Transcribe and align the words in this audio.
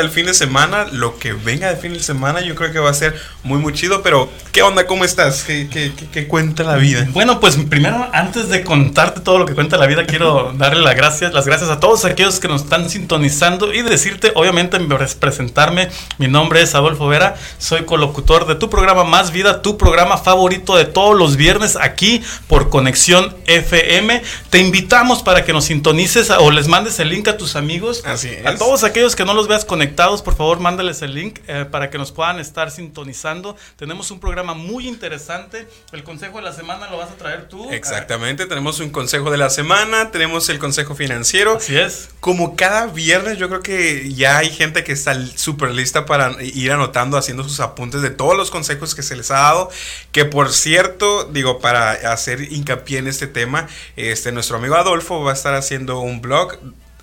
el 0.00 0.10
fin 0.10 0.26
de 0.26 0.34
semana, 0.34 0.86
lo 0.92 1.18
que 1.18 1.32
venga 1.32 1.68
de 1.68 1.74
fin 1.74 1.92
de 1.92 1.98
semana, 1.98 2.40
yo 2.40 2.54
creo 2.54 2.70
que 2.70 2.78
va 2.78 2.88
a 2.88 2.94
ser 2.94 3.20
muy, 3.42 3.58
muy 3.58 3.72
chido. 3.72 4.00
Pero, 4.00 4.30
¿qué 4.52 4.62
onda? 4.62 4.86
¿Cómo 4.86 5.04
estás? 5.04 5.42
¿Qué, 5.42 5.68
qué, 5.68 5.92
qué, 6.12 6.28
cuenta 6.28 6.62
la 6.62 6.76
vida? 6.76 7.04
Bueno, 7.10 7.40
pues 7.40 7.56
primero, 7.68 8.08
antes 8.12 8.48
de 8.48 8.62
contarte 8.62 9.18
todo 9.22 9.40
lo 9.40 9.44
que 9.44 9.56
cuenta 9.56 9.76
la 9.76 9.88
vida, 9.88 10.06
quiero 10.06 10.52
darle 10.56 10.84
las 10.84 10.94
gracias, 10.94 11.32
las 11.32 11.46
gracias 11.46 11.68
a 11.68 11.80
todos 11.80 12.04
aquellos 12.04 12.38
que 12.38 12.46
nos 12.46 12.62
están 12.62 12.88
sintonizando 12.88 13.74
y 13.74 13.82
decirte, 13.82 14.30
obviamente, 14.36 14.78
presentarme. 15.18 15.88
Mi 16.18 16.28
nombre 16.28 16.62
es 16.62 16.76
Adolfo 16.76 17.08
Vera, 17.08 17.34
soy 17.58 17.84
colocutor 17.84 18.46
de 18.46 18.54
tu 18.54 18.70
programa 18.70 19.02
Más 19.02 19.32
Vida, 19.32 19.62
tu 19.62 19.76
programa 19.78 20.16
favorito 20.16 20.76
de 20.76 20.84
todos 20.84 21.18
los 21.18 21.34
viernes 21.34 21.74
aquí 21.74 22.22
por 22.46 22.68
Conexión 22.68 23.34
FM. 23.46 24.22
Te 24.50 24.60
invitamos 24.60 25.24
para 25.24 25.44
que 25.44 25.52
nos 25.52 25.64
sintonices 25.64 26.30
o 26.30 26.52
les 26.52 26.68
mandes 26.68 27.00
el 27.00 27.08
link 27.08 27.26
a 27.26 27.36
tus 27.36 27.56
amigos. 27.56 28.04
Así 28.06 28.28
es. 28.28 28.46
A 28.46 28.54
todos 28.54 28.84
aquellos 28.84 29.16
que 29.16 29.24
no 29.24 29.34
los 29.34 29.48
veas 29.48 29.64
conectados 29.64 29.87
por 29.96 30.36
favor, 30.36 30.60
mándales 30.60 31.02
el 31.02 31.14
link 31.14 31.40
eh, 31.48 31.64
para 31.70 31.90
que 31.90 31.98
nos 31.98 32.12
puedan 32.12 32.38
estar 32.38 32.70
sintonizando. 32.70 33.56
Tenemos 33.76 34.10
un 34.10 34.20
programa 34.20 34.54
muy 34.54 34.88
interesante. 34.88 35.68
El 35.92 36.04
consejo 36.04 36.38
de 36.38 36.44
la 36.44 36.52
semana 36.52 36.88
lo 36.90 36.98
vas 36.98 37.10
a 37.10 37.14
traer 37.14 37.48
tú. 37.48 37.70
Exactamente, 37.70 38.46
tenemos 38.46 38.80
un 38.80 38.90
consejo 38.90 39.30
de 39.30 39.38
la 39.38 39.50
semana, 39.50 40.10
tenemos 40.10 40.48
el 40.48 40.58
consejo 40.58 40.94
financiero. 40.94 41.56
Así 41.56 41.76
es. 41.76 42.10
Como 42.20 42.56
cada 42.56 42.86
viernes, 42.86 43.38
yo 43.38 43.48
creo 43.48 43.62
que 43.62 44.12
ya 44.12 44.38
hay 44.38 44.50
gente 44.50 44.84
que 44.84 44.92
está 44.92 45.14
súper 45.36 45.70
lista 45.70 46.06
para 46.06 46.42
ir 46.42 46.72
anotando, 46.72 47.16
haciendo 47.16 47.44
sus 47.44 47.60
apuntes 47.60 48.02
de 48.02 48.10
todos 48.10 48.36
los 48.36 48.50
consejos 48.50 48.94
que 48.94 49.02
se 49.02 49.16
les 49.16 49.30
ha 49.30 49.38
dado. 49.38 49.70
Que 50.12 50.24
por 50.24 50.52
cierto, 50.52 51.24
digo, 51.24 51.58
para 51.60 51.92
hacer 52.12 52.52
hincapié 52.52 52.98
en 52.98 53.08
este 53.08 53.26
tema, 53.26 53.68
este, 53.96 54.32
nuestro 54.32 54.56
amigo 54.56 54.76
Adolfo 54.76 55.22
va 55.22 55.32
a 55.32 55.34
estar 55.34 55.54
haciendo 55.54 56.00
un 56.00 56.20
blog 56.20 56.58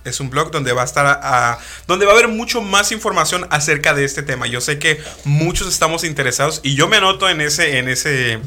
es 0.06 0.20
un 0.20 0.30
blog 0.30 0.50
donde 0.50 0.72
va 0.72 0.82
a 0.82 0.84
estar 0.84 1.06
a, 1.06 1.58
donde 1.86 2.06
va 2.06 2.12
a 2.12 2.14
haber 2.14 2.28
mucho 2.28 2.62
más 2.62 2.92
información 2.92 3.46
acerca 3.50 3.94
de 3.94 4.04
este 4.04 4.22
tema. 4.22 4.46
Yo 4.46 4.60
sé 4.60 4.78
que 4.78 5.00
muchos 5.24 5.68
estamos 5.68 6.04
interesados 6.04 6.60
y 6.62 6.74
yo 6.74 6.88
me 6.88 6.96
anoto 6.96 7.28
en 7.28 7.40
ese 7.40 7.78
en 7.78 7.88
ese 7.88 8.38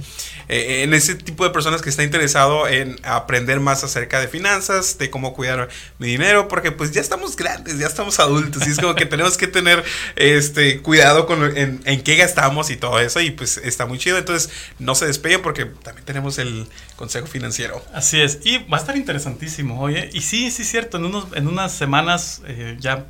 eh, 0.50 0.83
en 0.83 0.94
ese 0.94 1.16
tipo 1.16 1.44
de 1.44 1.52
personas 1.52 1.81
que 1.81 1.89
está 1.89 2.03
interesado 2.03 2.67
en 2.67 3.00
aprender 3.03 3.59
más 3.59 3.83
acerca 3.83 4.19
de 4.19 4.28
finanzas, 4.28 4.97
de 4.97 5.09
cómo 5.09 5.33
cuidar 5.33 5.69
mi 6.00 6.08
dinero, 6.08 6.47
porque 6.47 6.72
pues 6.72 6.92
ya 6.92 7.02
estamos 7.02 7.36
grandes, 7.36 7.78
ya 7.78 7.86
estamos 7.86 8.19
adultos 8.19 8.67
y 8.67 8.72
es 8.72 8.80
como 8.80 8.95
que 8.95 9.05
tenemos 9.05 9.38
que 9.38 9.47
tener 9.47 9.83
este 10.16 10.81
cuidado 10.81 11.27
con 11.27 11.55
en, 11.55 11.81
en 11.86 12.02
qué 12.02 12.16
gastamos 12.16 12.72
y 12.72 12.77
todo 12.77 13.00
eso 13.00 13.22
y 13.22 13.31
pues 13.31 13.58
está 13.58 13.86
muy 13.86 14.00
chido. 14.00 14.17
Entonces 14.17 14.50
no 14.80 14.95
se 14.95 15.05
despeguen 15.05 15.42
porque 15.42 15.66
también 15.66 16.03
tenemos 16.05 16.39
el 16.39 16.67
consejo 16.95 17.27
financiero. 17.27 17.83
Así 17.94 18.20
es 18.20 18.39
y 18.44 18.58
va 18.58 18.77
a 18.77 18.80
estar 18.80 18.97
interesantísimo, 18.97 19.80
oye 19.80 20.09
y 20.14 20.22
sí 20.22 20.50
sí 20.52 20.64
es 20.64 20.70
cierto 20.70 20.97
en 20.97 21.05
unos 21.05 21.27
en 21.33 21.47
unas 21.47 21.72
semanas 21.72 22.42
eh, 22.47 22.75
ya 22.80 23.05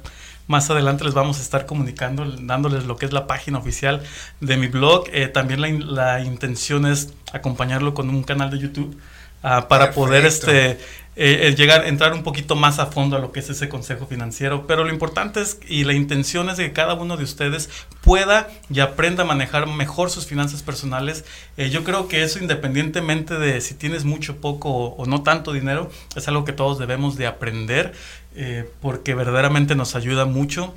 más 0.50 0.68
adelante 0.72 1.06
les 1.06 1.14
vamos 1.14 1.38
a 1.38 1.44
estar 1.44 1.68
comunicando, 1.68 2.26
dándoles 2.26 2.86
lo 2.86 2.98
que 2.98 3.06
es 3.06 3.14
la 3.14 3.28
página 3.28 3.60
oficial 3.60 4.02
de 4.42 4.58
mi 4.58 4.66
blog. 4.66 5.06
Eh, 5.14 5.28
también 5.28 5.62
la, 5.62 6.22
intención 6.22 6.88
es 6.88 7.14
acompañarlo 7.32 7.94
con 7.94 8.10
un 8.10 8.24
canal 8.24 8.50
de 8.50 8.58
YouTube 8.58 9.00
ah, 9.44 9.68
para 9.68 9.92
poder 9.92 10.26
este, 10.26 10.72
eh, 10.72 10.78
eh, 11.16 11.56
llegar, 11.56 11.86
entrar 11.86 12.14
un 12.14 12.24
poquito 12.24 12.56
más 12.56 12.80
a 12.80 12.88
fondo 12.88 13.16
a 13.16 13.20
lo 13.20 13.32
que 13.32 13.42
es 13.42 13.50
ese 13.52 13.70
consejo 13.70 14.08
financiero. 14.08 14.66
Pero 14.66 14.84
lo 14.84 14.90
importante 14.90 15.40
es, 15.40 15.60
y 15.68 15.84
la 15.84 15.94
intención 15.94 16.50
es 16.50 16.58
que 16.58 16.74
cada 16.74 16.96
uno 16.96 17.16
de 17.16 17.26
ustedes 17.26 17.70
pueda 18.02 18.48
y 18.72 18.80
aprenda 18.80 19.22
a 19.22 19.28
manejar 19.28 19.68
mejor 19.68 20.10
sus 20.10 20.26
finanzas 20.26 20.64
personales. 20.64 21.26
yo 21.58 21.84
creo 21.84 22.08
que 22.08 22.24
eso 22.24 22.40
independientemente 22.40 23.38
de 23.38 23.62
si 23.62 23.76
tienes 23.76 24.04
mucho, 24.04 24.38
poco 24.38 24.72
o, 24.72 25.06
no 25.06 25.22
tanto 25.22 25.54
dinero, 25.54 25.92
es 26.16 26.28
algo 26.28 26.44
que 26.44 26.54
todos 26.54 26.80
debemos 26.80 27.18
de 27.18 27.28
aprender. 27.28 27.94
Eh, 28.42 28.64
porque 28.80 29.16
verdaderamente 29.16 29.76
nos 29.76 29.98
ayuda 29.98 30.24
mucho. 30.24 30.74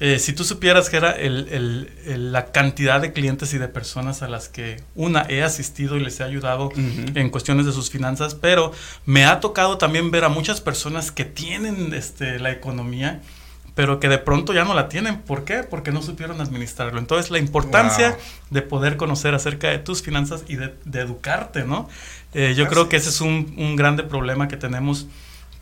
Eh, 0.00 0.18
si 0.18 0.32
tú 0.32 0.42
supieras 0.42 0.90
que 0.90 0.96
era 0.96 1.12
el, 1.12 1.88
la 2.32 2.46
cantidad 2.46 3.00
de 3.00 3.12
clientes 3.12 3.54
y 3.54 3.58
de 3.58 3.68
personas 3.68 4.22
a 4.22 4.28
las 4.28 4.48
que 4.48 4.82
una 4.96 5.24
he 5.28 5.44
asistido 5.44 5.96
y 5.96 6.00
les 6.00 6.18
he 6.18 6.24
ayudado 6.24 6.70
en 6.74 7.30
cuestiones 7.30 7.66
de 7.66 7.72
sus 7.72 7.88
finanzas, 7.88 8.34
pero 8.34 8.72
me 9.06 9.26
ha 9.26 9.38
tocado 9.38 9.78
también 9.78 10.10
ver 10.10 10.24
a 10.24 10.28
muchas 10.28 10.60
personas 10.60 11.12
que 11.12 11.24
tienen 11.24 11.94
este, 11.94 12.40
la 12.40 12.50
economía, 12.50 13.22
pero 13.76 14.00
que 14.00 14.08
de 14.08 14.18
pronto 14.18 14.52
ya 14.52 14.64
no 14.64 14.74
la 14.74 14.88
tienen. 14.88 15.18
¿Por 15.18 15.44
qué? 15.44 15.62
Porque 15.62 15.92
no 15.92 16.02
supieron 16.02 16.40
administrarlo. 16.40 16.98
Entonces 16.98 17.30
la 17.30 17.38
importancia 17.38 18.18
de 18.50 18.62
poder 18.62 18.96
conocer 18.96 19.36
acerca 19.36 19.68
de 19.68 19.78
tus 19.78 20.02
finanzas 20.02 20.42
y 20.48 20.56
de, 20.56 20.74
educarte, 20.94 21.62
¿no? 21.62 21.88
Eh, 22.32 22.54
yo 22.56 22.66
creo 22.66 22.88
que 22.88 22.96
ese 22.96 23.10
es 23.10 23.20
un, 23.20 23.54
un 23.56 23.76
grande 23.76 24.02
problema 24.02 24.48
que 24.48 24.56
tenemos 24.56 25.06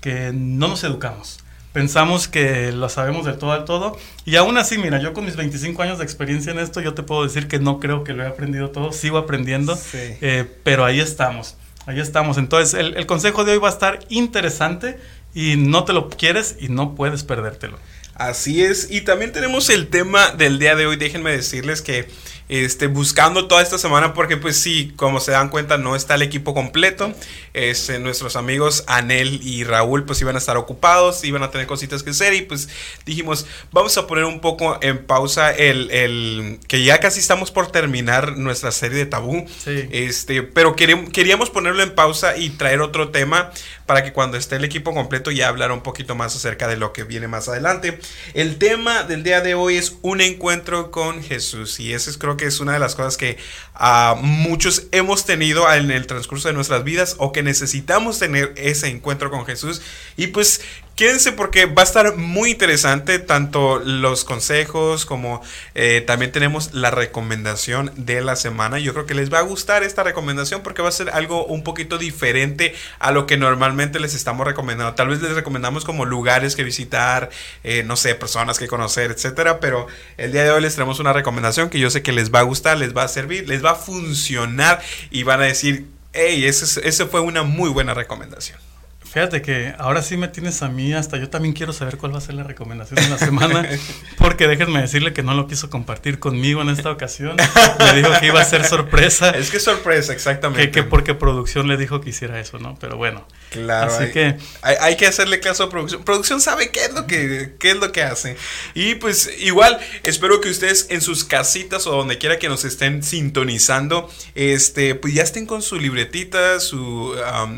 que 0.03 0.33
no 0.35 0.69
nos 0.69 0.85
educamos. 0.85 1.42
Pensamos 1.73 2.29
que 2.29 2.71
lo 2.73 2.89
sabemos 2.89 3.25
de 3.25 3.33
todo 3.33 3.53
al 3.53 3.65
todo. 3.65 3.97
Y 4.25 4.37
aún 4.37 4.59
así, 4.59 4.77
mira, 4.79 5.01
yo 5.01 5.13
con 5.13 5.25
mis 5.25 5.37
25 5.37 5.83
años 5.83 5.99
de 5.99 6.05
experiencia 6.05 6.53
en 6.53 6.59
esto, 6.59 6.81
yo 6.81 6.95
te 6.95 7.03
puedo 7.03 7.23
decir 7.23 7.49
que 7.49 7.59
no 7.59 7.81
creo 7.81 8.05
que 8.05 8.13
lo 8.13 8.23
he 8.23 8.27
aprendido 8.27 8.71
todo. 8.71 8.93
Sigo 8.93 9.17
aprendiendo. 9.19 9.79
Eh, 9.95 10.47
pero 10.65 10.85
ahí 10.85 11.01
estamos. 11.01 11.57
Ahí 11.87 11.99
estamos. 11.99 12.37
Entonces, 12.37 12.75
el, 12.75 12.97
el 12.97 13.07
consejo 13.07 13.45
de 13.45 13.53
hoy 13.53 13.59
va 13.59 13.69
a 13.69 13.73
estar 13.73 14.01
interesante 14.11 14.99
y 15.35 15.57
no 15.57 15.85
te 15.85 15.93
lo 15.93 16.11
quieres 16.11 16.57
y 16.61 16.69
no 16.69 16.95
puedes 16.95 17.25
perdértelo. 17.25 17.79
Así 18.15 18.63
es. 18.63 18.89
Y 18.91 19.03
también 19.03 19.33
tenemos 19.33 19.69
el 19.71 19.89
tema 19.89 20.31
del 20.31 20.59
día 20.59 20.77
de 20.77 20.87
hoy. 20.87 20.97
Déjenme 20.97 21.33
decirles 21.33 21.83
que 21.83 22.09
este, 22.53 22.87
buscando 22.87 23.49
toda 23.49 23.63
esta 23.63 23.79
semana 23.79 24.13
porque 24.13 24.37
pues 24.37 24.61
sí, 24.61 24.93
como 24.97 25.21
se 25.21 25.33
dan 25.33 25.49
cuenta 25.49 25.79
no 25.79 25.97
está 25.97 26.17
el 26.17 26.23
equipo 26.23 26.53
completo. 26.53 27.15
Este, 27.55 27.99
nuestros 27.99 28.37
amigos 28.37 28.85
Anel 28.89 29.41
y 29.43 29.65
Raúl 29.65 30.05
pues 30.05 30.21
iban 30.21 30.35
a 30.35 30.39
estar 30.39 30.59
ocupados, 30.59 31.25
iban 31.25 31.43
a 31.43 31.51
tener 31.51 31.67
cositas 31.67 32.03
que 32.03 32.11
hacer 32.11 32.35
y 32.35 32.43
pues 32.43 32.69
dijimos 33.07 33.47
vamos 33.71 33.97
a 33.97 34.07
poner 34.07 34.25
un 34.25 34.41
poco 34.41 34.79
en 34.83 34.99
pausa 35.07 35.51
el, 35.51 35.91
el 35.91 36.61
que 36.69 36.85
ya 36.85 37.01
casi 37.01 37.21
estamos 37.21 37.51
por 37.51 37.73
terminar 37.73 38.37
nuestra 38.37 38.71
serie 38.71 38.99
de 38.99 39.07
tabú. 39.07 39.47
Este, 39.67 40.43
pero 40.43 40.77
queríamos, 40.77 41.11
queríamos 41.11 41.49
ponerlo 41.49 41.83
en 41.83 41.95
pausa 41.95 42.37
y 42.37 42.51
traer 42.51 42.83
otro 42.83 43.11
tema 43.11 43.51
para 43.87 44.05
que 44.05 44.13
cuando 44.13 44.37
esté 44.37 44.57
el 44.57 44.65
equipo 44.65 44.93
completo 44.93 45.31
ya 45.31 45.49
hablar 45.49 45.73
un 45.73 45.83
poquito 45.83 46.15
más 46.15 46.37
acerca 46.37 46.69
de 46.69 46.77
lo 46.77 46.93
que 46.93 47.05
viene 47.05 47.29
más 47.29 47.49
adelante. 47.49 47.99
El 48.35 48.59
tema 48.59 49.03
del 49.03 49.23
día 49.23 49.41
de 49.41 49.55
hoy 49.55 49.77
es 49.77 49.97
un 50.03 50.21
encuentro 50.21 50.91
con 50.91 51.23
Jesús 51.23 51.81
y 51.81 51.93
ese 51.93 52.11
es 52.11 52.19
creo 52.19 52.37
que 52.37 52.47
es 52.47 52.61
una 52.61 52.73
de 52.73 52.79
las 52.79 52.95
cosas 52.95 53.17
que 53.17 53.37
uh, 53.79 54.17
muchos 54.17 54.85
hemos 54.93 55.25
tenido 55.25 55.71
en 55.73 55.91
el 55.91 56.07
transcurso 56.07 56.49
de 56.49 56.55
nuestras 56.55 56.85
vidas 56.85 57.17
o 57.19 57.33
que 57.33 57.43
necesitamos 57.43 58.19
tener 58.19 58.53
ese 58.57 58.89
encuentro 58.89 59.31
con 59.31 59.45
Jesús. 59.45 59.83
Y 60.17 60.29
pues 60.29 60.61
Quédense 60.97 61.33
porque 61.33 61.65
va 61.65 61.81
a 61.81 61.85
estar 61.85 62.17
muy 62.19 62.51
interesante 62.51 63.19
tanto 63.19 63.79
los 63.79 64.25
consejos 64.25 65.07
como 65.07 65.41
eh, 65.75 66.05
también 66.07 66.33
tenemos 66.33 66.75
la 66.75 66.91
recomendación 66.91 67.91
de 67.97 68.21
la 68.21 68.37
semana. 68.37 68.79
Yo 68.79 68.93
creo 68.93 69.07
que 69.07 69.15
les 69.15 69.33
va 69.33 69.39
a 69.39 69.43
gustar 69.43 69.85
esta 69.85 70.03
recomendación 70.03 70.63
porque 70.63 70.83
va 70.83 70.91
a 70.91 70.93
ser 70.93 71.09
algo 71.09 71.47
un 71.47 71.63
poquito 71.63 71.97
diferente 71.97 72.75
a 72.99 73.11
lo 73.11 73.27
que 73.27 73.39
normalmente 73.39 74.01
les 74.01 74.15
estamos 74.15 74.47
recomendando. 74.47 74.95
Tal 74.95 75.09
vez 75.09 75.23
les 75.23 75.33
recomendamos 75.33 75.87
como 75.87 76.05
lugares 76.05 76.57
que 76.57 76.63
visitar, 76.63 77.31
eh, 77.65 77.83
no 77.85 77.97
sé, 77.97 78.15
personas 78.15 78.59
que 78.59 78.69
conocer, 78.69 79.13
etcétera. 79.13 79.61
Pero 79.61 79.87
el 80.19 80.31
día 80.31 80.45
de 80.45 80.51
hoy 80.51 80.61
les 80.61 80.75
traemos 80.75 81.01
una 81.01 81.15
recomendación 81.15 81.71
que 81.71 81.79
yo 81.79 81.89
sé 81.89 82.03
que 82.03 82.13
les 82.13 82.31
va 82.33 82.41
a 82.41 82.43
gustar, 82.43 82.77
les 82.77 82.95
va 82.95 83.05
a 83.05 83.09
servir, 83.09 83.49
les 83.49 83.65
va 83.65 83.71
a 83.71 83.77
funcionar 83.77 84.83
y 85.11 85.23
van 85.23 85.41
a 85.41 85.45
decir, 85.45 85.87
hey, 86.13 86.45
esa 86.45 87.07
fue 87.07 87.21
una 87.21 87.45
muy 87.45 87.71
buena 87.71 87.95
recomendación. 87.95 88.72
Fíjate 89.13 89.43
que 89.43 89.75
ahora 89.77 90.01
sí 90.01 90.17
me 90.17 90.27
tienes 90.29 90.63
a 90.63 90.71
mí, 90.71 90.95
hasta 90.95 91.19
yo 91.19 91.29
también 91.29 91.53
quiero 91.53 91.75
saber 91.75 91.99
cuál 91.99 92.15
va 92.15 92.19
a 92.19 92.23
ser 92.23 92.35
la 92.35 92.45
recomendación 92.45 92.99
de 92.99 93.11
la 93.11 93.19
semana, 93.19 93.69
porque 94.17 94.49
déjenme 94.49 94.81
decirle 94.81 95.13
que 95.13 95.23
no 95.23 95.35
lo 95.35 95.47
quiso 95.47 95.69
compartir 95.69 96.19
conmigo 96.19 96.63
en 96.63 96.71
esta 96.71 96.91
ocasión. 96.91 97.37
Me 97.79 97.93
dijo 97.93 98.09
que 98.19 98.29
iba 98.29 98.41
a 98.41 98.45
ser 98.47 98.65
sorpresa. 98.65 99.29
Es 99.31 99.51
que 99.51 99.61
sorpresa, 99.61 100.15
exactamente. 100.15 100.71
Que, 100.71 100.83
porque 100.83 101.13
producción 101.13 101.69
le 101.69 101.77
dijo 101.77 102.01
que 102.01 102.09
hiciera 102.09 102.41
eso, 102.41 102.59
¿no? 102.59 102.79
Pero 102.81 102.97
bueno. 102.97 103.29
Claro. 103.51 103.93
Así 103.93 104.11
que 104.13 104.39
hay, 104.63 104.97
que 104.97 105.07
hacerle 105.07 105.41
caso 105.41 105.65
a 105.65 105.69
producción. 105.69 106.05
Producción 106.05 106.41
sabe 106.41 106.71
qué 106.71 106.87
es 106.87 106.95
lo 106.95 107.07
que 107.07 107.55
qué 107.59 107.73
es 107.73 107.77
lo 107.77 107.93
que 107.93 108.03
hace. 108.03 108.39
Y 108.73 108.95
pues 108.95 109.31
igual 109.41 109.79
espero 110.05 110.41
que 110.41 110.49
ustedes 110.49 110.87
en 110.89 111.03
sus 111.03 111.25
casitas 111.25 111.87
o 111.87 111.91
donde 111.91 112.17
quiera 112.17 112.39
que 112.39 112.49
nos 112.49 112.65
estén 112.65 113.03
sintonizando, 113.03 114.11
este, 114.35 114.95
pues 114.95 115.13
ya 115.13 115.23
estén 115.23 115.45
con 115.45 115.61
su 115.61 115.79
libretita, 115.79 116.61
su 116.61 117.15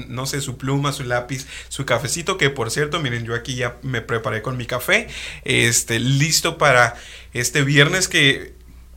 no 0.08 0.26
sé, 0.26 0.40
su 0.40 0.58
pluma, 0.58 0.92
su 0.92 1.04
lápiz 1.04 1.44
su 1.69 1.85
cafecito, 1.85 2.38
que 2.38 2.50
por 2.50 2.70
cierto, 2.70 3.00
miren, 3.00 3.25
yo 3.25 3.35
aquí 3.35 3.55
ya 3.56 3.76
me 3.82 4.00
preparé 4.00 4.43
con 4.43 4.56
mi 4.56 4.67
café, 4.67 5.08
este, 5.44 5.99
listo 5.99 6.58
para 6.58 6.94
este 7.32 7.62
viernes 7.62 8.08
que 8.08 8.55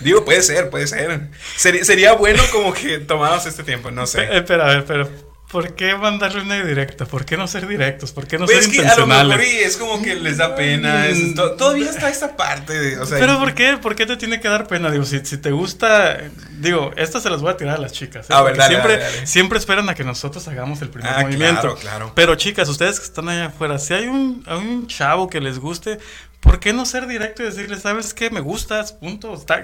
Digo, 0.00 0.24
puede 0.24 0.42
ser, 0.42 0.68
puede 0.68 0.86
ser. 0.86 1.28
Sería, 1.56 1.84
sería 1.84 2.12
bueno 2.12 2.42
como 2.52 2.74
que 2.74 2.98
tomáramos 2.98 3.46
este 3.46 3.64
tiempo, 3.64 3.90
no 3.90 4.06
sé. 4.06 4.28
Espera, 4.36 4.66
a 4.66 4.68
ver, 4.68 4.84
pero 4.84 5.27
¿Por 5.50 5.74
qué 5.74 5.96
mandarle 5.96 6.42
una 6.42 6.62
directa? 6.62 7.06
¿Por 7.06 7.24
qué 7.24 7.38
no 7.38 7.48
ser 7.48 7.66
directos? 7.66 8.12
¿Por 8.12 8.26
qué 8.26 8.36
no 8.38 8.44
pues 8.44 8.66
ser 8.66 8.70
es 8.70 8.80
que 8.80 8.86
a 8.86 8.96
lo 8.96 9.06
mejor 9.06 9.40
es 9.40 9.78
como 9.78 10.02
que 10.02 10.14
les 10.14 10.36
da 10.36 10.54
pena. 10.54 11.06
todavía 11.56 11.88
está 11.88 12.10
esta 12.10 12.36
parte. 12.36 12.78
De, 12.78 13.06
Pero 13.08 13.38
¿por 13.38 13.54
qué? 13.54 13.78
¿Por 13.78 13.96
qué 13.96 14.04
te 14.04 14.18
tiene 14.18 14.40
que 14.40 14.48
dar 14.48 14.66
pena? 14.66 14.90
Digo, 14.90 15.04
si, 15.04 15.24
si 15.24 15.38
te 15.38 15.50
gusta... 15.50 16.18
Digo, 16.58 16.92
estas 16.96 17.22
se 17.22 17.30
las 17.30 17.40
voy 17.40 17.52
a 17.52 17.56
tirar 17.56 17.76
a 17.76 17.80
las 17.80 17.92
chicas. 17.92 18.28
¿eh? 18.28 18.34
A 18.34 18.42
ver, 18.42 18.60
siempre, 18.62 19.26
siempre 19.26 19.58
esperan 19.58 19.88
a 19.88 19.94
que 19.94 20.04
nosotros 20.04 20.46
hagamos 20.48 20.82
el 20.82 20.90
primer 20.90 21.12
ah, 21.14 21.22
movimiento. 21.22 21.60
Claro, 21.60 21.76
claro. 21.76 22.12
Pero 22.14 22.34
chicas, 22.34 22.68
ustedes 22.68 23.00
que 23.00 23.06
están 23.06 23.30
allá 23.30 23.46
afuera, 23.46 23.78
si 23.78 23.94
hay 23.94 24.06
un, 24.06 24.44
hay 24.46 24.58
un 24.58 24.86
chavo 24.86 25.30
que 25.30 25.40
les 25.40 25.58
guste, 25.58 25.98
¿por 26.40 26.60
qué 26.60 26.74
no 26.74 26.84
ser 26.84 27.06
directo 27.06 27.42
y 27.42 27.46
decirle, 27.46 27.80
sabes 27.80 28.12
qué, 28.12 28.28
me 28.28 28.40
gustas, 28.40 28.92
punto? 28.92 29.32
Está, 29.32 29.62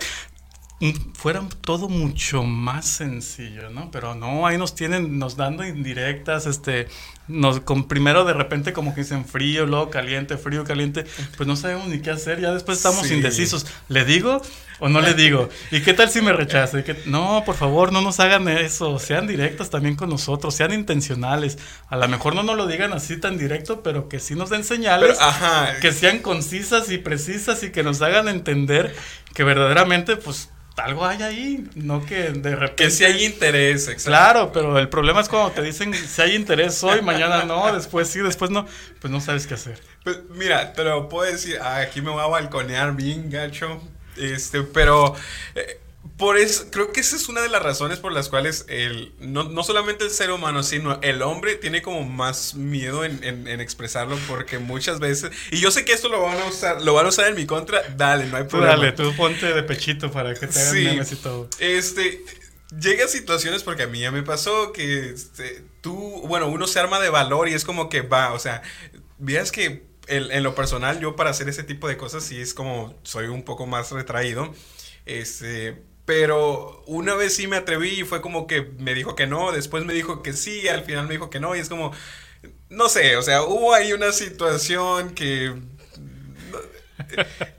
fuera 1.15 1.47
todo 1.61 1.89
mucho 1.89 2.43
más 2.43 2.87
sencillo, 2.87 3.71
¿no? 3.71 3.91
Pero 3.91 4.15
no, 4.15 4.47
ahí 4.47 4.59
nos 4.59 4.75
tienen, 4.75 5.19
nos 5.19 5.37
dando 5.37 5.65
indirectas, 5.65 6.47
este, 6.47 6.89
nos, 7.27 7.61
con 7.61 7.89
primero 7.89 8.25
de 8.25 8.35
repente 8.35 8.73
como 8.73 8.95
que 8.95 9.03
dicen 9.03 9.25
frío, 9.25 9.67
luego 9.67 9.91
caliente, 9.91 10.37
frío, 10.37 10.65
caliente, 10.65 11.05
pues 11.37 11.47
no 11.47 11.57
sabemos 11.57 11.89
ni 11.89 12.01
qué 12.01 12.11
hacer, 12.11 12.41
ya 12.41 12.53
después 12.53 12.79
estamos 12.79 13.11
indecisos, 13.11 13.67
¿le 13.89 14.05
digo 14.05 14.43
o 14.81 14.89
no 14.89 15.01
le 15.01 15.15
digo? 15.15 15.49
¿Y 15.71 15.81
qué 15.81 15.95
tal 15.95 16.11
si 16.11 16.21
me 16.21 16.33
rechaza? 16.33 16.79
No, 17.07 17.43
por 17.47 17.55
favor, 17.55 17.93
no 17.93 18.03
nos 18.03 18.21
hagan 18.21 18.49
eso, 18.49 18.99
sean 18.99 19.27
directas 19.27 19.71
también 19.71 19.97
con 19.97 20.11
nosotros, 20.11 20.55
sean 20.55 20.73
intencionales, 20.73 21.59
a 21.89 21.97
lo 21.97 22.09
mejor 22.09 22.35
no 22.35 22.43
nos 22.43 22.57
lo 22.57 22.67
digan 22.67 22.93
así 22.93 23.17
tan 23.17 23.39
directo, 23.39 23.83
pero 23.83 24.09
que 24.09 24.21
sí 24.21 24.35
nos 24.35 24.51
den 24.51 24.65
señales, 24.65 25.19
que 25.81 25.93
sean 25.93 26.19
concisas 26.19 26.91
y 26.91 26.99
precisas 26.99 27.63
y 27.63 27.71
que 27.71 27.83
nos 27.83 28.03
hagan 28.03 28.29
entender 28.29 28.95
que 29.35 29.45
verdaderamente, 29.45 30.17
pues, 30.17 30.51
algo 30.77 31.07
hay 31.07 31.23
ahí, 31.23 31.71
no 31.77 32.05
que 32.05 32.31
de 32.31 32.57
repente... 32.57 32.85
Que 32.85 32.91
si 32.91 33.05
hay 33.05 33.25
interés, 33.25 33.89
exacto. 33.89 34.11
Claro, 34.11 34.53
pero 34.53 34.79
el 34.79 34.89
problema 34.89 35.21
es 35.21 35.29
cuando 35.29 35.53
te 35.53 35.63
dicen 35.63 35.95
si 35.95 36.21
hay 36.21 36.35
interés 36.35 36.83
hoy, 36.83 37.01
mañana 37.01 37.45
no, 37.45 37.73
después 37.73 38.09
sí, 38.09 38.21
después 38.21 38.51
no, 38.51 38.67
pues 39.01 39.11
no 39.11 39.21
sabes 39.21 39.47
qué 39.47 39.55
hacer. 39.55 39.81
Pues 40.03 40.19
mira, 40.31 40.73
te 40.73 40.85
lo 40.85 41.09
puedo 41.09 41.31
decir, 41.31 41.61
aquí 41.61 42.01
me 42.01 42.11
voy 42.11 42.23
a 42.23 42.27
balconear 42.27 42.95
bien 42.95 43.31
gacho, 43.31 43.81
este, 44.17 44.63
pero... 44.63 45.15
Eh, 45.55 45.81
por 46.17 46.39
eso, 46.39 46.67
creo 46.71 46.93
que 46.93 47.01
esa 47.01 47.17
es 47.17 47.29
una 47.29 47.41
de 47.41 47.49
las 47.49 47.61
razones 47.61 47.99
por 47.99 48.13
las 48.13 48.29
cuales 48.29 48.67
el, 48.69 49.13
no, 49.19 49.45
no 49.45 49.65
solamente 49.65 50.05
el 50.05 50.11
ser 50.11 50.31
humano, 50.31 50.63
sino 50.63 51.01
el 51.03 51.23
hombre 51.23 51.57
tiene 51.57 51.83
como 51.83 52.05
más 52.05 52.55
miedo 52.55 53.05
en, 53.05 53.25
en, 53.25 53.61
expresarlo 53.61 54.17
porque 54.29 54.61
muchas 54.61 55.01
veces, 55.01 55.33
y 55.51 55.59
yo 55.59 55.73
sé 55.73 55.85
que 55.85 55.93
esto 55.93 56.09
lo 56.09 56.23
van 56.23 56.39
a 56.41 56.45
usar, 56.45 56.83
lo 56.83 56.95
van 56.95 57.07
a 57.07 57.09
usar 57.09 57.29
en 57.29 57.35
mi 57.35 57.47
contra, 57.47 57.83
dale, 57.97 58.27
no 58.27 58.37
hay 58.37 58.45
problema. 58.45 58.77
dale, 58.77 58.93
tú 58.93 59.13
ponte 59.17 59.53
de 59.53 59.63
pechito 59.65 60.13
para 60.13 60.35
que 60.35 60.47
te 60.47 60.61
hagan 60.61 60.75
sí, 60.75 60.85
memes 60.85 61.13
y 61.13 61.17
todo. 61.17 61.49
Este, 61.59 62.25
llega 62.81 63.07
a 63.07 63.09
situaciones 63.09 63.65
porque 63.65 63.83
a 63.83 63.89
mí 63.89 63.99
ya 63.99 64.13
me 64.13 64.23
pasó 64.23 64.73
que 64.73 65.11
este, 65.11 65.65
tú, 65.81 66.23
bueno, 66.29 66.47
uno 66.47 66.69
se 66.69 66.79
arma 66.79 67.01
de 67.01 67.11
valor 67.11 67.49
y 67.49 67.55
es 67.55 67.65
como 67.65 67.89
que 67.89 68.03
va, 68.03 68.33
o 68.35 68.39
sea, 68.39 68.63
veas 69.19 69.51
que 69.51 69.83
en 70.07 70.43
lo 70.43 70.55
personal 70.55 71.01
yo 71.01 71.17
para 71.17 71.31
hacer 71.31 71.49
ese 71.49 71.65
tipo 71.65 71.89
de 71.89 71.97
cosas 71.97 72.23
sí 72.23 72.39
es 72.39 72.53
como 72.53 72.95
soy 73.03 73.27
un 73.27 73.43
poco 73.43 73.67
más 73.67 73.91
retraído. 73.91 74.55
Este, 75.07 75.83
pero 76.05 76.83
una 76.87 77.15
vez 77.15 77.35
sí 77.37 77.47
me 77.47 77.57
atreví 77.57 78.01
y 78.01 78.05
fue 78.05 78.21
como 78.21 78.47
que 78.47 78.63
me 78.79 78.95
dijo 78.95 79.15
que 79.15 79.27
no, 79.27 79.53
después 79.53 79.85
me 79.85 79.95
dijo 79.95 80.23
que 80.23 80.33
sí, 80.33 80.69
al 80.69 80.85
final 80.85 81.07
me 81.07 81.15
dijo 81.15 81.31
que 81.31 81.41
no, 81.41 81.57
y 81.57 81.61
es 81.61 81.69
como, 81.69 81.93
no 82.69 82.89
sé, 82.89 83.17
o 83.17 83.23
sea, 83.23 83.43
hubo 83.43 83.75
ahí 83.75 83.93
una 83.93 84.13
situación 84.13 85.15
que 85.15 85.55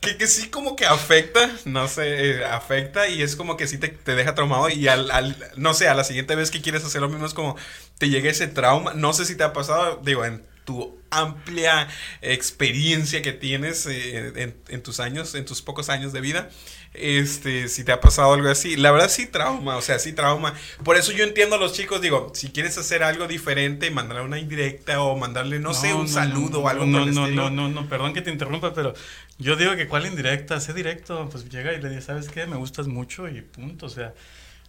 que, 0.01 0.18
que, 0.18 0.27
sí 0.27 0.50
como 0.50 0.75
que 0.75 0.86
afecta, 0.86 1.50
no 1.65 1.88
sé, 1.88 2.31
eh, 2.31 2.45
afecta 2.45 3.07
y 3.07 3.21
es 3.21 3.36
como 3.36 3.57
que 3.57 3.68
sí 3.68 3.77
te, 3.77 3.89
te 3.89 4.15
deja 4.15 4.36
traumado 4.36 4.69
y 4.69 4.88
al, 4.88 5.12
al, 5.12 5.36
no 5.58 5.74
sé, 5.74 5.88
a 5.88 5.93
la 5.93 6.03
siguiente 6.03 6.36
vez 6.36 6.51
que 6.51 6.62
quieres 6.62 6.84
hacer 6.86 7.01
lo 7.01 7.10
mismo 7.10 7.25
es 7.25 7.34
como 7.34 7.55
te 7.98 8.10
llega 8.10 8.29
ese 8.29 8.48
trauma, 8.48 8.93
no 8.93 9.13
sé 9.13 9.25
si 9.25 9.36
te 9.36 9.43
ha 9.43 9.53
pasado, 9.53 10.01
digo, 10.03 10.25
en 10.25 10.46
tu 10.65 10.98
amplia 11.12 11.88
experiencia 12.22 13.22
que 13.22 13.31
tienes 13.34 13.86
eh, 13.86 14.34
en, 14.36 14.58
en, 14.67 14.84
tus 14.84 15.00
años, 15.00 15.36
en 15.36 15.46
tus 15.46 15.62
pocos 15.62 15.89
años 15.89 16.12
de 16.12 16.22
vida, 16.22 16.50
este, 16.98 17.68
si 17.68 17.84
te 17.84 17.92
ha 17.92 18.00
pasado 18.00 18.34
algo 18.34 18.50
así. 18.50 18.75
La 18.75 18.92
verdad 18.92 19.10
sí 19.10 19.25
trauma, 19.25 19.78
o 19.78 19.82
sea, 19.82 20.00
sí 20.00 20.14
trauma. 20.14 20.54
Por 20.84 20.98
eso 20.98 21.12
yo 21.12 21.24
entiendo 21.24 21.56
a 21.56 21.60
los 21.60 21.74
chicos, 21.74 22.02
digo, 22.02 22.32
si 22.34 22.50
quieres 22.50 22.78
hacer 22.78 23.04
algo 23.04 23.28
diferente, 23.28 23.92
mandarle 23.92 24.24
una 24.24 24.40
indirecta 24.40 25.02
o 25.02 25.16
mandarle, 25.16 25.60
no, 25.60 25.74
sé, 25.74 25.94
un 25.94 26.08
saludo 26.08 26.62
o 26.62 26.70
algo 26.70 26.86
no, 26.86 27.06
no, 27.06 27.28
No, 27.28 27.50
no, 27.50 27.70
no, 27.70 27.90
perdón 27.90 28.14
que 28.14 28.22
te 28.22 28.32
interrumpa, 28.32 28.74
pero 28.74 28.94
yo 29.38 29.56
digo 29.56 29.75
que 29.75 29.88
cuál 29.88 30.06
indirecta, 30.06 30.60
sé 30.60 30.74
directo, 30.74 31.28
pues 31.32 31.50
llega 31.50 31.74
y 31.74 31.82
le 31.82 31.90
dice, 31.90 32.02
¿sabes 32.02 32.30
qué? 32.30 32.46
Me 32.46 32.56
gustas 32.56 32.88
mucho 32.88 33.28
y 33.28 33.42
punto, 33.42 33.86
o 33.86 33.90
sea... 33.90 34.14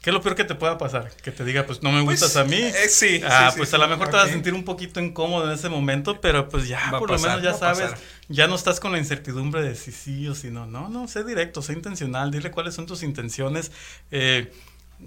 ¿Qué 0.03 0.11
es 0.11 0.15
lo 0.15 0.23
peor 0.23 0.37
que 0.37 0.45
te 0.45 0.55
pueda 0.55 0.79
pasar? 0.79 1.11
Que 1.23 1.33
te 1.33 1.45
diga, 1.45 1.67
pues 1.67 1.83
no 1.83 1.91
me 1.91 2.05
pues, 2.05 2.21
gustas 2.21 2.37
a 2.37 2.45
mí. 2.45 2.57
Eh, 2.57 2.89
sí. 2.89 3.21
Ah, 3.29 3.53
pues 3.57 3.75
a 3.75 3.79
lo 3.79 3.89
mejor 3.89 4.09
te 4.09 4.17
vas 4.17 4.29
a 4.29 4.33
sentir 4.33 4.55
un 4.55 4.65
poquito 4.65 5.01
incómodo 5.01 5.47
en 5.47 5.53
ese 5.53 5.69
momento, 5.69 6.21
pero 6.21 6.49
pues 6.49 6.69
ya, 6.69 6.91
por 6.91 7.11
lo 7.11 7.19
menos 7.19 7.43
ya 7.43 7.55
sabes, 7.55 7.91
ya 8.29 8.47
no 8.47 8.55
estás 8.55 8.79
con 8.79 8.93
la 8.93 8.99
incertidumbre 8.99 9.63
de 9.63 9.75
si 9.75 9.93
sí 9.93 10.29
o 10.29 10.35
si 10.35 10.51
no. 10.51 10.67
No, 10.67 10.89
no, 10.89 11.09
sé 11.09 11.25
directo, 11.25 11.63
sé 11.63 11.73
intencional, 11.73 12.31
dile 12.31 12.51
cuáles 12.51 12.75
son 12.75 12.87
tus 12.87 13.03
intenciones. 13.03 13.73
Eh, 14.11 14.53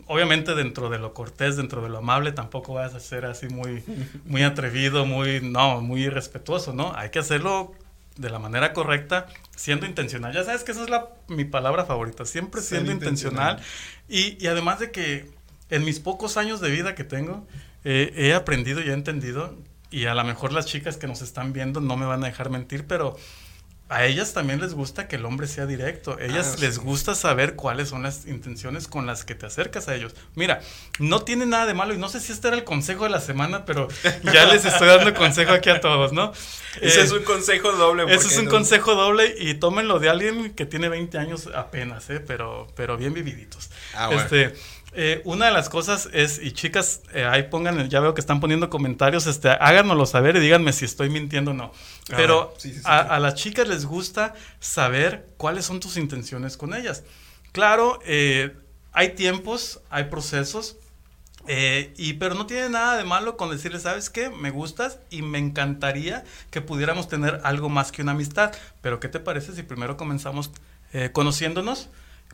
obviamente 0.08 0.56
dentro 0.56 0.90
de 0.90 1.00
lo 1.00 1.14
cortés, 1.14 1.58
dentro 1.58 1.82
de 1.82 1.90
lo 1.90 2.00
amable, 2.00 2.32
tampoco 2.32 2.74
vas 2.74 2.94
a 2.94 3.00
ser 3.00 3.26
así 3.26 3.48
muy, 3.48 3.84
muy 4.26 4.44
atrevido, 4.44 5.06
muy, 5.06 5.42
no, 5.42 5.82
muy 5.82 6.04
irrespetuoso, 6.04 6.74
¿no? 6.74 6.94
Hay 6.96 7.10
que 7.10 7.20
hacerlo 7.20 7.74
de 8.18 8.30
la 8.30 8.40
manera 8.40 8.74
correcta, 8.74 9.28
siendo 9.60 9.86
intencional. 9.86 10.34
Ya 10.34 10.46
sabes 10.46 10.64
que 10.64 10.72
esa 10.72 10.84
es 10.84 10.90
la, 10.90 11.10
mi 11.28 11.44
palabra 11.44 11.84
favorita, 11.84 12.24
siempre 12.26 12.62
siendo 12.62 12.94
intencional. 12.94 13.62
Y, 14.08 14.48
además 14.48 14.80
de 14.80 14.90
que 14.90 15.30
en 15.70 15.84
mis 15.84 16.00
pocos 16.00 16.38
años 16.38 16.62
de 16.62 16.72
vida 16.72 16.96
que 16.96 17.04
tengo, 17.04 17.46
eh, 17.84 18.14
he 18.16 18.34
aprendido 18.34 18.80
y 18.80 18.88
he 18.90 18.94
entendido, 18.94 19.58
y 19.92 20.06
a 20.06 20.14
lo 20.14 20.24
mejor 20.24 20.54
las 20.54 20.66
chicas 20.66 20.96
que 20.96 21.08
nos 21.08 21.22
están 21.22 21.52
viendo 21.52 21.82
no 21.82 21.98
me 21.98 22.06
van 22.06 22.24
a 22.24 22.28
dejar 22.28 22.50
mentir, 22.50 22.88
pero 22.88 23.18
a 23.90 24.06
ellas 24.06 24.34
también 24.34 24.62
les 24.62 24.76
gusta 24.76 25.08
que 25.08 25.16
el 25.16 25.26
hombre 25.26 25.48
sea 25.48 25.66
directo. 25.66 26.20
Ellas 26.20 26.54
ah, 26.54 26.62
les 26.62 26.78
gusta 26.78 27.16
saber 27.16 27.56
cuáles 27.56 27.90
son 27.90 28.04
las 28.04 28.28
intenciones 28.28 28.88
con 28.88 29.08
las 29.08 29.26
que 29.26 29.34
te 29.34 29.48
acercas 29.48 29.88
a 29.88 29.96
ellos. 29.96 30.14
Mira, 30.36 30.62
no 31.00 31.24
tiene 31.24 31.48
nada 31.48 31.66
de 31.66 31.74
malo 31.74 31.96
y 31.96 31.98
no 31.98 32.08
sé 32.08 32.20
si 32.20 32.32
este 32.32 32.50
era 32.50 32.58
el 32.58 32.64
consejo 32.64 33.06
de 33.06 33.10
la 33.10 33.20
semana, 33.20 33.66
pero 33.66 33.88
ya 34.32 34.46
les 34.46 34.64
estoy 34.64 34.88
dando 34.88 35.12
consejo 35.16 35.54
aquí 35.54 35.72
a 35.72 35.82
todos, 35.82 36.14
¿no? 36.14 36.32
Ese 36.82 37.02
es 37.02 37.12
eh, 37.12 37.16
un 37.16 37.24
consejo 37.24 37.72
doble. 37.72 38.04
Ese 38.14 38.28
es 38.28 38.38
un 38.38 38.46
consejo 38.46 38.94
doble 38.94 39.36
y 39.40 39.56
tómenlo 39.56 39.98
de 39.98 40.10
alguien 40.10 40.54
que 40.54 40.68
tiene 40.68 40.88
20 40.88 41.18
años 41.18 41.50
apenas, 41.56 42.10
¿eh? 42.12 42.20
Pero, 42.20 42.68
pero 42.76 42.96
bien 42.96 43.16
vividitos. 43.16 43.72
Ah, 43.96 44.12
Este 44.14 44.54
eh, 44.94 45.22
una 45.24 45.46
de 45.46 45.52
las 45.52 45.70
cosas 45.70 46.10
es, 46.14 46.42
y 46.42 46.52
chicas, 46.52 47.02
eh, 47.14 47.24
ahí 47.24 47.44
pongan, 47.44 47.90
ya 47.90 48.00
veo 48.00 48.16
que 48.16 48.22
están 48.22 48.40
poniendo 48.40 48.70
comentarios, 48.70 49.28
este, 49.28 49.50
háganoslo 49.50 50.06
saber 50.06 50.36
y 50.38 50.40
díganme 50.40 50.74
si 50.74 50.86
estoy 50.86 51.10
mintiendo 51.10 51.52
o 51.52 51.54
no. 51.54 51.72
Pero 52.08 52.56
a, 52.86 53.20
las 53.20 53.36
chicas 53.36 53.68
les 53.68 53.86
gusta 53.86 54.34
saber 54.60 55.30
cuáles 55.38 55.66
son 55.66 55.80
tus 55.80 55.98
intenciones 55.98 56.58
con 56.58 56.74
ellas. 56.74 57.04
Claro, 57.52 58.00
eh, 58.06 58.56
hay 58.92 59.10
tiempos, 59.10 59.82
hay 59.90 60.06
procesos, 60.06 60.78
y, 61.98 62.14
pero 62.14 62.36
no 62.36 62.46
tiene 62.46 62.70
nada 62.70 62.96
de 62.98 63.04
malo 63.06 63.36
con 63.36 63.50
decirle, 63.50 63.80
¿sabes 63.80 64.12
qué? 64.12 64.30
Me 64.30 64.52
gustas 64.52 65.00
y 65.10 65.24
me 65.24 65.40
encantaría 65.40 66.24
que 66.52 66.62
pudiéramos 66.62 67.08
tener 67.08 67.42
algo 67.44 67.70
más 67.70 67.92
que 67.92 68.04
una 68.04 68.12
amistad. 68.12 68.52
Pero 68.82 69.00
¿qué 69.00 69.08
te 69.08 69.20
parece 69.20 69.56
si 69.56 69.64
primero 69.64 69.98
comenzamos 69.98 70.52
conociéndonos? 71.12 71.90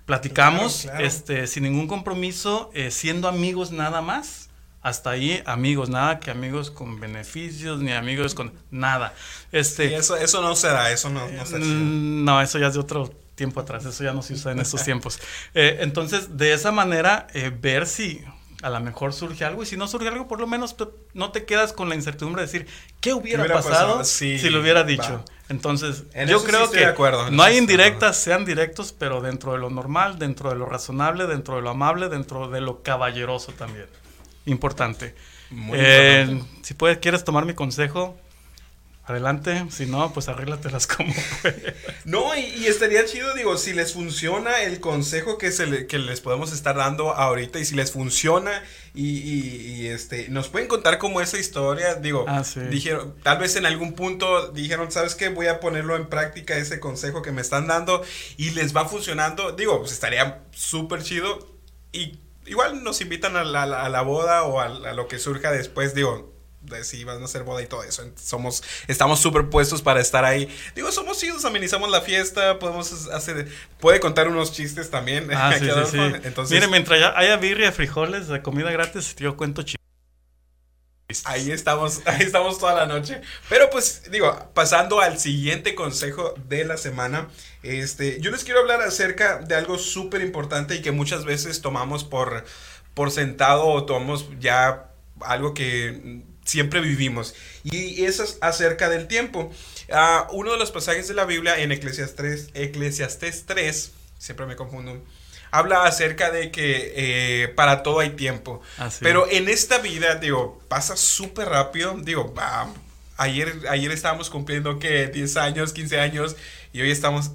Platicamos, 0.05 0.87
este, 0.99 1.47
sin 1.47 1.63
ningún 1.63 1.87
compromiso, 1.87 2.69
eh, 2.73 2.91
siendo 2.91 3.27
amigos 3.27 3.71
nada 3.71 4.01
más. 4.01 4.49
Hasta 4.81 5.09
ahí, 5.09 5.41
amigos, 5.47 5.89
nada 5.89 6.19
que 6.19 6.29
amigos 6.29 6.69
con 6.69 6.99
beneficios, 6.99 7.79
ni 7.79 7.91
amigos 7.91 8.35
con 8.35 8.53
nada. 8.69 9.15
Este, 9.51 9.95
eso, 9.95 10.15
eso 10.15 10.43
no 10.43 10.55
será, 10.55 10.91
eso 10.91 11.09
no, 11.09 11.27
no 11.27 11.57
No, 11.59 12.41
eso 12.41 12.59
ya 12.59 12.67
es 12.67 12.75
de 12.75 12.81
otro 12.81 13.11
tiempo 13.33 13.59
atrás, 13.59 13.83
eso 13.85 14.03
ya 14.03 14.13
no 14.13 14.21
se 14.21 14.33
usa 14.33 14.51
en 14.51 14.59
estos 14.59 14.83
tiempos. 14.85 15.19
Eh, 15.55 15.77
entonces, 15.79 16.37
de 16.37 16.53
esa 16.53 16.71
manera, 16.71 17.25
eh, 17.33 17.51
ver 17.59 17.87
si 17.87 18.23
a 18.65 18.69
lo 18.71 18.79
mejor 18.79 19.13
surge 19.13 19.45
algo 19.45 19.61
y 19.61 19.67
si 19.67 19.77
no 19.77 19.87
surge 19.87 20.07
algo, 20.07 20.27
por 20.27 20.39
lo 20.39 20.47
menos 20.47 20.75
no 21.13 21.31
te 21.31 21.45
quedas 21.45 21.71
con 21.71 21.87
la 21.87 21.93
incertidumbre 21.93 22.41
de 22.41 22.47
decir, 22.47 22.67
¿qué 22.99 23.13
hubiera, 23.13 23.45
pasado, 23.45 24.03
si 24.03 24.49
lo 24.49 24.59
hubiera 24.59 24.83
dicho? 24.83 25.23
Entonces, 25.49 26.05
yo 26.27 26.43
creo 26.43 26.71
que 26.71 26.91
no 27.29 27.43
hay 27.43 27.59
indirectas, 27.59 28.17
sean 28.17 28.43
directos, 28.43 28.91
pero 28.91 29.21
dentro 29.21 29.51
de 29.51 29.59
lo 29.59 29.69
normal, 29.69 30.17
dentro 30.17 30.49
de 30.49 30.55
lo 30.55 30.65
razonable, 30.65 31.27
dentro 31.27 31.57
de 31.57 31.61
lo 31.61 31.69
amable, 31.69 32.09
dentro 32.09 32.49
de 32.49 32.59
lo 32.59 32.81
caballeroso 32.81 33.51
también. 33.51 33.85
Importante. 34.47 35.13
Muy 35.51 35.77
eh, 35.79 36.41
Si 36.63 36.73
puedes, 36.73 36.97
quieres 36.97 37.23
tomar 37.23 37.45
mi 37.45 37.53
consejo, 37.53 38.17
adelante, 39.05 39.65
si 39.69 39.85
no, 39.85 40.11
pues 40.13 40.27
arréglatelas 40.29 40.87
como 40.87 41.13
No, 42.05 42.35
y, 42.35 42.65
estaría 42.65 43.05
chido, 43.05 43.33
digo, 43.35 43.57
si 43.57 43.73
les 43.73 43.93
funciona 43.93 44.63
el 44.63 44.79
consejo 44.79 45.37
que, 45.37 45.51
se 45.51 45.67
les 45.67 46.21
podemos 46.21 46.51
estar 46.51 46.75
dando 46.75 47.11
ahorita 47.11 47.59
y 47.59 47.65
si 47.65 47.75
les 47.75 47.91
funciona 47.91 48.63
y, 48.95 49.87
este, 49.87 50.29
nos 50.29 50.49
pueden 50.49 50.67
contar 50.67 50.97
como 50.97 51.21
esa 51.21 51.37
historia, 51.37 51.95
digo, 51.95 52.25
ah, 52.27 52.43
dijeron, 52.71 53.15
tal 53.21 53.37
vez 53.37 53.55
en 53.55 53.65
algún 53.65 53.93
punto 53.93 54.51
dijeron, 54.51 54.91
¿sabes 54.91 55.13
qué? 55.13 55.29
Voy 55.29 55.47
a 55.47 55.59
ponerlo 55.59 55.95
en 55.95 56.07
práctica 56.07 56.57
ese 56.57 56.79
consejo 56.79 57.21
que 57.21 57.31
me 57.31 57.41
están 57.41 57.67
dando 57.67 58.03
y 58.37 58.51
les 58.51 58.75
va 58.75 58.87
funcionando, 58.87 59.51
digo, 59.51 59.79
pues 59.79 59.91
estaría 59.91 60.43
súper 60.51 61.03
chido 61.03 61.59
y 61.91 62.19
igual 62.47 62.83
nos 62.83 63.01
invitan 63.01 63.35
a 63.37 63.43
la, 63.43 64.01
boda 64.01 64.43
o 64.43 64.59
a, 64.59 64.65
a 64.65 64.93
lo 64.93 65.07
que 65.07 65.19
surja 65.19 65.51
después, 65.51 65.93
digo, 65.93 66.34
de 66.65 66.83
si 66.83 67.03
van 67.03 67.21
a 67.21 67.25
hacer 67.25 67.43
boda 67.43 67.61
y 67.61 67.67
todo 67.67 67.83
eso. 67.83 68.03
Somos, 68.15 68.63
estamos 68.87 69.19
súper 69.19 69.49
puestos 69.49 69.81
para 69.81 70.01
estar 70.01 70.25
ahí. 70.25 70.47
Digo, 70.75 70.91
somos 70.91 71.23
hijos, 71.23 71.45
amenizamos 71.45 71.89
la 71.89 72.01
fiesta, 72.01 72.59
podemos 72.59 73.07
hacer, 73.07 73.47
puede 73.79 73.99
contar 73.99 74.27
unos 74.27 74.51
chistes 74.51 74.89
también. 74.89 75.29
Ah, 75.37 75.53
sí, 75.59 75.65
sí, 75.91 75.97
Entonces, 76.23 76.51
Miren, 76.51 76.71
mientras 76.71 77.13
haya 77.15 77.35
birria, 77.37 77.71
frijoles, 77.71 78.29
de 78.29 78.41
comida 78.41 78.71
gratis, 78.71 79.15
yo 79.17 79.35
cuento 79.35 79.61
chistes. 79.63 79.85
Ahí 81.25 81.51
estamos, 81.51 82.01
ahí 82.05 82.21
estamos 82.21 82.57
toda 82.57 82.73
la 82.73 82.85
noche. 82.85 83.21
Pero 83.49 83.69
pues, 83.69 84.09
digo, 84.11 84.49
pasando 84.53 85.01
al 85.01 85.19
siguiente 85.19 85.75
consejo 85.75 86.33
de 86.47 86.65
la 86.65 86.77
semana, 86.77 87.29
este, 87.63 88.19
yo 88.21 88.31
les 88.31 88.43
quiero 88.43 88.61
hablar 88.61 88.81
acerca 88.81 89.37
de 89.39 89.55
algo 89.55 89.77
súper 89.77 90.21
importante 90.21 90.75
y 90.75 90.81
que 90.81 90.91
muchas 90.91 91.25
veces 91.25 91.61
tomamos 91.61 92.03
por, 92.03 92.45
por 92.93 93.11
sentado 93.11 93.67
o 93.67 93.85
tomamos 93.85 94.27
ya 94.39 94.91
algo 95.21 95.53
que 95.53 96.23
siempre 96.45 96.79
vivimos. 96.79 97.35
Y 97.63 98.05
eso 98.05 98.23
es 98.23 98.37
acerca 98.41 98.89
del 98.89 99.07
tiempo. 99.07 99.51
Ah, 99.91 100.27
uno 100.31 100.53
de 100.53 100.57
los 100.57 100.71
pasajes 100.71 101.07
de 101.07 101.13
la 101.13 101.25
Biblia 101.25 101.59
en 101.59 101.71
Eclesiastes 101.71 102.15
3, 102.15 103.43
3 103.45 103.91
siempre 104.17 104.45
me 104.45 104.55
confundo, 104.55 105.03
habla 105.51 105.83
acerca 105.83 106.31
de 106.31 106.51
que 106.51 106.93
eh, 106.95 107.47
para 107.49 107.83
todo 107.83 107.99
hay 107.99 108.11
tiempo. 108.11 108.61
Ah, 108.77 108.89
Pero 109.01 109.29
en 109.29 109.49
esta 109.49 109.77
vida, 109.79 110.15
digo, 110.15 110.61
pasa 110.67 110.97
súper 110.97 111.49
rápido. 111.49 111.95
Digo, 112.01 112.33
ayer, 113.17 113.53
ayer 113.69 113.91
estábamos 113.91 114.29
cumpliendo 114.29 114.79
que 114.79 115.07
10 115.07 115.37
años, 115.37 115.73
15 115.73 115.99
años 115.99 116.35
y 116.73 116.81
hoy 116.81 116.91
estamos 116.91 117.31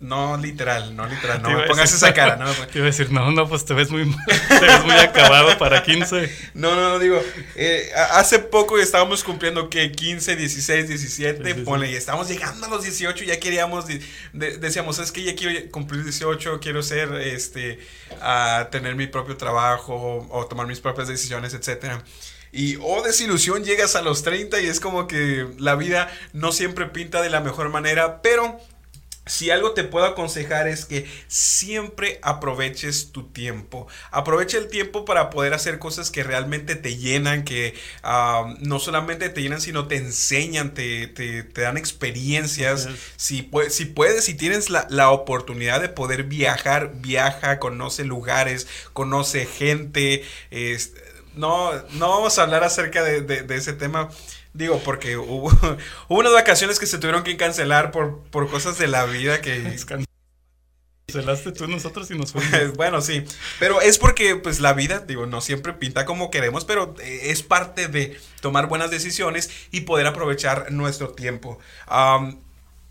no 0.00 0.36
literal, 0.36 0.94
no 0.94 1.06
literal, 1.06 1.42
no 1.42 1.50
me 1.50 1.66
pongas 1.66 1.92
esa 1.92 2.14
cara, 2.14 2.36
no. 2.36 2.50
Te 2.72 2.78
iba 2.78 2.86
a 2.86 2.90
decir, 2.90 3.10
no, 3.10 3.32
no, 3.32 3.48
pues 3.48 3.64
te 3.64 3.74
ves 3.74 3.90
muy, 3.90 4.04
te 4.48 4.60
ves 4.60 4.84
muy 4.84 4.94
acabado 4.94 5.58
para 5.58 5.82
15. 5.82 6.48
No, 6.54 6.74
no, 6.74 6.90
no, 6.90 6.98
digo, 6.98 7.20
eh, 7.56 7.90
hace 8.12 8.38
poco 8.38 8.78
estábamos 8.78 9.22
cumpliendo 9.22 9.68
que 9.70 9.92
15, 9.92 10.36
16, 10.36 10.88
17, 10.88 11.54
sí, 11.54 11.64
y 11.88 11.94
estábamos 11.94 12.28
llegando 12.28 12.66
a 12.66 12.68
los 12.68 12.82
18, 12.82 13.24
ya 13.24 13.38
queríamos, 13.38 13.86
decíamos, 14.32 14.98
es 14.98 15.12
que 15.12 15.22
ya 15.22 15.34
quiero 15.34 15.70
cumplir 15.70 16.02
18, 16.02 16.58
quiero 16.60 16.82
ser, 16.82 17.12
este, 17.14 17.78
a 18.20 18.68
tener 18.70 18.94
mi 18.94 19.06
propio 19.06 19.36
trabajo 19.36 20.26
o 20.30 20.46
tomar 20.46 20.66
mis 20.66 20.80
propias 20.80 21.08
decisiones, 21.08 21.54
etcétera. 21.54 22.02
Y, 22.50 22.76
oh, 22.80 23.02
desilusión, 23.02 23.62
llegas 23.64 23.94
a 23.94 24.02
los 24.02 24.22
30 24.22 24.60
y 24.60 24.66
es 24.66 24.80
como 24.80 25.06
que 25.06 25.46
la 25.58 25.74
vida 25.74 26.10
no 26.32 26.52
siempre 26.52 26.86
pinta 26.86 27.20
de 27.20 27.30
la 27.30 27.40
mejor 27.40 27.68
manera, 27.68 28.22
pero 28.22 28.58
si 29.28 29.50
algo 29.50 29.72
te 29.72 29.84
puedo 29.84 30.06
aconsejar 30.06 30.68
es 30.68 30.84
que 30.84 31.06
siempre 31.28 32.18
aproveches 32.22 33.12
tu 33.12 33.28
tiempo. 33.28 33.86
Aprovecha 34.10 34.58
el 34.58 34.68
tiempo 34.68 35.04
para 35.04 35.30
poder 35.30 35.54
hacer 35.54 35.78
cosas 35.78 36.10
que 36.10 36.22
realmente 36.22 36.74
te 36.74 36.96
llenan, 36.96 37.44
que 37.44 37.74
no 38.60 38.78
solamente 38.78 39.28
te 39.28 39.42
llenan, 39.42 39.60
sino 39.60 39.86
te 39.86 39.96
enseñan, 39.96 40.74
te, 40.74 41.42
dan 41.54 41.76
experiencias. 41.76 42.88
Si, 43.16 43.50
si 43.68 43.84
puedes, 43.84 44.24
si 44.24 44.34
tienes 44.34 44.70
la, 44.70 45.08
oportunidad 45.10 45.80
de 45.80 45.88
poder 45.88 46.24
viajar, 46.24 46.92
viaja, 46.96 47.58
conoce 47.58 48.04
lugares, 48.04 48.66
conoce 48.92 49.46
gente. 49.46 50.24
no, 51.34 51.72
no 51.92 52.08
vamos 52.08 52.38
a 52.38 52.42
hablar 52.42 52.64
acerca 52.64 53.02
de, 53.02 53.20
de 53.22 53.56
ese 53.56 53.72
tema 53.72 54.08
Digo, 54.52 54.80
porque 54.84 55.16
hubo, 55.18 55.50
unas 56.08 56.32
vacaciones 56.32 56.78
que 56.78 56.86
se 56.86 56.98
tuvieron 56.98 57.24
que 57.24 57.36
cancelar 57.36 57.90
por, 57.90 58.22
por 58.30 58.48
cosas 58.50 58.78
de 58.78 58.88
la 58.88 59.04
vida 59.04 59.40
que... 59.40 59.76
Cancelaste 61.10 61.52
tú 61.52 61.66
nosotros 61.66 62.10
y 62.10 62.18
nos 62.18 62.32
fuimos. 62.32 62.72
bueno, 62.76 63.00
sí. 63.00 63.24
Pero 63.58 63.80
es 63.80 63.96
porque, 63.96 64.36
pues, 64.36 64.60
la 64.60 64.74
vida, 64.74 64.98
digo, 64.98 65.24
no 65.24 65.40
siempre 65.40 65.72
pinta 65.72 66.04
como 66.04 66.30
queremos, 66.30 66.66
pero 66.66 66.94
eh, 67.00 67.30
es 67.30 67.42
parte 67.42 67.88
de 67.88 68.20
tomar 68.42 68.66
buenas 68.66 68.90
decisiones 68.90 69.48
y 69.70 69.82
poder 69.82 70.06
aprovechar 70.06 70.70
nuestro 70.70 71.08
tiempo 71.14 71.58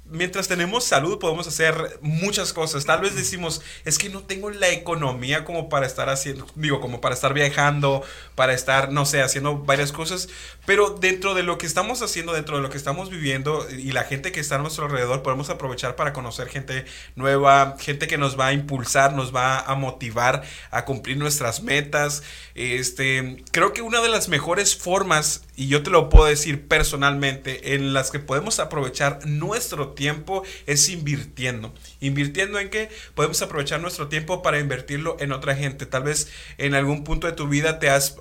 mientras 0.09 0.47
tenemos 0.47 0.83
salud 0.83 1.19
podemos 1.19 1.47
hacer 1.47 1.99
muchas 2.01 2.53
cosas. 2.53 2.85
Tal 2.85 3.01
vez 3.01 3.15
decimos, 3.15 3.61
es 3.85 3.97
que 3.97 4.09
no 4.09 4.23
tengo 4.23 4.49
la 4.49 4.69
economía 4.69 5.43
como 5.45 5.69
para 5.69 5.85
estar 5.85 6.09
haciendo, 6.09 6.47
digo, 6.55 6.79
como 6.79 7.01
para 7.01 7.15
estar 7.15 7.33
viajando, 7.33 8.03
para 8.35 8.53
estar, 8.53 8.91
no 8.91 9.05
sé, 9.05 9.21
haciendo 9.21 9.57
varias 9.57 9.91
cosas. 9.91 10.29
Pero 10.65 10.89
dentro 10.89 11.33
de 11.33 11.43
lo 11.43 11.57
que 11.57 11.65
estamos 11.65 12.01
haciendo, 12.01 12.33
dentro 12.33 12.57
de 12.57 12.61
lo 12.61 12.69
que 12.69 12.77
estamos 12.77 13.09
viviendo 13.09 13.67
y 13.69 13.91
la 13.91 14.03
gente 14.03 14.31
que 14.31 14.39
está 14.39 14.55
a 14.55 14.59
nuestro 14.59 14.85
alrededor, 14.85 15.23
podemos 15.23 15.49
aprovechar 15.49 15.95
para 15.95 16.13
conocer 16.13 16.47
gente 16.49 16.85
nueva, 17.15 17.75
gente 17.79 18.07
que 18.07 18.17
nos 18.17 18.39
va 18.39 18.47
a 18.47 18.53
impulsar, 18.53 19.13
nos 19.13 19.35
va 19.35 19.59
a 19.59 19.75
motivar 19.75 20.43
a 20.71 20.85
cumplir 20.85 21.17
nuestras 21.17 21.61
metas. 21.63 22.23
Este, 22.55 23.43
creo 23.51 23.73
que 23.73 23.81
una 23.81 24.01
de 24.01 24.09
las 24.09 24.29
mejores 24.29 24.75
formas, 24.75 25.43
y 25.57 25.67
yo 25.67 25.81
te 25.81 25.89
lo 25.89 26.07
puedo 26.07 26.27
decir 26.27 26.67
personalmente, 26.67 27.73
en 27.73 27.91
las 27.91 28.11
que 28.11 28.19
podemos 28.19 28.59
aprovechar 28.59 29.25
nuestro 29.25 29.89
tiempo 29.89 30.43
es 30.67 30.87
invirtiendo. 30.87 31.73
¿Invirtiendo 31.99 32.59
en 32.59 32.69
qué? 32.69 32.89
Podemos 33.15 33.41
aprovechar 33.41 33.81
nuestro 33.81 34.07
tiempo 34.07 34.43
para 34.43 34.59
invertirlo 34.59 35.17
en 35.19 35.31
otra 35.31 35.55
gente. 35.55 35.87
Tal 35.87 36.03
vez 36.03 36.31
en 36.59 36.75
algún 36.75 37.03
punto 37.03 37.25
de 37.25 37.33
tu 37.33 37.47
vida 37.47 37.79
te 37.79 37.89
has, 37.89 38.17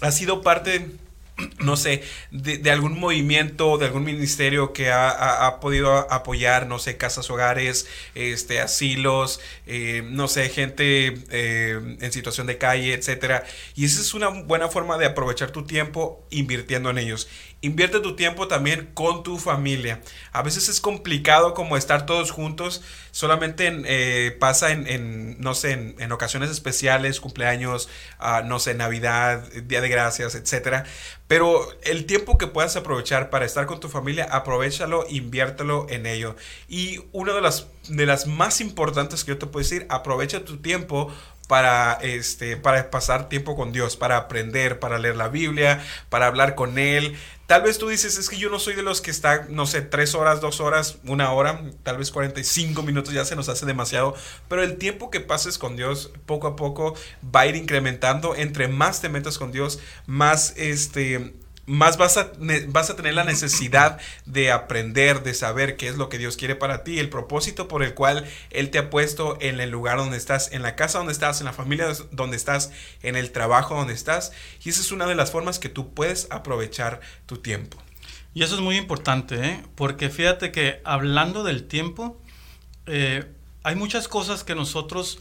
has 0.00 0.16
sido 0.16 0.42
parte 0.42 0.90
no 1.60 1.76
sé, 1.76 2.02
de, 2.30 2.70
algún 2.70 2.98
movimiento, 2.98 3.78
de 3.78 3.86
algún 3.86 4.04
ministerio 4.04 4.72
que 4.72 4.90
ha, 4.90 5.58
podido 5.60 6.10
apoyar, 6.12 6.66
no 6.66 6.78
sé, 6.78 6.96
casas 6.96 7.30
hogares, 7.30 7.86
este, 8.14 8.60
asilos, 8.60 9.40
eh, 9.66 10.02
no 10.04 10.28
sé, 10.28 10.48
gente 10.48 11.14
eh, 11.30 11.96
en 12.00 12.12
situación 12.12 12.46
de 12.46 12.58
calle, 12.58 12.94
etcétera. 12.94 13.44
Y 13.74 13.84
esa 13.84 14.00
es 14.00 14.14
una 14.14 14.28
buena 14.28 14.68
forma 14.68 14.98
de 14.98 15.06
aprovechar 15.06 15.50
tu 15.50 15.64
tiempo 15.64 16.26
invirtiendo 16.30 16.90
en 16.90 16.98
ellos. 16.98 17.28
Invierte 17.60 17.98
tu 18.00 18.14
tiempo 18.14 18.46
también 18.46 18.90
con 18.94 19.22
tu 19.22 19.38
familia. 19.38 20.00
A 20.32 20.42
veces 20.42 20.68
es 20.68 20.80
complicado 20.80 21.54
como 21.54 21.76
estar 21.76 22.06
todos 22.06 22.30
juntos. 22.30 22.82
Solamente 23.18 23.82
eh, 23.86 24.30
pasa 24.30 24.70
en, 24.70 25.40
no 25.40 25.52
sé, 25.54 25.72
en, 25.72 26.12
ocasiones 26.12 26.50
especiales, 26.50 27.18
cumpleaños, 27.18 27.88
uh, 28.20 28.46
no 28.46 28.60
sé, 28.60 28.74
Navidad, 28.74 29.42
Día 29.64 29.80
de 29.80 29.88
Gracias, 29.88 30.36
etc. 30.36 30.84
Pero 31.26 31.66
el 31.82 32.06
tiempo 32.06 32.38
que 32.38 32.46
puedas 32.46 32.76
aprovechar 32.76 33.28
para 33.28 33.44
estar 33.44 33.66
con 33.66 33.80
tu 33.80 33.88
familia, 33.88 34.28
aprovechalo, 34.30 35.04
inviértelo 35.08 35.88
en 35.90 36.06
ello. 36.06 36.36
Y 36.68 37.00
una 37.10 37.32
de 37.32 37.40
las, 37.40 37.66
de 37.88 38.06
las 38.06 38.28
más 38.28 38.60
importantes 38.60 39.24
que 39.24 39.32
yo 39.32 39.38
te 39.38 39.46
puedo 39.46 39.64
decir, 39.64 39.84
aprovecha 39.90 40.44
tu 40.44 40.58
tiempo 40.58 41.12
para, 41.48 41.94
este, 41.94 42.56
para 42.56 42.90
pasar 42.90 43.28
tiempo 43.28 43.56
con 43.56 43.72
Dios, 43.72 43.96
para 43.96 44.16
aprender, 44.16 44.78
para 44.78 44.98
leer 44.98 45.16
la 45.16 45.28
Biblia, 45.28 45.82
para 46.10 46.26
hablar 46.26 46.54
con 46.54 46.78
Él. 46.78 47.16
Tal 47.46 47.62
vez 47.62 47.78
tú 47.78 47.88
dices, 47.88 48.18
es 48.18 48.28
que 48.28 48.36
yo 48.36 48.50
no 48.50 48.58
soy 48.58 48.74
de 48.74 48.82
los 48.82 49.00
que 49.00 49.10
está, 49.10 49.46
no 49.48 49.64
sé, 49.66 49.80
tres 49.80 50.14
horas, 50.14 50.42
dos 50.42 50.60
horas, 50.60 50.98
una 51.04 51.32
hora, 51.32 51.62
tal 51.82 51.96
vez 51.96 52.10
45 52.10 52.82
minutos 52.82 53.14
ya 53.14 53.24
se 53.24 53.34
nos 53.34 53.48
hace 53.48 53.64
demasiado, 53.64 54.14
pero 54.48 54.62
el 54.62 54.76
tiempo 54.76 55.10
que 55.10 55.20
pases 55.20 55.56
con 55.56 55.74
Dios 55.74 56.12
poco 56.26 56.46
a 56.46 56.56
poco 56.56 56.94
va 57.34 57.40
a 57.40 57.46
ir 57.46 57.56
incrementando. 57.56 58.36
Entre 58.36 58.68
más 58.68 59.00
te 59.00 59.08
metas 59.08 59.38
con 59.38 59.50
Dios, 59.50 59.80
más 60.06 60.52
este 60.58 61.32
más 61.68 61.98
vas 61.98 62.16
a, 62.16 62.32
vas 62.68 62.88
a 62.88 62.96
tener 62.96 63.12
la 63.12 63.24
necesidad 63.24 64.00
de 64.24 64.50
aprender, 64.50 65.22
de 65.22 65.34
saber 65.34 65.76
qué 65.76 65.88
es 65.88 65.96
lo 65.96 66.08
que 66.08 66.16
Dios 66.16 66.38
quiere 66.38 66.56
para 66.56 66.82
ti, 66.82 66.98
el 66.98 67.10
propósito 67.10 67.68
por 67.68 67.82
el 67.82 67.92
cual 67.92 68.26
Él 68.48 68.70
te 68.70 68.78
ha 68.78 68.88
puesto 68.88 69.36
en 69.42 69.60
el 69.60 69.70
lugar 69.70 69.98
donde 69.98 70.16
estás, 70.16 70.50
en 70.52 70.62
la 70.62 70.76
casa 70.76 70.96
donde 70.96 71.12
estás, 71.12 71.40
en 71.40 71.44
la 71.44 71.52
familia 71.52 71.92
donde 72.10 72.38
estás, 72.38 72.72
en 73.02 73.16
el 73.16 73.32
trabajo 73.32 73.76
donde 73.76 73.92
estás. 73.92 74.32
Y 74.64 74.70
esa 74.70 74.80
es 74.80 74.92
una 74.92 75.06
de 75.06 75.14
las 75.14 75.30
formas 75.30 75.58
que 75.58 75.68
tú 75.68 75.92
puedes 75.92 76.26
aprovechar 76.30 77.00
tu 77.26 77.36
tiempo. 77.36 77.76
Y 78.32 78.42
eso 78.42 78.54
es 78.54 78.62
muy 78.62 78.76
importante, 78.76 79.34
¿eh? 79.44 79.62
porque 79.74 80.08
fíjate 80.08 80.50
que 80.50 80.80
hablando 80.84 81.44
del 81.44 81.64
tiempo, 81.68 82.18
eh, 82.86 83.30
hay 83.62 83.74
muchas 83.74 84.08
cosas 84.08 84.42
que 84.42 84.54
nosotros 84.54 85.18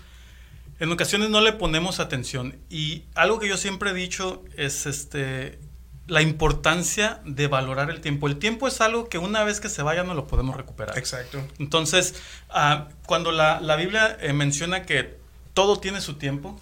en 0.79 0.91
ocasiones 0.93 1.29
no 1.29 1.41
le 1.41 1.51
ponemos 1.51 1.99
atención. 1.99 2.57
Y 2.69 3.03
algo 3.15 3.39
que 3.39 3.49
yo 3.49 3.57
siempre 3.57 3.89
he 3.89 3.93
dicho 3.93 4.45
es 4.55 4.85
este 4.85 5.59
la 6.07 6.21
importancia 6.21 7.19
de 7.25 7.47
valorar 7.47 7.89
el 7.89 8.01
tiempo. 8.01 8.27
El 8.27 8.37
tiempo 8.37 8.67
es 8.67 8.79
algo 8.81 9.09
que 9.09 9.17
una 9.17 9.43
vez 9.43 9.59
que 9.59 9.69
se 9.69 9.83
vaya 9.83 10.03
no 10.03 10.13
lo 10.13 10.25
podemos 10.25 10.55
recuperar. 10.55 10.97
Exacto. 10.97 11.41
Entonces, 11.59 12.15
ah, 12.49 12.87
cuando 13.05 13.31
la, 13.31 13.75
Biblia 13.75 14.17
eh, 14.21 14.33
menciona 14.33 14.83
que 14.83 15.17
todo 15.53 15.79
tiene 15.79 15.99
su 15.99 16.15
tiempo, 16.15 16.59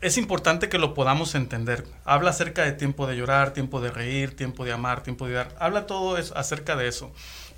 es 0.00 0.18
importante 0.18 0.68
que 0.68 0.78
lo 0.78 0.94
podamos 0.94 1.36
entender. 1.36 1.86
Habla 2.04 2.30
acerca 2.30 2.64
de 2.64 2.72
tiempo 2.72 3.06
de 3.06 3.16
llorar, 3.16 3.52
tiempo 3.52 3.80
de 3.80 3.90
reír, 3.90 4.34
tiempo 4.34 4.64
de 4.64 4.72
amar, 4.72 5.04
tiempo 5.04 5.28
de 5.28 5.34
dar. 5.34 5.54
Habla 5.60 5.86
todo 5.86 6.18
eso, 6.18 6.36
acerca 6.36 6.74
de 6.74 6.88
eso. 6.88 7.12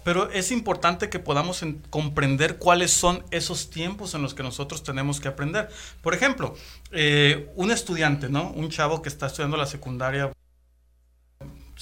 Pero 0.04 0.30
es 0.30 0.52
importante 0.52 1.08
que 1.08 1.18
podamos 1.18 1.64
comprender 1.88 2.58
cuáles 2.58 2.90
son 2.90 3.24
esos 3.30 3.70
tiempos 3.70 4.14
en 4.14 4.20
los 4.20 4.34
que 4.34 4.42
nosotros 4.42 4.82
tenemos 4.82 5.18
que 5.20 5.28
aprender. 5.28 5.70
Por 6.02 6.12
ejemplo, 6.12 6.54
eh, 6.92 7.50
un 7.56 7.70
estudiante, 7.70 8.28
¿no? 8.28 8.50
Un 8.50 8.68
chavo 8.68 9.00
que 9.00 9.08
está 9.08 9.28
estudiando 9.28 9.56
la 9.56 9.64
secundaria 9.64 10.30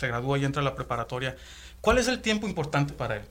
se 0.03 0.09
gradúa 0.09 0.37
y 0.37 0.45
entra 0.45 0.61
a 0.61 0.65
la 0.65 0.75
preparatoria, 0.75 1.37
¿cuál 1.81 1.99
es 1.99 2.09
el 2.09 2.21
tiempo 2.21 2.49
importante 2.49 2.93
para 2.93 3.17
él? 3.17 3.23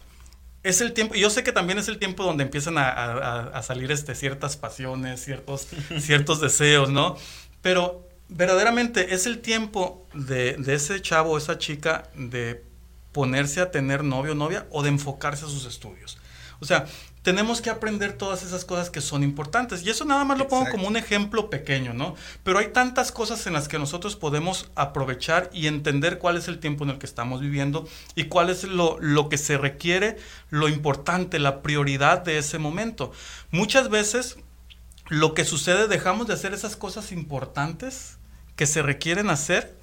Es 0.63 0.79
el 0.79 0.93
tiempo, 0.93 1.15
y 1.15 1.19
yo 1.19 1.29
sé 1.29 1.43
que 1.43 1.51
también 1.51 1.79
es 1.79 1.89
el 1.89 1.97
tiempo 1.99 2.23
donde 2.23 2.43
empiezan 2.43 2.75
a, 2.77 3.61
salir 3.61 3.91
este, 3.91 4.15
ciertas 4.15 4.55
pasiones, 4.55 5.21
ciertos, 5.23 5.67
ciertos 5.99 6.39
deseos, 6.39 6.89
¿no? 6.89 7.17
Pero 7.61 8.07
verdaderamente 8.29 9.13
es 9.13 9.25
el 9.25 9.39
tiempo 9.39 10.07
de, 10.13 10.55
de 10.57 10.75
ese 10.75 11.01
chavo 11.01 11.37
esa 11.37 11.57
chica 11.57 12.09
de 12.15 12.63
ponerse 13.11 13.59
a 13.59 13.71
tener 13.71 14.03
novio 14.05 14.31
o 14.31 14.35
novia 14.35 14.65
o 14.71 14.81
de 14.81 14.89
enfocarse 14.89 15.45
a 15.45 15.49
sus 15.49 15.65
estudios. 15.65 16.17
O 16.61 16.65
sea, 16.65 16.85
tenemos 17.23 17.61
que 17.61 17.69
aprender 17.69 18.13
todas 18.13 18.43
esas 18.43 18.65
cosas 18.65 18.89
que 18.89 19.01
son 19.01 19.23
importantes. 19.23 19.83
Y 19.83 19.89
eso 19.89 20.05
nada 20.05 20.23
más 20.25 20.39
lo 20.39 20.47
pongo 20.47 20.69
como 20.71 20.87
un 20.87 20.97
ejemplo 20.97 21.49
pequeño, 21.49 21.93
¿no? 21.93 22.15
Pero 22.43 22.59
hay 22.59 22.69
tantas 22.69 23.11
cosas 23.11 23.45
en 23.45 23.53
las 23.53 23.67
que 23.67 23.77
nosotros 23.77 24.15
podemos 24.15 24.71
aprovechar 24.75 25.49
y 25.53 25.67
entender 25.67 26.17
cuál 26.17 26.37
es 26.37 26.47
el 26.47 26.59
tiempo 26.59 26.83
en 26.83 26.91
el 26.91 26.97
que 26.97 27.05
estamos 27.05 27.41
viviendo 27.41 27.87
y 28.15 28.25
cuál 28.25 28.49
es 28.49 28.63
lo, 28.63 28.97
lo 28.99 29.29
que 29.29 29.37
se 29.37 29.57
requiere, 29.57 30.17
lo 30.49 30.67
importante, 30.67 31.37
la 31.37 31.61
prioridad 31.61 32.23
de 32.23 32.39
ese 32.39 32.57
momento. 32.57 33.11
Muchas 33.51 33.89
veces 33.89 34.37
lo 35.07 35.33
que 35.33 35.45
sucede, 35.45 35.87
dejamos 35.87 36.27
de 36.27 36.33
hacer 36.33 36.53
esas 36.53 36.75
cosas 36.75 37.11
importantes 37.11 38.17
que 38.55 38.65
se 38.65 38.81
requieren 38.81 39.29
hacer 39.29 39.75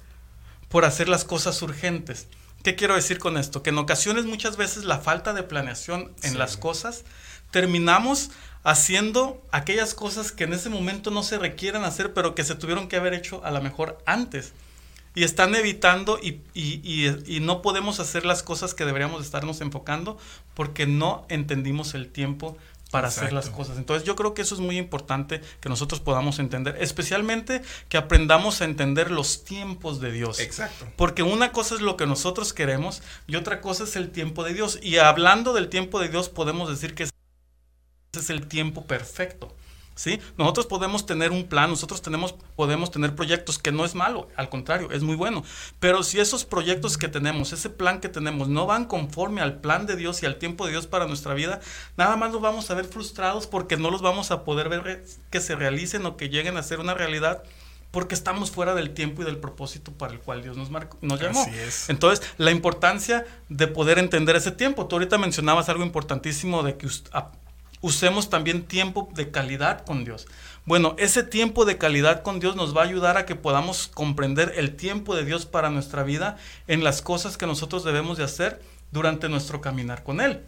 por 0.67 0.85
hacer 0.85 1.07
las 1.07 1.23
cosas 1.23 1.61
urgentes. 1.61 2.27
¿Qué 2.63 2.75
quiero 2.75 2.95
decir 2.95 3.19
con 3.19 3.37
esto? 3.37 3.63
Que 3.63 3.69
en 3.69 3.77
ocasiones 3.77 4.25
muchas 4.25 4.57
veces 4.57 4.83
la 4.83 4.99
falta 4.99 5.33
de 5.33 5.43
planeación 5.43 6.11
en 6.23 6.37
las 6.37 6.57
cosas 6.57 7.05
terminamos 7.51 8.31
haciendo 8.63 9.41
aquellas 9.51 9.93
cosas 9.93 10.31
que 10.31 10.43
en 10.43 10.53
ese 10.53 10.69
momento 10.69 11.11
no 11.11 11.23
se 11.23 11.37
requieren 11.37 11.83
hacer, 11.83 12.13
pero 12.13 12.35
que 12.35 12.43
se 12.43 12.55
tuvieron 12.55 12.87
que 12.87 12.97
haber 12.97 13.13
hecho 13.13 13.43
a 13.43 13.51
lo 13.51 13.61
mejor 13.61 13.97
antes. 14.05 14.53
Y 15.15 15.23
están 15.23 15.55
evitando 15.55 16.19
y, 16.21 16.41
y, 16.53 17.39
no 17.41 17.61
podemos 17.61 17.99
hacer 17.99 18.25
las 18.25 18.43
cosas 18.43 18.73
que 18.73 18.85
deberíamos 18.85 19.25
estarnos 19.25 19.59
enfocando 19.59 20.17
porque 20.53 20.85
no 20.85 21.25
entendimos 21.29 21.95
el 21.95 22.11
tiempo 22.11 22.57
para 22.91 23.07
hacer 23.07 23.33
las 23.33 23.49
cosas. 23.49 23.77
Entonces 23.77 24.05
yo 24.05 24.15
creo 24.15 24.33
que 24.33 24.43
eso 24.43 24.55
es 24.55 24.61
muy 24.61 24.77
importante 24.77 25.41
que 25.61 25.69
nosotros 25.69 25.99
podamos 25.99 26.39
entender, 26.39 26.77
especialmente 26.79 27.61
que 27.89 27.97
aprendamos 27.97 28.61
a 28.61 28.65
entender 28.65 29.11
los 29.11 29.43
tiempos 29.43 29.99
de 29.99 30.11
Dios. 30.11 30.39
Exacto. 30.39 30.87
Porque 30.95 31.23
una 31.23 31.51
cosa 31.51 31.75
es 31.75 31.81
lo 31.81 31.97
que 31.97 32.05
nosotros 32.05 32.53
queremos 32.53 33.01
y 33.27 33.35
otra 33.35 33.61
cosa 33.61 33.85
es 33.85 33.95
el 33.95 34.11
tiempo 34.11 34.43
de 34.43 34.53
Dios. 34.53 34.79
Y 34.81 34.97
hablando 34.97 35.53
del 35.53 35.69
tiempo 35.69 35.99
de 35.99 36.09
Dios 36.09 36.29
podemos 36.29 36.69
decir 36.69 36.95
que 36.95 37.03
es 37.03 37.09
el 38.29 38.47
tiempo 38.47 38.85
perfecto. 38.85 39.55
¿Sí? 39.95 40.21
Nosotros 40.37 40.65
podemos 40.65 41.05
tener 41.05 41.31
un 41.31 41.49
plan, 41.49 41.69
nosotros 41.69 42.01
tenemos, 42.01 42.33
podemos 42.55 42.89
tener 42.89 43.15
proyectos 43.15 43.59
que 43.59 43.73
no 43.73 43.83
es 43.83 43.95
malo, 43.95 44.29
al 44.37 44.47
contrario, 44.47 44.91
es 44.91 45.03
muy 45.03 45.17
bueno. 45.17 45.43
Pero 45.81 46.03
si 46.03 46.21
esos 46.21 46.45
proyectos 46.45 46.97
que 46.97 47.09
tenemos, 47.09 47.51
ese 47.51 47.69
plan 47.69 47.99
que 47.99 48.07
tenemos, 48.07 48.47
no 48.47 48.65
van 48.65 48.85
conforme 48.85 49.41
al 49.41 49.59
plan 49.59 49.87
de 49.87 49.97
Dios 49.97 50.23
y 50.23 50.25
al 50.25 50.37
tiempo 50.37 50.65
de 50.65 50.71
Dios 50.71 50.87
para 50.87 51.05
nuestra 51.05 51.33
vida, 51.33 51.59
nada 51.97 52.15
más 52.15 52.31
nos 52.31 52.39
vamos 52.39 52.71
a 52.71 52.75
ver 52.75 52.85
frustrados 52.85 53.45
porque 53.45 53.75
no 53.75 53.91
los 53.91 54.01
vamos 54.01 54.31
a 54.31 54.45
poder 54.45 54.69
ver 54.69 55.03
que 55.31 55.41
se 55.41 55.55
realicen 55.55 56.05
o 56.05 56.15
que 56.15 56.29
lleguen 56.29 56.55
a 56.55 56.63
ser 56.63 56.79
una 56.79 56.93
realidad 56.93 57.43
porque 57.91 58.15
estamos 58.15 58.51
fuera 58.51 58.75
del 58.75 58.91
tiempo 58.91 59.23
y 59.23 59.25
del 59.25 59.37
propósito 59.37 59.91
para 59.91 60.13
el 60.13 60.19
cual 60.19 60.43
Dios 60.43 60.55
nos, 60.55 60.69
marcó, 60.69 60.97
nos 61.01 61.19
llamó. 61.19 61.41
Así 61.41 61.51
es. 61.55 61.89
Entonces, 61.89 62.25
la 62.37 62.51
importancia 62.51 63.25
de 63.49 63.67
poder 63.67 63.99
entender 63.99 64.35
ese 64.35 64.51
tiempo. 64.51 64.85
Tú 64.87 64.95
ahorita 64.95 65.17
mencionabas 65.17 65.69
algo 65.69 65.83
importantísimo 65.83 66.63
de 66.63 66.77
que 66.77 66.87
usemos 67.81 68.29
también 68.29 68.63
tiempo 68.63 69.09
de 69.13 69.31
calidad 69.31 69.85
con 69.85 70.03
Dios. 70.03 70.27
Bueno, 70.65 70.95
ese 70.97 71.23
tiempo 71.23 71.65
de 71.65 71.77
calidad 71.77 72.21
con 72.21 72.39
Dios 72.39 72.55
nos 72.55 72.75
va 72.75 72.81
a 72.81 72.85
ayudar 72.85 73.17
a 73.17 73.25
que 73.25 73.35
podamos 73.35 73.87
comprender 73.87 74.53
el 74.55 74.75
tiempo 74.75 75.15
de 75.15 75.25
Dios 75.25 75.45
para 75.45 75.69
nuestra 75.69 76.03
vida 76.03 76.37
en 76.67 76.83
las 76.83 77.01
cosas 77.01 77.37
que 77.37 77.47
nosotros 77.47 77.83
debemos 77.83 78.17
de 78.17 78.25
hacer 78.25 78.61
durante 78.91 79.29
nuestro 79.29 79.61
caminar 79.61 80.03
con 80.03 80.21
Él. 80.21 80.41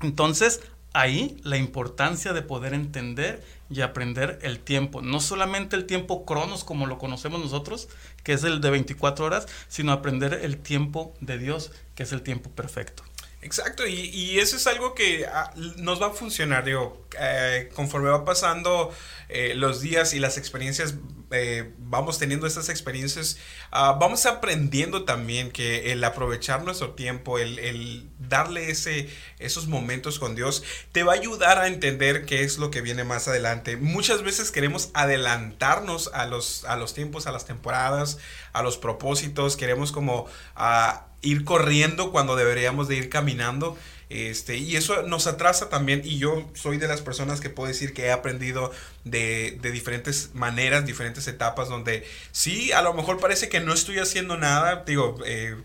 Entonces, 0.00 0.60
ahí 0.92 1.36
la 1.42 1.56
importancia 1.56 2.32
de 2.32 2.42
poder 2.42 2.74
entender 2.74 3.44
y 3.70 3.80
aprender 3.80 4.38
el 4.42 4.58
tiempo. 4.58 5.00
No 5.00 5.20
solamente 5.20 5.76
el 5.76 5.86
tiempo 5.86 6.24
cronos 6.24 6.64
como 6.64 6.86
lo 6.86 6.98
conocemos 6.98 7.40
nosotros, 7.40 7.88
que 8.22 8.34
es 8.34 8.44
el 8.44 8.60
de 8.60 8.70
24 8.70 9.24
horas, 9.24 9.46
sino 9.68 9.92
aprender 9.92 10.40
el 10.42 10.58
tiempo 10.58 11.14
de 11.20 11.38
Dios, 11.38 11.72
que 11.94 12.02
es 12.02 12.12
el 12.12 12.22
tiempo 12.22 12.50
perfecto. 12.50 13.04
Exacto, 13.44 13.84
y, 13.88 14.38
eso 14.38 14.56
es 14.56 14.68
algo 14.68 14.94
que 14.94 15.26
ah, 15.26 15.52
nos 15.76 16.00
va 16.00 16.06
a 16.06 16.10
funcionar, 16.10 16.64
digo, 16.64 17.04
eh, 17.18 17.68
conforme 17.74 18.08
va 18.08 18.24
pasando 18.24 18.94
eh, 19.28 19.54
los 19.56 19.80
días 19.80 20.14
y 20.14 20.20
las 20.20 20.38
experiencias, 20.38 20.94
eh, 21.32 21.72
vamos 21.78 22.20
teniendo 22.20 22.46
estas 22.46 22.68
experiencias, 22.68 23.38
ah, 23.72 23.96
vamos 24.00 24.26
aprendiendo 24.26 25.04
también 25.04 25.50
que 25.50 25.90
el 25.90 26.04
aprovechar 26.04 26.62
nuestro 26.62 26.92
tiempo, 26.92 27.40
el, 27.40 28.08
darle 28.20 28.70
ese, 28.70 29.10
esos 29.40 29.66
momentos 29.66 30.20
con 30.20 30.36
Dios, 30.36 30.62
te 30.92 31.02
va 31.02 31.14
a 31.14 31.16
ayudar 31.16 31.58
a 31.58 31.66
entender 31.66 32.26
qué 32.26 32.44
es 32.44 32.58
lo 32.58 32.70
que 32.70 32.80
viene 32.80 33.02
más 33.02 33.26
adelante. 33.26 33.76
Muchas 33.76 34.22
veces 34.22 34.52
queremos 34.52 34.90
adelantarnos 34.94 36.12
a 36.14 36.26
los, 36.26 36.64
a 36.64 36.76
los 36.76 36.94
tiempos, 36.94 37.26
a 37.26 37.32
las 37.32 37.44
temporadas, 37.44 38.18
a 38.52 38.62
los 38.62 38.78
propósitos, 38.78 39.56
queremos 39.56 39.90
como... 39.90 40.28
ah, 40.54 41.08
ir 41.22 41.44
corriendo 41.44 42.12
cuando 42.12 42.36
deberíamos 42.36 42.88
de 42.88 42.96
ir 42.96 43.08
caminando. 43.08 43.76
Este, 44.10 44.58
y 44.58 44.76
eso 44.76 45.02
nos 45.02 45.26
atrasa 45.26 45.70
también. 45.70 46.02
Y 46.04 46.18
yo 46.18 46.50
soy 46.54 46.76
de 46.76 46.86
las 46.86 47.00
personas 47.00 47.40
que 47.40 47.48
puedo 47.48 47.68
decir 47.68 47.94
que 47.94 48.06
he 48.06 48.12
aprendido 48.12 48.70
de, 49.04 49.58
de 49.62 49.70
diferentes 49.70 50.30
maneras, 50.34 50.84
diferentes 50.84 51.26
etapas, 51.28 51.68
donde 51.68 52.04
sí, 52.30 52.72
a 52.72 52.82
lo 52.82 52.92
mejor 52.92 53.18
parece 53.18 53.48
que 53.48 53.60
no 53.60 53.72
estoy 53.72 53.98
haciendo 53.98 54.36
nada. 54.36 54.84
Digo, 54.86 55.18
eh, 55.24 55.56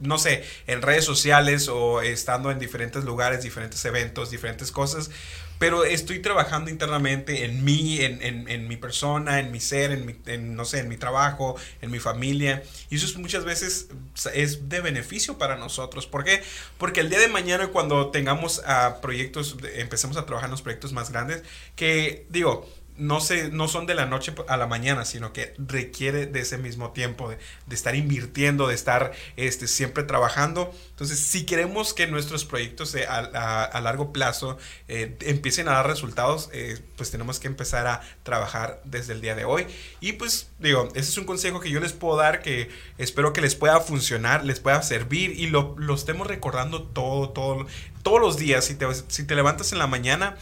no 0.00 0.18
sé, 0.18 0.44
en 0.66 0.82
redes 0.82 1.04
sociales 1.04 1.68
o 1.68 2.02
estando 2.02 2.50
en 2.50 2.58
diferentes 2.58 3.04
lugares, 3.04 3.42
diferentes 3.42 3.84
eventos, 3.84 4.30
diferentes 4.30 4.70
cosas, 4.70 5.10
pero 5.58 5.84
estoy 5.84 6.20
trabajando 6.20 6.70
internamente 6.70 7.44
en 7.44 7.64
mí, 7.64 8.00
en, 8.00 8.22
en, 8.22 8.48
en 8.48 8.68
mi 8.68 8.76
persona, 8.76 9.40
en 9.40 9.50
mi 9.50 9.60
ser, 9.60 9.90
en, 9.90 10.06
mi, 10.06 10.14
en, 10.26 10.54
no 10.54 10.64
sé, 10.64 10.80
en 10.80 10.88
mi 10.88 10.96
trabajo, 10.96 11.56
en 11.82 11.90
mi 11.90 11.98
familia. 11.98 12.62
Y 12.90 12.96
eso 12.96 13.18
muchas 13.18 13.44
veces 13.44 13.88
es 14.34 14.68
de 14.68 14.80
beneficio 14.80 15.38
para 15.38 15.56
nosotros. 15.56 16.06
¿Por 16.06 16.24
qué? 16.24 16.42
Porque 16.78 17.00
el 17.00 17.10
día 17.10 17.18
de 17.18 17.28
mañana 17.28 17.68
cuando 17.68 18.10
tengamos 18.10 18.62
a 18.66 19.00
proyectos, 19.00 19.56
empecemos 19.74 20.16
a 20.16 20.26
trabajar 20.26 20.48
en 20.48 20.52
los 20.52 20.62
proyectos 20.62 20.92
más 20.92 21.10
grandes, 21.10 21.42
que 21.76 22.26
digo, 22.28 22.68
no, 22.98 23.20
se, 23.20 23.50
no 23.50 23.68
son 23.68 23.86
de 23.86 23.94
la 23.94 24.06
noche 24.06 24.34
a 24.48 24.56
la 24.56 24.66
mañana, 24.66 25.04
sino 25.04 25.32
que 25.32 25.54
requiere 25.58 26.26
de 26.26 26.40
ese 26.40 26.58
mismo 26.58 26.90
tiempo, 26.90 27.30
de, 27.30 27.38
estar 27.70 27.94
invirtiendo, 27.94 28.68
de 28.68 28.74
estar 28.74 29.12
este, 29.36 29.68
siempre 29.68 30.02
trabajando. 30.02 30.74
Entonces, 30.90 31.18
si 31.18 31.46
queremos 31.46 31.94
que 31.94 32.06
nuestros 32.06 32.44
proyectos 32.44 32.96
a, 33.08 33.18
a, 33.18 33.64
a 33.64 33.80
largo 33.80 34.12
plazo 34.12 34.58
eh, 34.88 35.16
empiecen 35.20 35.68
a 35.68 35.72
dar 35.72 35.86
resultados, 35.86 36.50
eh, 36.52 36.78
pues 36.96 37.10
tenemos 37.10 37.38
que 37.40 37.46
empezar 37.46 37.86
a 37.86 38.00
trabajar 38.22 38.80
desde 38.84 39.12
el 39.12 39.20
día 39.20 39.34
de 39.34 39.44
hoy. 39.44 39.66
Y 40.00 40.12
pues, 40.14 40.50
digo, 40.58 40.88
ese 40.94 41.10
es 41.10 41.18
un 41.18 41.24
consejo 41.24 41.60
que 41.60 41.70
yo 41.70 41.80
les 41.80 41.92
puedo 41.92 42.16
dar 42.16 42.42
que 42.42 42.68
espero 42.98 43.32
que 43.32 43.40
les 43.40 43.54
pueda 43.54 43.80
funcionar, 43.80 44.44
les 44.44 44.60
pueda 44.60 44.82
servir 44.82 45.38
y 45.38 45.46
lo, 45.48 45.74
lo 45.78 45.94
estemos 45.94 46.26
recordando 46.26 46.82
todo, 46.82 47.30
todo, 47.30 47.66
todos 48.02 48.20
los 48.20 48.36
días. 48.36 48.64
Si 48.64 48.74
te, 48.74 48.86
si 49.08 49.24
te 49.24 49.34
levantas 49.34 49.72
en 49.72 49.78
la 49.78 49.86
mañana, 49.86 50.36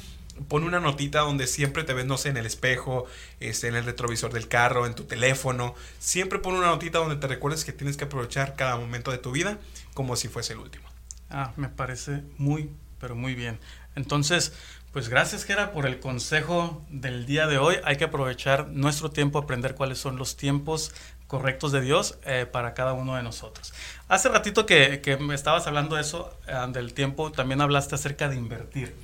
pon 0.48 0.64
una 0.64 0.80
notita 0.80 1.20
donde 1.20 1.46
siempre 1.46 1.84
te 1.84 1.94
ves, 1.94 2.06
no 2.06 2.18
sé, 2.18 2.30
en 2.30 2.36
el 2.36 2.46
espejo, 2.46 3.06
este, 3.40 3.68
en 3.68 3.74
el 3.76 3.84
retrovisor 3.84 4.32
del 4.32 4.48
carro, 4.48 4.86
en 4.86 4.94
tu 4.94 5.04
teléfono. 5.04 5.74
Siempre 5.98 6.38
pon 6.38 6.54
una 6.54 6.66
notita 6.66 6.98
donde 6.98 7.16
te 7.16 7.26
recuerdes 7.26 7.64
que 7.64 7.72
tienes 7.72 7.96
que 7.96 8.04
aprovechar 8.04 8.56
cada 8.56 8.76
momento 8.76 9.10
de 9.10 9.18
tu 9.18 9.32
vida 9.32 9.58
como 9.94 10.16
si 10.16 10.28
fuese 10.28 10.52
el 10.52 10.60
último. 10.60 10.88
Ah, 11.30 11.52
me 11.56 11.68
parece 11.68 12.22
muy, 12.38 12.70
pero 13.00 13.14
muy 13.14 13.34
bien. 13.34 13.58
Entonces, 13.94 14.52
pues 14.92 15.08
gracias, 15.08 15.44
Gera, 15.44 15.72
por 15.72 15.86
el 15.86 16.00
consejo 16.00 16.84
del 16.88 17.26
día 17.26 17.46
de 17.46 17.58
hoy. 17.58 17.76
Hay 17.84 17.96
que 17.96 18.04
aprovechar 18.04 18.68
nuestro 18.68 19.10
tiempo, 19.10 19.38
aprender 19.38 19.74
cuáles 19.74 19.98
son 19.98 20.16
los 20.16 20.36
tiempos 20.36 20.94
correctos 21.26 21.72
de 21.72 21.80
Dios 21.80 22.18
eh, 22.24 22.46
para 22.50 22.74
cada 22.74 22.92
uno 22.92 23.16
de 23.16 23.22
nosotros. 23.22 23.74
Hace 24.08 24.28
ratito 24.28 24.64
que, 24.64 25.00
que 25.00 25.16
me 25.16 25.34
estabas 25.34 25.66
hablando 25.66 25.96
de 25.96 26.02
eso, 26.02 26.38
eh, 26.46 26.54
del 26.72 26.94
tiempo, 26.94 27.32
también 27.32 27.60
hablaste 27.60 27.94
acerca 27.94 28.28
de 28.28 28.36
invertir. 28.36 28.94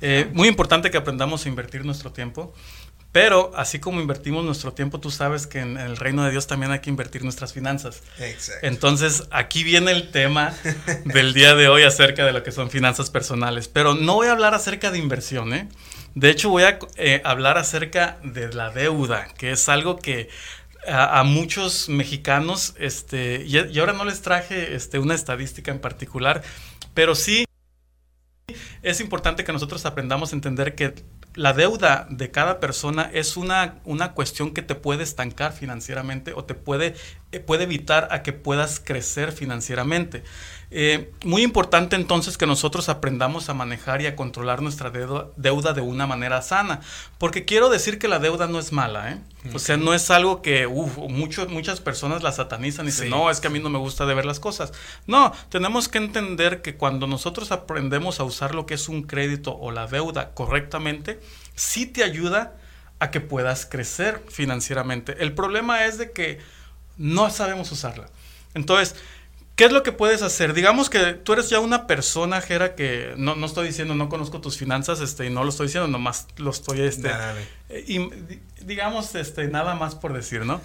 Eh, 0.00 0.28
muy 0.32 0.48
importante 0.48 0.90
que 0.90 0.96
aprendamos 0.96 1.44
a 1.44 1.48
invertir 1.48 1.84
nuestro 1.84 2.12
tiempo, 2.12 2.54
pero 3.12 3.50
así 3.56 3.80
como 3.80 4.00
invertimos 4.00 4.44
nuestro 4.44 4.72
tiempo, 4.72 5.00
tú 5.00 5.10
sabes 5.10 5.46
que 5.46 5.58
en, 5.58 5.76
el 5.76 5.96
reino 5.96 6.24
de 6.24 6.30
Dios 6.30 6.46
también 6.46 6.70
hay 6.70 6.78
que 6.78 6.90
invertir 6.90 7.24
nuestras 7.24 7.52
finanzas. 7.52 8.02
Exacto. 8.20 8.66
Entonces, 8.66 9.24
aquí 9.30 9.64
viene 9.64 9.90
el 9.90 10.10
tema 10.10 10.54
del 11.04 11.34
día 11.34 11.54
de 11.54 11.68
hoy 11.68 11.82
acerca 11.82 12.24
de 12.24 12.32
lo 12.32 12.44
que 12.44 12.52
son 12.52 12.70
finanzas 12.70 13.10
personales, 13.10 13.66
pero 13.66 13.94
no 13.94 14.14
voy 14.14 14.28
a 14.28 14.32
hablar 14.32 14.54
acerca 14.54 14.92
de 14.92 14.98
inversión, 14.98 15.52
¿eh? 15.52 15.68
De 16.14 16.30
hecho, 16.30 16.50
voy 16.50 16.64
a 16.64 16.78
eh, 16.96 17.20
hablar 17.24 17.58
acerca 17.58 18.18
de 18.22 18.52
la 18.52 18.70
deuda, 18.70 19.28
que 19.36 19.52
es 19.52 19.68
algo 19.68 19.96
que 19.96 20.28
a, 20.86 21.20
a, 21.20 21.24
muchos 21.24 21.88
mexicanos, 21.88 22.74
este, 22.78 23.44
y, 23.44 23.58
y, 23.58 23.78
ahora 23.78 23.92
no 23.92 24.04
les 24.04 24.22
traje 24.22 24.74
este, 24.74 24.98
una 24.98 25.14
estadística 25.14 25.70
en 25.70 25.78
particular, 25.78 26.42
pero 26.94 27.14
sí 27.14 27.44
es 28.82 29.00
importante 29.00 29.44
que 29.44 29.52
nosotros 29.52 29.86
aprendamos 29.86 30.32
a 30.32 30.36
entender 30.36 30.74
que 30.74 30.94
la 31.34 31.52
deuda 31.52 32.06
de 32.10 32.30
cada 32.30 32.58
persona 32.58 33.08
es 33.12 33.36
una, 33.36 33.76
una 33.84 34.12
cuestión 34.12 34.52
que 34.52 34.62
te 34.62 34.74
puede 34.74 35.04
estancar 35.04 35.52
financieramente 35.52 36.32
o 36.34 36.44
te 36.44 36.54
puede, 36.54 36.94
eh, 37.30 37.40
puede 37.40 37.64
evitar 37.64 38.08
a 38.10 38.22
que 38.22 38.32
puedas 38.32 38.80
crecer 38.80 39.32
financieramente. 39.32 40.24
Eh, 40.72 41.10
muy 41.24 41.42
importante 41.42 41.96
entonces 41.96 42.38
que 42.38 42.46
nosotros 42.46 42.88
aprendamos 42.88 43.48
a 43.48 43.54
manejar 43.54 44.02
y 44.02 44.06
a 44.06 44.14
controlar 44.14 44.62
nuestra 44.62 44.90
deuda, 44.90 45.26
deuda 45.36 45.72
de 45.72 45.80
una 45.80 46.06
manera 46.06 46.42
sana, 46.42 46.80
porque 47.18 47.44
quiero 47.44 47.70
decir 47.70 47.98
que 47.98 48.06
la 48.06 48.20
deuda 48.20 48.46
no 48.46 48.60
es 48.60 48.70
mala, 48.70 49.10
¿eh? 49.10 49.18
O 49.52 49.58
sea, 49.58 49.76
no 49.76 49.94
es 49.94 50.10
algo 50.10 50.42
que 50.42 50.66
uf, 50.66 50.98
mucho, 50.98 51.48
muchas 51.48 51.80
personas 51.80 52.22
la 52.22 52.30
satanizan 52.30 52.86
y 52.86 52.90
dicen, 52.90 53.10
no, 53.10 53.30
es 53.30 53.40
que 53.40 53.48
a 53.48 53.50
mí 53.50 53.58
no 53.58 53.70
me 53.70 53.78
gusta 53.78 54.06
de 54.06 54.14
ver 54.14 54.26
las 54.26 54.38
cosas. 54.38 54.72
No, 55.06 55.32
tenemos 55.48 55.88
que 55.88 55.98
entender 55.98 56.62
que 56.62 56.76
cuando 56.76 57.06
nosotros 57.06 57.50
aprendemos 57.50 58.20
a 58.20 58.24
usar 58.24 58.54
lo 58.54 58.66
que 58.66 58.74
es 58.74 58.88
un 58.88 59.02
crédito 59.02 59.56
o 59.56 59.72
la 59.72 59.86
deuda 59.86 60.34
correctamente, 60.34 61.18
sí 61.54 61.86
te 61.86 62.04
ayuda 62.04 62.54
a 63.00 63.10
que 63.10 63.20
puedas 63.20 63.66
crecer 63.66 64.22
financieramente. 64.28 65.16
El 65.20 65.32
problema 65.32 65.86
es 65.86 65.98
de 65.98 66.12
que 66.12 66.38
no 66.96 67.30
sabemos 67.30 67.72
usarla. 67.72 68.08
Entonces, 68.54 68.94
¿Qué 69.56 69.64
es 69.66 69.72
lo 69.72 69.82
que 69.82 69.92
puedes 69.92 70.22
hacer? 70.22 70.54
Digamos 70.54 70.88
que 70.88 71.12
tú 71.12 71.34
eres 71.34 71.50
ya 71.50 71.60
una 71.60 71.86
persona, 71.86 72.40
Jera, 72.40 72.74
que 72.74 73.12
no, 73.18 73.34
no 73.36 73.44
estoy 73.44 73.66
diciendo, 73.66 73.94
no 73.94 74.08
conozco 74.08 74.40
tus 74.40 74.56
finanzas, 74.56 75.00
este, 75.00 75.26
y 75.26 75.30
no 75.30 75.44
lo 75.44 75.50
estoy 75.50 75.66
diciendo, 75.66 75.86
nomás 75.86 76.26
lo 76.38 76.50
estoy, 76.50 76.80
este, 76.80 77.08
Dale. 77.08 77.46
y 77.86 78.08
digamos, 78.64 79.14
este, 79.14 79.48
nada 79.48 79.74
más 79.74 79.94
por 79.94 80.14
decir, 80.14 80.46
¿no? 80.46 80.62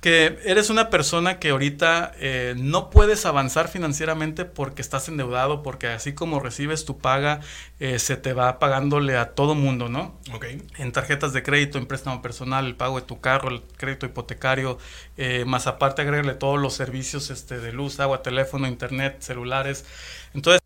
Que 0.00 0.38
eres 0.44 0.70
una 0.70 0.90
persona 0.90 1.40
que 1.40 1.50
ahorita 1.50 2.12
eh, 2.20 2.54
no 2.56 2.88
puedes 2.88 3.26
avanzar 3.26 3.66
financieramente 3.66 4.44
porque 4.44 4.80
estás 4.80 5.08
endeudado, 5.08 5.64
porque 5.64 5.88
así 5.88 6.12
como 6.14 6.38
recibes 6.38 6.84
tu 6.84 6.98
paga, 6.98 7.40
eh, 7.80 7.98
se 7.98 8.16
te 8.16 8.32
va 8.32 8.60
pagándole 8.60 9.16
a 9.16 9.34
todo 9.34 9.56
mundo, 9.56 9.88
¿no? 9.88 10.16
Ok. 10.32 10.46
En 10.76 10.92
tarjetas 10.92 11.32
de 11.32 11.42
crédito, 11.42 11.78
en 11.78 11.86
préstamo 11.86 12.22
personal, 12.22 12.66
el 12.66 12.76
pago 12.76 13.00
de 13.00 13.06
tu 13.06 13.20
carro, 13.20 13.48
el 13.48 13.62
crédito 13.76 14.06
hipotecario, 14.06 14.78
eh, 15.16 15.44
más 15.44 15.66
aparte 15.66 16.02
agregarle 16.02 16.34
todos 16.34 16.60
los 16.60 16.74
servicios 16.74 17.30
este, 17.30 17.58
de 17.58 17.72
luz, 17.72 17.98
agua, 17.98 18.22
teléfono, 18.22 18.68
internet, 18.68 19.16
celulares. 19.20 19.84
Entonces, 20.32 20.60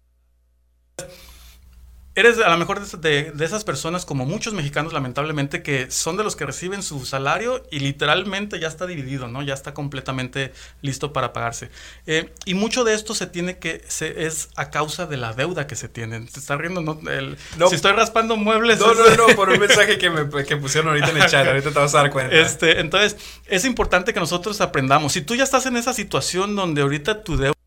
Eres 2.15 2.39
a 2.39 2.51
lo 2.51 2.59
mejor 2.59 2.87
de, 2.87 3.33
de, 3.33 3.45
esas 3.45 3.65
personas, 3.65 4.05
como 4.05 4.27
muchos 4.27 4.53
mexicanos, 4.53 4.93
lamentablemente, 4.93 5.63
que 5.63 5.91
son 5.91 6.19
de 6.19 6.25
los 6.25 6.37
que 6.37 6.45
reciben 6.45 6.83
su 6.83 7.07
salario 7.07 7.67
y 7.71 7.81
literalmente 7.81 8.61
ya 8.61 8.69
está 8.69 8.87
dividido, 8.87 9.29
¿no? 9.29 9.43
Ya 9.43 9.55
está 9.55 9.73
completamente 9.73 10.53
listo 10.83 11.15
para 11.15 11.33
pagarse. 11.33 11.71
Eh, 12.07 12.31
y 12.45 12.53
mucho 12.53 12.85
de 12.85 12.93
esto 12.93 13.15
se 13.15 13.27
tiene 13.27 13.59
que, 13.59 13.83
se, 13.89 14.27
es 14.27 14.51
a 14.57 14.71
causa 14.71 15.07
de 15.07 15.17
la 15.17 15.33
deuda 15.33 15.67
que 15.67 15.75
se 15.75 15.89
tiene. 15.89 16.21
¿Te 16.21 16.39
está 16.39 16.59
riendo? 16.59 16.83
¿no? 16.83 17.01
El, 17.11 17.39
no. 17.57 17.69
Si 17.69 17.77
estoy 17.77 17.93
raspando 17.93 18.37
muebles. 18.37 18.79
No, 18.79 18.93
no, 18.93 19.17
no, 19.17 19.35
por 19.35 19.49
un 19.49 19.59
mensaje 19.59 19.97
que, 19.97 20.11
me, 20.11 20.45
que 20.45 20.57
pusieron 20.59 20.91
ahorita 20.91 21.11
en 21.13 21.17
el 21.17 21.27
chat. 21.31 21.47
Ahorita 21.47 21.71
te 21.71 21.79
vas 21.79 21.95
a 21.95 22.03
dar 22.03 22.11
cuenta. 22.11 22.37
Este, 22.37 22.81
entonces, 22.81 23.17
es 23.47 23.65
importante 23.65 24.13
que 24.13 24.21
nosotros 24.21 24.61
aprendamos. 24.61 25.15
Si 25.15 25.23
tú 25.23 25.35
ya 25.35 25.45
estás 25.45 25.65
en 25.65 25.79
esa 25.79 25.95
situación 25.95 26.57
donde 26.57 26.83
ahorita 26.83 27.25
tu 27.25 27.39
deuda 27.39 27.62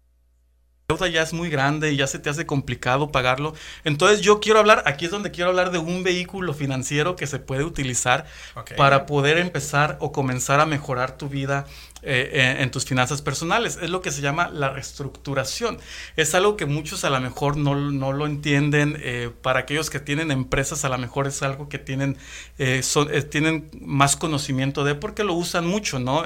deuda 0.87 1.07
ya 1.07 1.23
es 1.23 1.33
muy 1.33 1.49
grande 1.49 1.91
y 1.91 1.97
ya 1.97 2.05
se 2.05 2.19
te 2.19 2.29
hace 2.29 2.45
complicado 2.45 3.11
pagarlo. 3.11 3.55
Entonces 3.83 4.21
yo 4.21 4.39
quiero 4.39 4.59
hablar, 4.59 4.83
aquí 4.85 5.05
es 5.05 5.11
donde 5.11 5.31
quiero 5.31 5.49
hablar 5.49 5.71
de 5.71 5.79
un 5.79 6.03
vehículo 6.03 6.53
financiero 6.53 7.15
que 7.15 7.25
se 7.25 7.39
puede 7.39 7.63
utilizar 7.63 8.25
okay. 8.55 8.77
para 8.77 9.07
poder 9.07 9.39
empezar 9.39 9.97
o 9.99 10.11
comenzar 10.11 10.59
a 10.59 10.67
mejorar 10.67 11.17
tu 11.17 11.27
vida 11.27 11.65
eh, 12.07 12.57
en 12.59 12.69
tus 12.69 12.85
finanzas 12.85 13.21
personales. 13.21 13.79
Es 13.81 13.89
lo 13.89 14.01
que 14.01 14.11
se 14.11 14.21
llama 14.21 14.49
la 14.49 14.69
reestructuración. 14.69 15.79
Es 16.15 16.35
algo 16.35 16.55
que 16.55 16.65
muchos 16.67 17.03
a 17.03 17.09
lo 17.09 17.19
mejor 17.19 17.57
no, 17.57 17.75
no 17.75 18.13
lo 18.13 18.27
entienden. 18.27 18.97
Eh, 19.01 19.31
para 19.41 19.61
aquellos 19.61 19.89
que 19.89 19.99
tienen 19.99 20.29
empresas, 20.29 20.85
a 20.85 20.89
lo 20.89 20.97
mejor 20.99 21.25
es 21.25 21.41
algo 21.41 21.67
que 21.67 21.79
tienen, 21.79 22.17
eh, 22.59 22.83
son, 22.83 23.09
tienen 23.29 23.71
más 23.81 24.15
conocimiento 24.15 24.83
de 24.83 24.93
porque 24.93 25.23
lo 25.23 25.33
usan 25.33 25.65
mucho, 25.65 25.99
¿no? 25.99 26.23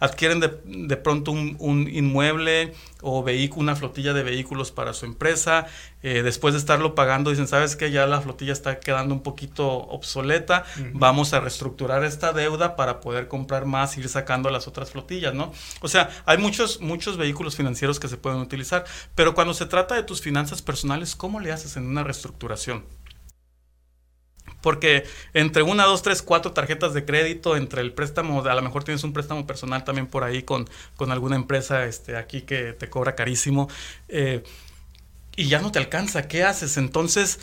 adquieren 0.00 0.40
de, 0.40 0.58
de 0.64 0.96
pronto 0.96 1.30
un, 1.30 1.56
un, 1.58 1.88
inmueble 1.88 2.72
o 3.02 3.22
vehículo, 3.22 3.62
una 3.62 3.76
flotilla 3.76 4.12
de 4.12 4.22
vehículos 4.22 4.72
para 4.72 4.92
su 4.92 5.04
empresa. 5.04 5.66
después 6.02 6.54
de 6.54 6.60
estarlo 6.60 6.94
pagando, 6.94 7.30
dicen, 7.30 7.48
¿sabes 7.48 7.76
qué? 7.76 7.90
Ya 7.90 8.06
la 8.06 8.20
flotilla 8.20 8.52
está 8.52 8.80
quedando 8.80 9.14
un 9.14 9.22
poquito 9.22 9.68
obsoleta. 9.68 10.64
Uh 10.76 10.80
-huh. 10.80 10.90
Vamos 10.94 11.32
a 11.32 11.40
reestructurar 11.40 12.04
esta 12.04 12.32
deuda 12.32 12.76
para 12.76 13.00
poder 13.00 13.28
comprar 13.28 13.66
más, 13.66 13.96
ir 13.98 14.08
sacando 14.08 14.50
las 14.50 14.66
otras 14.68 14.90
flotillas. 14.90 15.17
¿No? 15.32 15.52
O 15.80 15.88
sea, 15.88 16.10
hay 16.26 16.38
muchos, 16.38 16.80
muchos 16.80 17.16
vehículos 17.16 17.56
financieros 17.56 18.00
que 18.00 18.08
se 18.08 18.16
pueden 18.16 18.40
utilizar, 18.40 18.84
pero 19.14 19.34
cuando 19.34 19.54
se 19.54 19.66
trata 19.66 19.94
de 19.94 20.02
tus 20.02 20.20
finanzas 20.20 20.62
personales, 20.62 21.16
¿cómo 21.16 21.40
le 21.40 21.52
haces 21.52 21.76
en 21.76 21.86
una 21.86 22.04
reestructuración? 22.04 22.84
Porque 24.60 25.04
entre 25.34 25.62
una, 25.62 25.84
dos, 25.84 26.02
tres, 26.02 26.22
cuatro 26.22 26.52
tarjetas 26.52 26.92
de 26.94 27.04
crédito, 27.04 27.56
entre 27.56 27.80
el 27.80 27.92
préstamo, 27.92 28.44
a 28.44 28.54
lo 28.54 28.62
mejor 28.62 28.82
tienes 28.82 29.04
un 29.04 29.12
préstamo 29.12 29.46
personal 29.46 29.84
también 29.84 30.06
por 30.06 30.24
ahí 30.24 30.42
con, 30.42 30.68
con 30.96 31.12
alguna 31.12 31.36
empresa 31.36 31.84
este, 31.84 32.16
aquí 32.16 32.42
que 32.42 32.72
te 32.72 32.90
cobra 32.90 33.14
carísimo, 33.14 33.68
eh, 34.08 34.42
y 35.36 35.46
ya 35.46 35.60
no 35.60 35.70
te 35.70 35.78
alcanza, 35.78 36.26
¿qué 36.26 36.42
haces? 36.42 36.76
Entonces, 36.76 37.38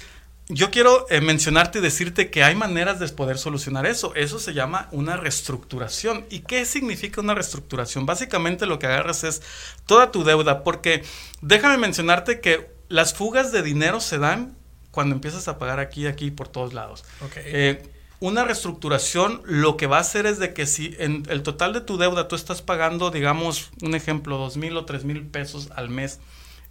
yo 0.47 0.69
quiero 0.69 1.07
eh, 1.09 1.21
mencionarte 1.21 1.79
y 1.79 1.81
decirte 1.81 2.29
que 2.29 2.43
hay 2.43 2.55
maneras 2.55 2.99
de 2.99 3.07
poder 3.09 3.37
solucionar 3.37 3.85
eso. 3.87 4.13
Eso 4.13 4.37
se 4.37 4.53
llama 4.53 4.89
una 4.91 5.17
reestructuración. 5.17 6.25
¿Y 6.29 6.39
qué 6.39 6.65
significa 6.65 7.21
una 7.21 7.33
reestructuración? 7.33 8.05
Básicamente 8.05 8.67
lo 8.67 8.77
que 8.77 8.85
agarras 8.85 9.23
es 9.23 9.41
toda 9.87 10.11
tu 10.11 10.23
deuda, 10.23 10.63
porque 10.63 11.03
déjame 11.41 11.77
mencionarte 11.77 12.41
que 12.41 12.69
las 12.89 13.15
fugas 13.15 13.51
de 13.51 13.63
dinero 13.63 13.99
se 13.99 14.19
dan 14.19 14.55
cuando 14.91 15.15
empiezas 15.15 15.47
a 15.47 15.57
pagar 15.57 15.79
aquí, 15.79 16.05
aquí, 16.05 16.29
por 16.29 16.47
todos 16.47 16.73
lados. 16.73 17.03
Eh, 17.37 17.91
una 18.19 18.43
reestructuración 18.43 19.41
lo 19.45 19.77
que 19.77 19.87
va 19.87 19.97
a 19.97 20.01
hacer 20.01 20.25
es 20.25 20.39
de 20.39 20.53
que 20.53 20.67
si 20.67 20.95
en 20.99 21.23
el 21.27 21.43
total 21.43 21.73
de 21.73 21.81
tu 21.81 21.97
deuda 21.97 22.27
tú 22.27 22.35
estás 22.35 22.61
pagando, 22.61 23.11
digamos, 23.11 23.71
un 23.81 23.95
ejemplo, 23.95 24.37
dos 24.37 24.57
mil 24.57 24.77
o 24.77 24.85
tres 24.85 25.03
mil 25.03 25.25
pesos 25.25 25.69
al 25.75 25.89
mes, 25.89 26.19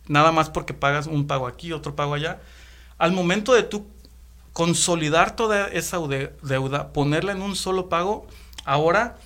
nada 0.06 0.32
más 0.32 0.48
porque 0.48 0.74
pagas 0.74 1.06
un 1.06 1.26
pago 1.26 1.46
aquí, 1.46 1.72
otro 1.72 1.96
pago 1.96 2.14
allá, 2.14 2.40
al 2.98 3.12
momento 3.12 3.54
de 3.54 3.62
tú 3.62 3.86
consolidar 4.52 5.36
toda 5.36 5.68
esa 5.68 5.98
deuda, 6.42 6.92
ponerla 6.92 7.32
en 7.32 7.42
un 7.42 7.56
solo 7.56 7.88
pago, 7.88 8.26
ahora 8.64 9.16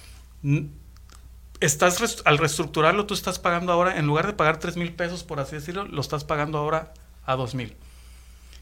estás 1.60 2.22
al 2.24 2.38
reestructurarlo, 2.38 3.06
tú 3.06 3.14
estás 3.14 3.38
pagando 3.38 3.72
ahora, 3.72 3.98
en 3.98 4.06
lugar 4.06 4.26
de 4.26 4.32
pagar 4.32 4.58
3 4.58 4.76
mil 4.76 4.92
pesos, 4.92 5.24
por 5.24 5.40
así 5.40 5.56
decirlo, 5.56 5.84
lo 5.84 6.00
estás 6.00 6.24
pagando 6.24 6.58
ahora 6.58 6.92
a 7.26 7.36
2 7.36 7.54
mil. 7.54 7.76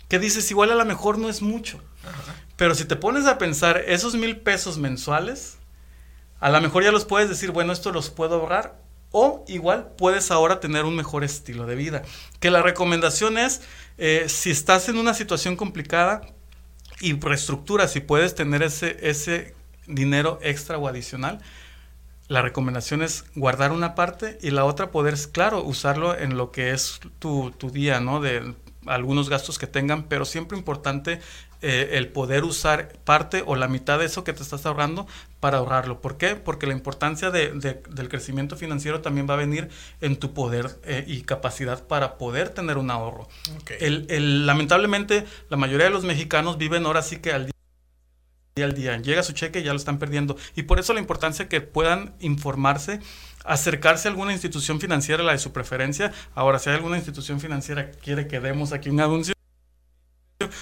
Que 0.09 0.19
dices, 0.19 0.51
igual 0.51 0.71
a 0.71 0.77
lo 0.77 0.85
mejor 0.85 1.19
no 1.19 1.29
es 1.29 1.43
mucho. 1.43 1.81
Pero 2.57 2.75
si 2.75 2.85
te 2.85 2.97
pones 2.97 3.27
a 3.27 3.39
pensar 3.39 3.83
esos 3.87 4.15
mil 4.15 4.37
pesos 4.37 4.79
mensuales, 4.79 5.59
a 6.41 6.51
lo 6.51 6.61
mejor 6.61 6.85
ya 6.85 6.93
los 6.93 7.05
puedes 7.05 7.29
decir, 7.29 7.51
bueno, 7.51 7.73
esto 7.73 7.93
los 7.93 8.11
puedo 8.11 8.37
ahorrar. 8.37 8.79
O 9.13 9.45
igual 9.49 9.93
puedes 9.97 10.31
ahora 10.31 10.61
tener 10.61 10.85
un 10.85 10.95
mejor 10.95 11.25
estilo 11.25 11.67
de 11.67 11.75
vida. 11.75 12.03
Que 12.39 12.51
la 12.51 12.63
recomendación 12.63 13.39
es, 13.39 13.63
eh, 13.99 14.27
si 14.29 14.51
estás 14.51 14.89
en 14.89 14.99
una 14.99 15.15
situación 15.15 15.57
complicada 15.57 16.23
y 17.01 17.19
reestructuras 17.19 17.97
y 17.97 18.01
puedes 18.01 18.35
tener 18.35 18.63
ese, 18.63 18.97
ese 19.09 19.55
dinero 19.87 20.39
extra 20.43 20.79
o 20.79 20.89
adicional, 20.89 21.41
la 22.29 22.43
recomendación 22.43 23.03
es 23.03 23.25
guardar 23.35 23.73
una 23.73 23.95
parte 23.95 24.39
y 24.43 24.51
la 24.51 24.65
otra 24.65 24.91
poder, 24.91 25.15
claro, 25.33 25.63
usarlo 25.63 26.19
en 26.19 26.37
lo 26.37 26.51
que 26.51 26.73
es 26.73 27.01
tu, 27.19 27.53
tu 27.53 27.71
día, 27.71 28.01
¿no? 28.01 28.21
De 28.21 28.55
algunos 28.89 29.29
gastos 29.29 29.59
que 29.59 29.67
tengan, 29.67 30.05
pero 30.05 30.25
siempre 30.25 30.59
importante 30.59 31.21
eh, 31.63 31.91
el 31.93 32.09
poder 32.09 32.45
usar 32.45 32.93
parte 33.05 33.43
o 33.47 33.57
la 33.57 33.67
mitad 33.67 33.99
de 33.99 34.05
eso 34.05 34.25
que 34.25 34.33
te 34.33 34.43
estás 34.43 34.67
ahorrando 34.67 35.07
para 35.41 35.59
ahorrarlo. 35.59 36.01
¿Por 36.01 36.19
qué? 36.19 36.37
Porque 36.37 36.67
la 36.67 36.75
importancia 36.75 37.31
de, 37.31 37.51
del 37.51 38.09
crecimiento 38.09 38.57
financiero 38.57 39.01
también 39.01 39.27
va 39.29 39.35
a 39.35 39.39
venir 39.39 39.69
en 40.01 40.17
tu 40.17 40.35
poder 40.35 40.79
eh, 40.85 41.05
y 41.07 41.23
capacidad 41.23 41.87
para 41.87 42.19
poder 42.19 42.51
tener 42.51 42.77
un 42.77 42.91
ahorro. 42.91 43.29
El, 43.81 44.07
el, 44.11 44.47
lamentablemente, 44.47 45.25
la 45.49 45.57
mayoría 45.57 45.87
de 45.87 45.93
los 45.93 46.05
mexicanos 46.05 46.59
viven 46.59 46.85
ahora 46.85 47.03
sí 47.03 47.19
que 47.19 47.33
al 47.33 47.47
día 47.47 47.56
al 48.63 48.75
día. 48.75 48.97
Llega 48.97 49.23
su 49.23 49.33
cheque 49.33 49.61
y 49.61 49.65
ya 49.65 49.73
lo 49.73 49.77
están 49.77 49.99
perdiendo. 49.99 50.37
Y 50.55 50.63
por 50.63 50.79
eso 50.79 50.95
la 50.95 51.01
importancia 51.01 51.47
que 51.47 51.61
puedan 51.61 52.15
informarse, 52.21 53.01
acercarse 53.45 54.09
a 54.09 54.11
alguna 54.11 54.33
institución 54.33 54.81
financiera, 54.81 55.23
la 55.23 55.33
de 55.33 55.39
su 55.39 55.53
preferencia. 55.53 56.13
Ahora, 56.35 56.59
si 56.59 56.71
hay 56.71 56.77
alguna 56.77 56.97
institución 56.97 57.39
financiera 57.39 57.91
que 57.91 57.99
quiere 57.99 58.29
que 58.29 58.41
demos 58.41 58.73
aquí 58.73 58.89
un 58.89 59.01
anuncio, 59.01 59.35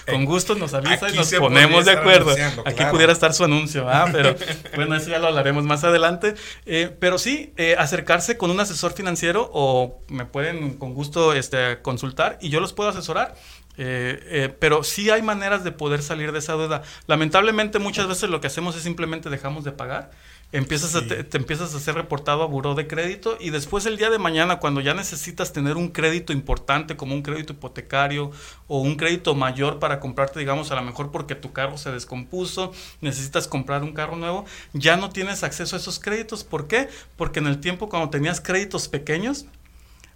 con 0.07 0.23
eh, 0.23 0.25
gusto 0.25 0.55
nos 0.55 0.73
avisa 0.75 1.11
y 1.11 1.17
nos 1.17 1.33
ponemos 1.35 1.85
de 1.85 1.93
acuerdo. 1.93 2.35
Aquí 2.65 2.85
pudiera 2.91 3.13
estar 3.13 3.33
su 3.33 3.45
anuncio, 3.45 3.89
¿ah? 3.89 4.09
pero 4.11 4.37
bueno, 4.77 4.95
eso 4.97 5.11
ya 5.11 5.19
lo 5.19 5.29
hablaremos 5.29 5.65
más 5.65 5.85
adelante. 5.85 6.35
Eh, 6.67 6.95
pero 6.99 7.19
sí, 7.19 7.53
eh, 7.57 7.75
acercarse 7.79 8.37
con 8.37 8.51
un 8.51 8.61
asesor 8.61 8.93
financiero 8.93 9.51
o 9.53 10.03
me 10.09 10.27
pueden 10.27 10.79
con 10.79 10.95
gusto 10.95 11.33
este, 11.33 11.81
consultar 11.83 12.39
y 12.41 12.51
yo 12.51 12.61
los 12.61 12.73
puedo 12.73 12.91
asesorar. 12.91 13.35
Eh, 13.77 14.21
eh, 14.27 14.57
pero 14.61 14.85
sí 14.85 15.11
hay 15.11 15.21
maneras 15.23 15.65
de 15.65 15.73
poder 15.73 16.03
salir 16.03 16.33
de 16.33 16.39
esa 16.39 16.57
deuda. 16.57 16.83
Lamentablemente 17.07 17.79
muchas 17.79 18.07
veces 18.07 18.31
lo 18.31 18.41
que 18.41 18.47
hacemos 18.47 18.77
es 18.77 18.83
simplemente 18.83 19.31
dejamos 19.31 19.65
de 19.65 19.73
pagar, 19.73 20.13
empiezas 20.53 20.95
a 20.95 21.05
te, 21.05 21.27
empiezas 21.37 21.75
a 21.75 21.81
ser 21.81 21.97
reportado 21.97 22.45
a 22.45 22.47
buró 22.47 22.77
de 22.77 22.87
crédito 22.87 23.37
y 23.41 23.51
después 23.51 23.87
el 23.87 23.97
día 23.97 24.11
de 24.11 24.19
mañana 24.21 24.61
cuando 24.61 24.81
ya 24.81 24.95
necesitas 24.95 25.53
tener 25.53 25.77
un 25.77 25.89
crédito 25.89 26.33
importante 26.33 26.97
como 26.97 27.15
un 27.15 27.23
crédito 27.23 27.55
hipotecario 27.55 28.31
o 28.69 28.81
un 28.81 28.95
crédito 28.95 29.35
mayor 29.35 29.81
para 29.81 29.99
comprarte, 29.99 30.39
digamos, 30.39 30.71
a 30.71 30.77
lo 30.77 30.83
mejor 30.83 31.11
porque 31.11 31.35
tu 31.35 31.53
carro 31.53 31.77
se 31.77 31.91
descompuso, 31.91 32.73
necesitas 33.01 33.49
comprar 33.49 33.83
un 33.83 33.93
carro 33.93 34.15
nuevo, 34.15 34.45
ya 34.73 34.97
no 34.97 35.11
tienes 35.11 35.43
acceso 35.43 35.75
a 35.75 35.81
esos 35.81 35.99
créditos. 35.99 36.45
¿Por 36.45 36.69
qué? 36.69 36.89
Porque 37.17 37.41
en 37.41 37.49
el 37.49 37.61
tiempo 37.61 37.89
cuando 37.89 38.11
tenías 38.11 38.41
créditos 38.41 38.87
pequeños, 38.87 39.47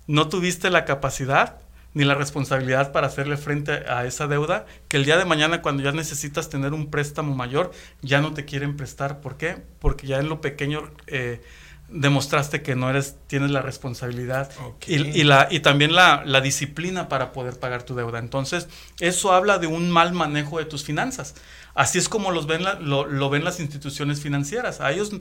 no 0.06 0.28
tuviste 0.28 0.70
la 0.70 0.84
capacidad 0.84 1.58
ni 1.94 2.04
la 2.04 2.14
responsabilidad 2.14 2.92
para 2.92 3.06
hacerle 3.06 3.36
frente 3.36 3.72
a 3.72 4.04
esa 4.04 4.26
deuda, 4.26 4.66
que 4.88 4.96
el 4.96 5.04
día 5.04 5.16
de 5.16 5.24
mañana 5.24 5.62
cuando 5.62 5.82
ya 5.82 5.92
necesitas 5.92 6.48
tener 6.48 6.72
un 6.72 6.90
préstamo 6.90 7.34
mayor, 7.34 7.72
ya 8.02 8.20
no 8.20 8.34
te 8.34 8.44
quieren 8.44 8.76
prestar. 8.76 9.20
¿Por 9.20 9.36
qué? 9.36 9.56
Porque 9.80 10.06
ya 10.06 10.18
en 10.18 10.28
lo 10.28 10.40
pequeño 10.40 10.90
eh, 11.06 11.40
demostraste 11.88 12.62
que 12.62 12.76
no 12.76 12.90
eres, 12.90 13.16
tienes 13.26 13.50
la 13.50 13.62
responsabilidad 13.62 14.50
y, 14.86 15.24
la, 15.24 15.48
y 15.50 15.60
también 15.60 15.94
la, 15.94 16.40
disciplina 16.42 17.08
para 17.08 17.32
poder 17.32 17.58
pagar 17.58 17.82
tu 17.82 17.94
deuda. 17.94 18.18
Entonces, 18.18 18.68
eso 19.00 19.32
habla 19.32 19.58
de 19.58 19.66
un 19.66 19.90
mal 19.90 20.12
manejo 20.12 20.58
de 20.58 20.66
tus 20.66 20.84
finanzas. 20.84 21.34
Así 21.74 21.98
es 21.98 22.08
como 22.08 22.30
los 22.30 22.46
ven 22.46 22.64
lo, 22.80 23.06
lo 23.06 23.30
ven 23.30 23.44
las 23.44 23.60
instituciones 23.60 24.20
financieras. 24.20 24.80
A 24.80 24.92
ellos 24.92 25.12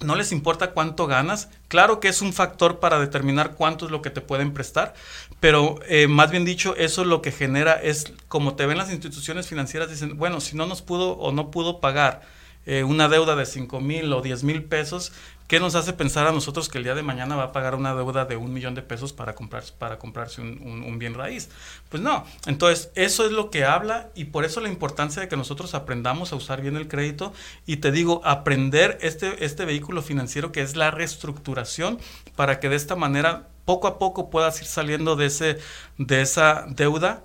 no 0.00 0.16
les 0.16 0.32
importa 0.32 0.72
cuánto 0.72 1.06
ganas. 1.06 1.48
Claro 1.68 2.00
que 2.00 2.08
es 2.08 2.22
un 2.22 2.32
factor 2.32 2.80
para 2.80 2.98
determinar 2.98 3.54
cuánto 3.54 3.86
es 3.86 3.90
lo 3.90 4.02
que 4.02 4.10
te 4.10 4.20
pueden 4.20 4.52
prestar, 4.52 4.94
pero 5.42 5.80
eh, 5.88 6.06
más 6.06 6.30
bien 6.30 6.44
dicho, 6.44 6.76
eso 6.76 7.04
lo 7.04 7.20
que 7.20 7.32
genera 7.32 7.72
es, 7.72 8.12
como 8.28 8.54
te 8.54 8.64
ven 8.64 8.78
las 8.78 8.92
instituciones 8.92 9.48
financieras, 9.48 9.90
dicen, 9.90 10.16
bueno, 10.16 10.40
si 10.40 10.56
no 10.56 10.66
nos 10.66 10.82
pudo 10.82 11.14
o 11.14 11.32
no 11.32 11.50
pudo 11.50 11.80
pagar 11.80 12.22
eh, 12.64 12.84
una 12.84 13.08
deuda 13.08 13.34
de 13.34 13.44
5 13.44 13.80
mil 13.80 14.12
o 14.12 14.22
10 14.22 14.44
mil 14.44 14.62
pesos, 14.62 15.12
¿Qué 15.52 15.60
nos 15.60 15.74
hace 15.74 15.92
pensar 15.92 16.26
a 16.26 16.32
nosotros 16.32 16.70
que 16.70 16.78
el 16.78 16.84
día 16.84 16.94
de 16.94 17.02
mañana 17.02 17.36
va 17.36 17.42
a 17.42 17.52
pagar 17.52 17.74
una 17.74 17.94
deuda 17.94 18.24
de 18.24 18.36
un 18.36 18.54
millón 18.54 18.74
de 18.74 18.80
pesos 18.80 19.12
para, 19.12 19.34
comprar, 19.34 19.62
para 19.78 19.98
comprarse 19.98 20.40
un, 20.40 20.98
bien 20.98 21.12
raíz? 21.12 21.50
Pues 21.90 22.02
no. 22.02 22.24
Entonces, 22.46 22.90
eso 22.94 23.26
es 23.26 23.32
lo 23.32 23.50
que 23.50 23.66
habla 23.66 24.08
y 24.14 24.24
por 24.24 24.46
eso 24.46 24.62
la 24.62 24.70
importancia 24.70 25.20
de 25.20 25.28
que 25.28 25.36
nosotros 25.36 25.74
aprendamos 25.74 26.32
a 26.32 26.36
usar 26.36 26.62
bien 26.62 26.76
el 26.78 26.88
crédito 26.88 27.34
y 27.66 27.76
te 27.76 27.92
digo, 27.92 28.22
aprender 28.24 28.96
este, 29.02 29.44
este 29.44 29.66
vehículo 29.66 30.00
financiero 30.00 30.52
que 30.52 30.62
es 30.62 30.74
la 30.74 30.90
reestructuración 30.90 31.98
para 32.34 32.58
que 32.58 32.70
de 32.70 32.76
esta 32.76 32.96
manera 32.96 33.48
poco 33.64 33.86
a 33.86 33.98
poco 33.98 34.30
puedas 34.30 34.60
ir 34.60 34.66
saliendo 34.66 35.16
de, 35.16 35.26
ese, 35.26 35.58
de 35.98 36.20
esa 36.22 36.66
deuda 36.68 37.22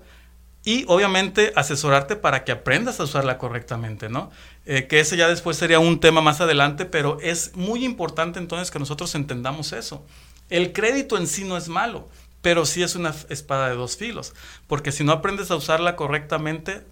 y 0.64 0.84
obviamente 0.88 1.54
asesorarte 1.56 2.16
para 2.18 2.44
que 2.44 2.52
aprendas 2.52 3.00
a 3.00 3.04
usarla 3.04 3.38
correctamente, 3.38 4.10
¿no? 4.10 4.32
Eh, 4.66 4.88
que 4.88 5.00
ese 5.00 5.16
ya 5.16 5.30
después 5.30 5.56
sería 5.56 5.80
un 5.80 6.02
tema 6.02 6.20
más 6.20 6.42
adelante, 6.42 6.86
pero 6.86 7.20
es 7.22 7.56
muy 7.56 7.86
importante 7.86 8.38
entonces 8.38 8.70
que 8.70 8.80
nosotros 8.80 9.16
entendamos 9.16 9.72
eso. 9.72 10.06
El 10.50 10.74
crédito 10.74 11.18
en 11.18 11.28
sí 11.28 11.46
no 11.46 11.56
es 11.56 11.70
malo, 11.70 12.10
pero 12.42 12.66
sí 12.66 12.84
es 12.84 12.96
una 12.96 13.16
espada 13.30 13.70
de 13.70 13.76
dos 13.76 13.96
filos, 13.96 14.34
porque 14.68 14.92
si 14.92 15.06
no 15.06 15.14
aprendes 15.14 15.52
a 15.52 15.56
usarla 15.56 15.96
correctamente, 15.96 16.84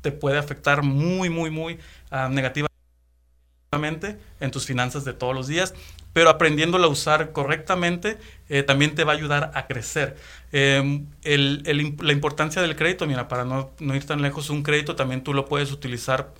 te 0.00 0.12
puede 0.12 0.38
afectar 0.38 0.82
muy, 0.82 1.30
muy, 1.30 1.50
muy 1.50 1.78
uh, 2.10 2.28
negativamente 2.28 2.73
en 4.40 4.50
tus 4.50 4.66
finanzas 4.66 5.04
de 5.04 5.12
todos 5.12 5.34
los 5.34 5.46
días, 5.46 5.74
pero 6.12 6.30
aprendiéndola 6.30 6.86
a 6.86 6.88
usar 6.88 7.32
correctamente 7.32 8.18
eh, 8.48 8.62
también 8.62 8.94
te 8.94 9.04
va 9.04 9.12
a 9.12 9.16
ayudar 9.16 9.50
a 9.54 9.66
crecer. 9.66 10.16
Em, 10.52 11.06
la 11.24 12.12
importancia 12.12 12.62
del 12.62 12.76
crédito, 12.76 13.06
mira, 13.06 13.28
para 13.28 13.44
no, 13.44 13.72
ir 13.80 14.06
tan 14.06 14.22
lejos, 14.22 14.48
un 14.50 14.62
crédito 14.62 14.94
también 14.96 15.22
tú 15.22 15.34
lo 15.34 15.46
puedes 15.46 15.72
utilizar 15.72 16.32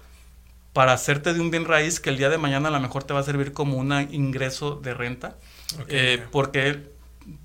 para 0.73 0.93
hacerte 0.93 1.35
de 1.35 1.41
un 1.41 1.51
bien 1.51 1.65
raíz 1.65 2.01
que 2.01 2.11
el 2.11 2.17
día 2.17 2.31
de 2.31 2.39
mañana 2.39 2.69
a 2.69 2.71
lo 2.71 2.81
mejor 2.81 3.05
te 3.05 3.15
va 3.15 3.21
a 3.21 3.23
servir 3.25 3.53
como 3.53 3.77
un 3.77 3.93
ingreso 4.13 4.77
de 4.77 4.95
renta, 4.95 5.37
eh, 5.89 6.23
porque 6.31 6.83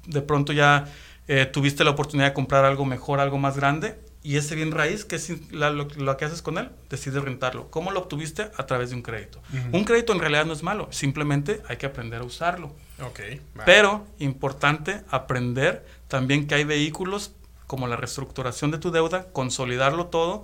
de 0.06 0.22
pronto 0.22 0.54
ya 0.54 0.86
eh, 1.28 1.46
tuviste 1.46 1.84
la 1.84 1.92
oportunidad 1.92 2.30
de 2.30 2.34
comprar 2.34 2.66
algo 2.66 2.86
mejor, 2.86 3.20
algo 3.20 3.38
más 3.38 3.56
grande, 3.56 4.00
y 4.22 4.36
ese 4.36 4.56
bien 4.56 4.72
raíz, 4.72 5.06
que 5.06 5.16
es 5.16 5.32
lo, 5.52 6.18
que 6.18 6.26
haces 6.26 6.42
con 6.42 6.58
él, 6.58 6.70
decides 6.90 7.24
rentarlo. 7.24 7.70
¿Cómo 7.72 7.92
lo 7.92 8.02
obtuviste? 8.02 8.52
A 8.58 8.66
través 8.66 8.90
de 8.90 8.98
un 8.98 9.02
crédito. 9.02 9.42
Un 9.72 9.86
crédito 9.86 10.12
en 10.12 10.20
realidad 10.20 10.46
no 10.46 10.54
es 10.54 10.62
malo, 10.62 10.88
simplemente 10.92 11.62
hay 11.68 11.78
que 11.78 11.86
aprender 11.86 12.22
a 12.22 12.26
usarlo. 12.26 12.74
Okay, 13.02 13.42
Pero 13.66 14.06
importante 14.20 15.02
aprender 15.10 15.86
también 16.10 16.48
que 16.48 16.56
hay 16.56 16.66
vehículos 16.66 17.32
como 17.66 17.88
la 17.88 17.96
reestructuración 17.96 18.72
de 18.72 18.78
tu 18.78 18.92
deuda, 18.92 19.28
consolidarlo 19.32 20.08
todo 20.08 20.44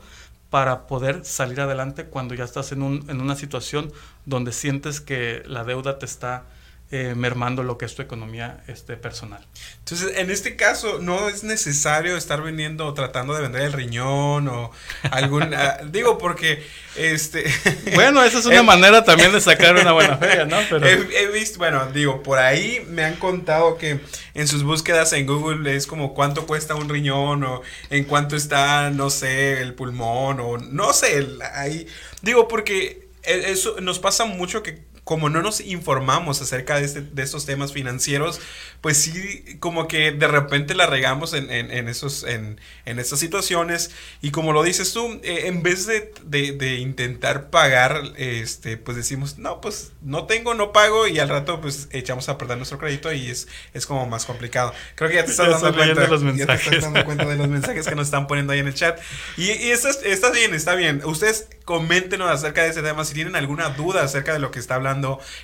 para 0.50 0.88
poder 0.88 1.26
salir 1.26 1.60
adelante 1.60 2.06
cuando 2.06 2.34
ya 2.34 2.46
estás 2.46 2.72
en, 2.72 2.82
un, 2.82 3.10
en 3.10 3.20
una 3.20 3.36
situación 3.36 3.92
donde 4.26 4.54
sientes 4.54 5.02
que 5.02 5.44
la 5.48 5.66
deuda 5.66 6.00
te 6.00 6.06
está 6.06 6.46
eh, 6.92 7.16
mermando 7.16 7.64
lo 7.64 7.80
que 7.80 7.86
es 7.86 7.96
tu 7.96 8.04
economía 8.04 8.64
este, 8.68 8.96
personal. 8.96 9.44
Entonces, 9.80 10.18
en 10.18 10.30
este 10.30 10.56
caso, 10.56 11.00
no 11.00 11.30
es 11.30 11.44
necesario 11.44 12.16
estar 12.16 12.44
vendiendo 12.44 12.86
o 12.86 12.94
tratando 12.94 13.34
de 13.34 13.42
vender 13.42 13.64
el 13.64 13.74
riñón 13.74 14.48
o 14.48 14.72
algún... 15.10 15.46
Ah, 15.56 15.80
digo, 15.90 16.18
porque... 16.18 16.64
este 16.96 17.46
Bueno, 17.96 18.24
esa 18.24 18.38
es 18.38 18.46
una 18.46 18.62
manera 18.62 19.04
también 19.04 19.32
de 19.32 19.42
sacar 19.42 19.76
una 19.76 19.94
buena 19.94 20.18
feria, 20.18 20.46
¿no? 20.46 20.58
Pero... 20.70 20.86
He, 20.86 21.28
visto, 21.32 21.58
bueno, 21.58 21.88
digo, 21.92 22.22
por 22.22 22.38
ahí 22.38 22.86
me 22.88 23.04
han 23.04 23.16
contado 23.16 23.78
que 23.78 24.00
en 24.36 24.48
sus 24.48 24.62
búsquedas 24.64 25.12
en 25.14 25.26
Google 25.26 25.76
es 25.76 25.88
como 25.88 26.14
cuánto 26.14 26.46
cuesta 26.46 26.76
un 26.76 26.88
riñón 26.88 27.44
o 27.46 27.62
en 27.90 28.04
cuánto 28.04 28.36
está, 28.36 28.92
no 28.92 29.10
sé, 29.10 29.62
el 29.62 29.74
pulmón 29.74 30.40
o 30.40 30.58
no 30.58 30.94
sé, 30.94 31.28
ahí... 31.54 31.88
Digo, 32.22 32.48
porque 32.48 33.08
e, 33.24 33.52
eso 33.52 33.82
nos 33.82 33.98
pasa 33.98 34.26
mucho 34.26 34.62
que 34.62 34.84
como 35.06 35.30
no 35.30 35.44
nos 35.44 35.62
informamos 35.62 36.42
acerca 36.42 36.78
de, 36.78 36.86
este, 36.86 37.02
de 37.02 37.22
estos 37.22 37.46
temas 37.46 37.72
financieros, 37.72 38.42
pues 38.82 38.98
sí, 38.98 39.58
como 39.60 39.88
que 39.88 40.12
de 40.12 40.28
repente 40.28 40.74
la 40.74 40.88
regamos 40.88 41.34
en, 41.34 41.52
en, 41.52 41.88
esos, 41.88 42.24
en, 42.24 42.60
en 42.86 42.98
estas 42.98 43.20
situaciones. 43.20 43.92
Y 44.24 44.32
como 44.32 44.52
lo 44.52 44.64
dices 44.64 44.94
tú, 44.94 45.22
eh, 45.22 45.44
en 45.46 45.62
vez 45.62 45.86
de, 45.86 46.12
de, 46.26 46.76
intentar 46.78 47.52
pagar, 47.52 48.02
este, 48.18 48.78
pues 48.78 48.98
decimos, 48.98 49.38
no, 49.38 49.62
pues 49.62 49.92
no 50.02 50.26
tengo, 50.26 50.56
no 50.56 50.74
pago 50.74 51.08
y 51.08 51.20
al 51.20 51.30
rato 51.30 51.62
pues 51.62 51.88
echamos 51.92 52.28
a 52.28 52.40
perder 52.40 52.58
nuestro 52.58 52.80
crédito 52.80 53.14
y 53.14 53.30
es, 53.30 53.48
es 53.76 53.86
como 53.86 54.08
más 54.08 54.26
complicado. 54.26 54.74
Creo 54.96 55.12
que 55.12 55.18
ya 55.18 55.26
te 55.26 55.32
estás 55.32 55.62
dando 55.62 55.78
cuenta. 55.78 56.02
De 56.02 56.08
los 56.08 56.24
mensajes. 56.24 56.48
Ya 56.48 56.70
te 56.70 56.76
estás 56.78 56.94
dando 56.94 57.06
cuenta 57.06 57.26
de 57.28 57.36
los 57.36 57.48
mensajes 57.48 57.88
que 57.88 57.96
nos 57.96 58.08
están 58.08 58.26
poniendo 58.26 58.54
ahí 58.54 58.60
en 58.60 58.68
el 58.68 58.74
chat. 58.74 59.00
Y, 59.38 59.52
y 59.52 59.70
está, 59.70 59.92
está 60.04 60.32
bien, 60.32 60.56
está 60.56 60.74
bien. 60.74 61.04
Ustedes 61.06 61.48
coméntenos 61.64 62.28
acerca 62.30 62.64
de 62.64 62.70
ese 62.70 62.82
tema 62.82 63.06
si 63.06 63.14
tienen 63.14 63.36
alguna 63.36 63.70
duda 63.70 64.04
acerca 64.04 64.34
de 64.34 64.40
lo 64.40 64.50
que 64.50 64.58
está 64.58 64.76
hablando 64.76 64.95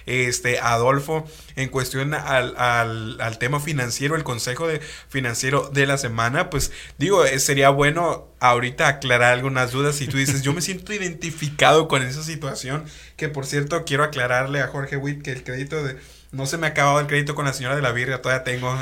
este 0.06 0.60
Adolfo 0.60 1.26
en 1.56 1.70
cuestión 1.70 2.14
al, 2.14 2.56
al, 2.58 3.38
tema 3.38 3.60
financiero, 3.60 4.16
el 4.16 4.24
consejo 4.24 4.68
de 4.68 4.80
financiero 5.10 5.70
de 5.74 5.86
la 5.86 5.98
semana, 5.98 6.50
pues 6.50 6.72
digo, 6.98 7.26
eh, 7.26 7.40
sería 7.40 7.70
bueno 7.70 8.28
ahorita 8.40 8.88
aclarar 8.88 9.34
algunas 9.34 9.72
dudas 9.72 9.96
si 9.96 10.08
tú 10.08 10.18
dices, 10.18 10.42
yo 10.42 10.54
me 10.54 10.62
siento 10.62 10.94
identificado 10.94 11.88
con 11.88 12.04
esa 12.04 12.24
situación, 12.24 12.86
que 13.18 13.30
por 13.30 13.46
cierto 13.46 13.84
quiero 13.86 14.04
aclararle 14.04 14.62
a 14.62 14.68
Jorge 14.68 14.98
Witt 14.98 15.22
que 15.22 15.32
el 15.32 15.44
crédito 15.44 15.84
de 15.84 15.98
no 16.32 16.46
se 16.46 16.58
me 16.58 16.68
ha 16.68 16.70
acabado 16.70 17.00
el 17.00 17.08
crédito 17.08 17.36
con 17.36 17.46
la 17.46 17.54
señora 17.54 17.76
de 17.76 17.82
la 17.82 17.92
Virga, 17.92 18.22
todavía 18.22 18.44
tengo. 18.44 18.74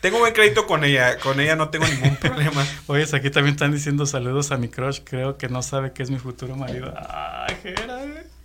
tengo 0.00 0.18
buen 0.18 0.32
crédito 0.32 0.66
con 0.66 0.84
ella, 0.84 1.18
con 1.18 1.38
ella 1.40 1.54
no 1.54 1.70
tengo 1.70 1.86
ningún 1.86 2.16
problema. 2.20 2.66
Oye, 2.88 3.04
aquí 3.04 3.30
también 3.30 3.54
están 3.54 3.72
diciendo 3.72 4.06
saludos 4.06 4.50
a 4.50 4.56
mi 4.56 4.68
crush, 4.68 5.00
creo 5.04 5.38
que 5.38 5.48
no 5.48 5.62
sabe 5.62 5.92
que 5.92 6.02
es 6.02 6.10
mi 6.10 6.18
futuro 6.18 6.56
marido. 6.56 6.92
Ay, 6.96 7.56
Jera, 7.62 8.00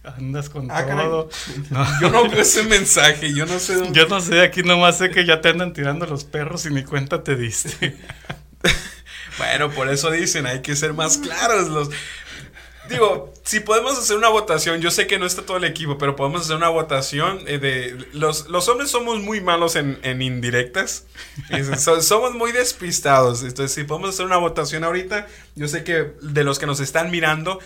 andas 0.07 0.49
con 0.49 0.69
ah, 0.71 0.85
todo. 0.85 1.29
Yo 2.01 2.09
no 2.09 2.29
veo 2.29 2.41
ese 2.41 2.63
mensaje, 2.63 3.33
yo 3.33 3.45
no 3.45 3.59
sé 3.59 3.75
dónde... 3.75 3.99
Yo 3.99 4.07
no 4.07 4.21
sé, 4.21 4.41
aquí 4.41 4.63
nomás 4.63 4.97
sé 4.97 5.09
que 5.09 5.25
ya 5.25 5.41
te 5.41 5.49
andan 5.49 5.73
tirando 5.73 6.05
los 6.05 6.23
perros 6.23 6.65
y 6.65 6.69
ni 6.69 6.83
cuenta 6.83 7.23
te 7.23 7.35
diste. 7.35 7.97
bueno, 9.37 9.69
por 9.71 9.89
eso 9.89 10.11
dicen, 10.11 10.45
hay 10.45 10.61
que 10.61 10.75
ser 10.75 10.93
más 10.93 11.17
claros. 11.17 11.67
Los, 11.69 11.89
Digo, 12.89 13.33
si 13.43 13.59
podemos 13.59 13.97
hacer 13.97 14.17
una 14.17 14.29
votación, 14.29 14.81
yo 14.81 14.91
sé 14.91 15.07
que 15.07 15.19
no 15.19 15.25
está 15.25 15.43
todo 15.43 15.57
el 15.57 15.63
equipo, 15.63 15.97
pero 15.97 16.15
podemos 16.15 16.41
hacer 16.41 16.55
una 16.55 16.69
votación 16.69 17.41
eh, 17.47 17.57
de... 17.57 18.07
Los, 18.13 18.47
los 18.47 18.67
hombres 18.69 18.89
somos 18.89 19.19
muy 19.19 19.41
malos 19.41 19.75
en, 19.75 19.99
en 20.03 20.21
indirectas, 20.21 21.05
somos 22.01 22.33
muy 22.33 22.51
despistados, 22.51 23.43
entonces 23.43 23.73
si 23.73 23.83
podemos 23.83 24.09
hacer 24.09 24.25
una 24.25 24.37
votación 24.37 24.83
ahorita, 24.83 25.27
yo 25.55 25.67
sé 25.67 25.83
que 25.83 26.13
de 26.21 26.43
los 26.43 26.59
que 26.59 26.65
nos 26.65 26.79
están 26.79 27.11
mirando 27.11 27.59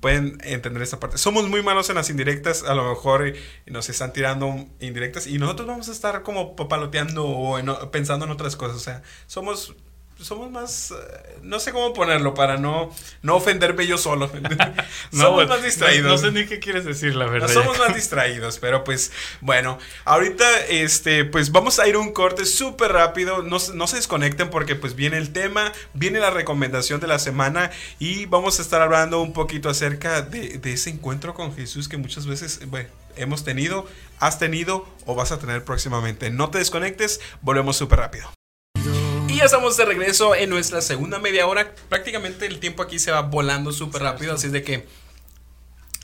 pueden 0.00 0.38
entender 0.42 0.82
esta 0.82 0.98
parte. 1.00 1.18
Somos 1.18 1.48
muy 1.48 1.62
malos 1.62 1.88
en 1.90 1.96
las 1.96 2.10
indirectas, 2.10 2.62
a 2.62 2.74
lo 2.74 2.88
mejor 2.88 3.26
eh, 3.26 3.34
nos 3.66 3.88
están 3.88 4.12
tirando 4.12 4.66
indirectas 4.80 5.26
y 5.26 5.38
nosotros 5.38 5.68
vamos 5.68 5.88
a 5.88 5.92
estar 5.92 6.22
como 6.22 6.56
papaloteando 6.56 7.26
o 7.26 7.90
pensando 7.90 8.24
en 8.24 8.30
otras 8.30 8.56
cosas, 8.56 8.76
o 8.76 8.80
sea, 8.80 9.02
somos 9.26 9.74
somos 10.24 10.50
más, 10.50 10.90
eh, 10.92 11.38
no 11.42 11.60
sé 11.60 11.72
cómo 11.72 11.92
ponerlo 11.92 12.34
para 12.34 12.56
no, 12.56 12.90
no 13.22 13.36
ofenderme 13.36 13.86
yo 13.86 13.98
solo. 13.98 14.30
somos 15.12 15.48
más 15.48 15.62
distraídos. 15.62 16.10
No, 16.10 16.18
sé 16.18 16.32
ni 16.32 16.46
qué 16.46 16.58
quieres 16.58 16.84
decir, 16.84 17.14
la 17.14 17.26
verdad. 17.26 17.48
somos 17.48 17.78
más 17.78 17.94
distraídos, 17.94 18.58
pero 18.58 18.84
pues 18.84 19.12
bueno, 19.40 19.78
ahorita 20.04 20.66
este, 20.68 21.24
pues 21.24 21.52
vamos 21.52 21.78
a 21.78 21.86
ir 21.86 21.96
un 21.96 22.12
corte 22.12 22.44
súper 22.44 22.92
rápido, 22.92 23.42
no, 23.42 23.58
no, 23.74 23.86
se 23.86 23.96
desconecten 23.96 24.50
porque 24.50 24.74
pues 24.74 24.94
viene 24.94 25.18
el 25.18 25.32
tema, 25.32 25.72
viene 25.94 26.20
la 26.20 26.30
recomendación 26.30 27.00
de 27.00 27.06
la 27.06 27.18
semana 27.18 27.70
y 27.98 28.26
vamos 28.26 28.58
a 28.58 28.62
estar 28.62 28.82
hablando 28.82 29.20
un 29.20 29.32
poquito 29.32 29.68
acerca 29.68 30.22
de, 30.22 30.58
de 30.58 30.72
ese 30.72 30.90
encuentro 30.90 31.34
con 31.34 31.54
Jesús 31.54 31.88
que 31.88 31.96
muchas 31.96 32.26
veces, 32.26 32.60
bueno, 32.66 32.88
hemos 33.16 33.44
tenido, 33.44 33.86
has 34.18 34.38
tenido 34.38 34.86
o 35.06 35.14
vas 35.14 35.32
a 35.32 35.38
tener 35.38 35.64
próximamente. 35.64 36.30
No 36.30 36.50
te 36.50 36.58
desconectes, 36.58 37.20
volvemos 37.42 37.76
súper 37.76 37.98
rápido. 37.98 38.41
Ya 39.42 39.46
estamos 39.46 39.76
de 39.76 39.84
regreso 39.84 40.36
en 40.36 40.50
nuestra 40.50 40.80
segunda 40.80 41.18
media 41.18 41.48
hora. 41.48 41.74
Prácticamente 41.88 42.46
el 42.46 42.60
tiempo 42.60 42.80
aquí 42.80 43.00
se 43.00 43.10
va 43.10 43.22
volando 43.22 43.72
súper 43.72 44.00
rápido, 44.00 44.34
así 44.34 44.46
es 44.46 44.52
de 44.52 44.62
que 44.62 44.86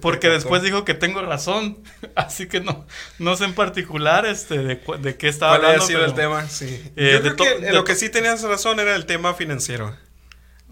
porque 0.00 0.28
después 0.28 0.62
dijo 0.62 0.84
que 0.84 0.94
tengo 0.94 1.22
razón. 1.22 1.78
Así 2.14 2.46
que 2.46 2.60
no, 2.60 2.86
no 3.18 3.34
sé 3.34 3.46
en 3.46 3.54
particular 3.54 4.26
este, 4.26 4.58
de, 4.58 4.80
de 5.00 5.16
qué 5.16 5.26
estaba 5.26 5.56
¿Cuál 5.56 5.64
hablando. 5.64 5.86
sido 5.86 6.04
el 6.04 6.14
tema? 6.14 6.48
Sí. 6.48 6.92
Eh, 6.94 7.20
Yo 7.20 7.34
creo 7.34 7.58
que 7.58 7.72
lo 7.72 7.82
que 7.82 7.96
sí 7.96 8.10
tenías 8.10 8.42
razón 8.42 8.78
era 8.78 8.94
el 8.94 9.06
tema 9.06 9.34
financiero. 9.34 9.92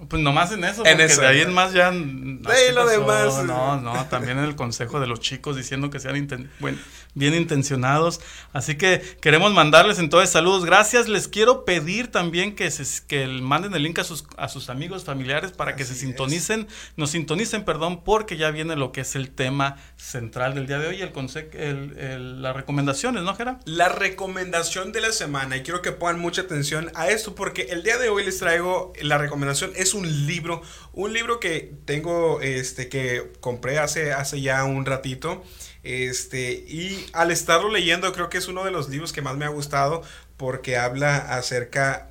Pues 0.08 0.22
nomás 0.22 0.50
en 0.52 0.64
eso, 0.64 0.76
porque 0.76 0.90
en 0.90 1.00
eso, 1.00 1.20
de 1.20 1.26
ahí 1.26 1.40
en 1.40 1.52
más 1.52 1.72
ya. 1.72 1.90
De 1.90 2.72
lo 2.72 2.86
demás. 2.86 3.44
No, 3.44 3.80
no, 3.80 4.06
también 4.06 4.38
en 4.38 4.44
el 4.44 4.56
consejo 4.56 4.98
de 4.98 5.06
los 5.06 5.20
chicos 5.20 5.56
diciendo 5.56 5.90
que 5.90 6.00
sean 6.00 6.16
bueno, 6.58 6.78
bien 7.14 7.34
intencionados. 7.34 8.20
Así 8.52 8.76
que 8.76 9.00
queremos 9.20 9.52
mandarles 9.52 9.98
entonces 9.98 10.30
saludos. 10.30 10.64
Gracias. 10.64 11.08
Les 11.08 11.28
quiero 11.28 11.64
pedir 11.64 12.10
también 12.10 12.54
que, 12.54 12.70
se, 12.70 13.04
que 13.06 13.26
manden 13.26 13.74
el 13.74 13.82
link 13.82 13.98
a 13.98 14.04
sus, 14.04 14.26
a 14.36 14.48
sus 14.48 14.70
amigos, 14.70 15.04
familiares, 15.04 15.52
para 15.52 15.76
que 15.76 15.84
se 15.84 15.94
sintonicen, 15.94 16.68
nos 16.96 17.10
sintonicen, 17.10 17.64
perdón, 17.64 18.02
porque 18.02 18.36
ya 18.36 18.50
viene 18.50 18.76
lo 18.76 18.92
que 18.92 19.02
es 19.02 19.16
el 19.16 19.30
tema 19.30 19.76
central 19.96 20.54
del 20.54 20.66
día 20.66 20.78
de 20.78 20.88
hoy, 20.88 21.02
el, 21.02 21.12
el, 21.54 21.98
el 21.98 22.42
las 22.42 22.56
recomendaciones, 22.56 23.22
¿no, 23.22 23.34
Gera? 23.34 23.60
La 23.64 23.88
recomendación 23.88 24.92
de 24.92 25.00
la 25.00 25.12
semana. 25.12 25.56
Y 25.56 25.62
quiero 25.62 25.82
que 25.82 25.92
pongan 25.92 26.18
mucha 26.18 26.42
atención 26.42 26.90
a 26.94 27.08
esto, 27.08 27.34
porque 27.34 27.62
el 27.70 27.82
día 27.82 27.98
de 27.98 28.08
hoy 28.08 28.24
les 28.24 28.38
traigo 28.38 28.92
la 29.02 29.18
recomendación. 29.18 29.72
Es 29.76 29.94
un 29.94 30.26
libro, 30.26 30.62
un 30.92 31.12
libro 31.12 31.40
que 31.40 31.72
tengo, 31.84 32.40
este, 32.40 32.88
que 32.88 33.32
compré 33.40 33.78
hace, 33.78 34.12
hace 34.12 34.40
ya 34.40 34.64
un 34.64 34.86
ratito. 34.86 35.42
Este, 35.82 36.52
y 36.52 37.06
al 37.12 37.30
estarlo 37.30 37.70
leyendo, 37.70 38.12
creo 38.12 38.28
que 38.28 38.38
es 38.38 38.48
uno 38.48 38.64
de 38.64 38.70
los 38.70 38.88
libros 38.88 39.12
que 39.12 39.22
más 39.22 39.36
me 39.36 39.44
ha 39.44 39.48
gustado 39.48 40.02
porque 40.36 40.76
habla 40.76 41.16
acerca 41.16 42.10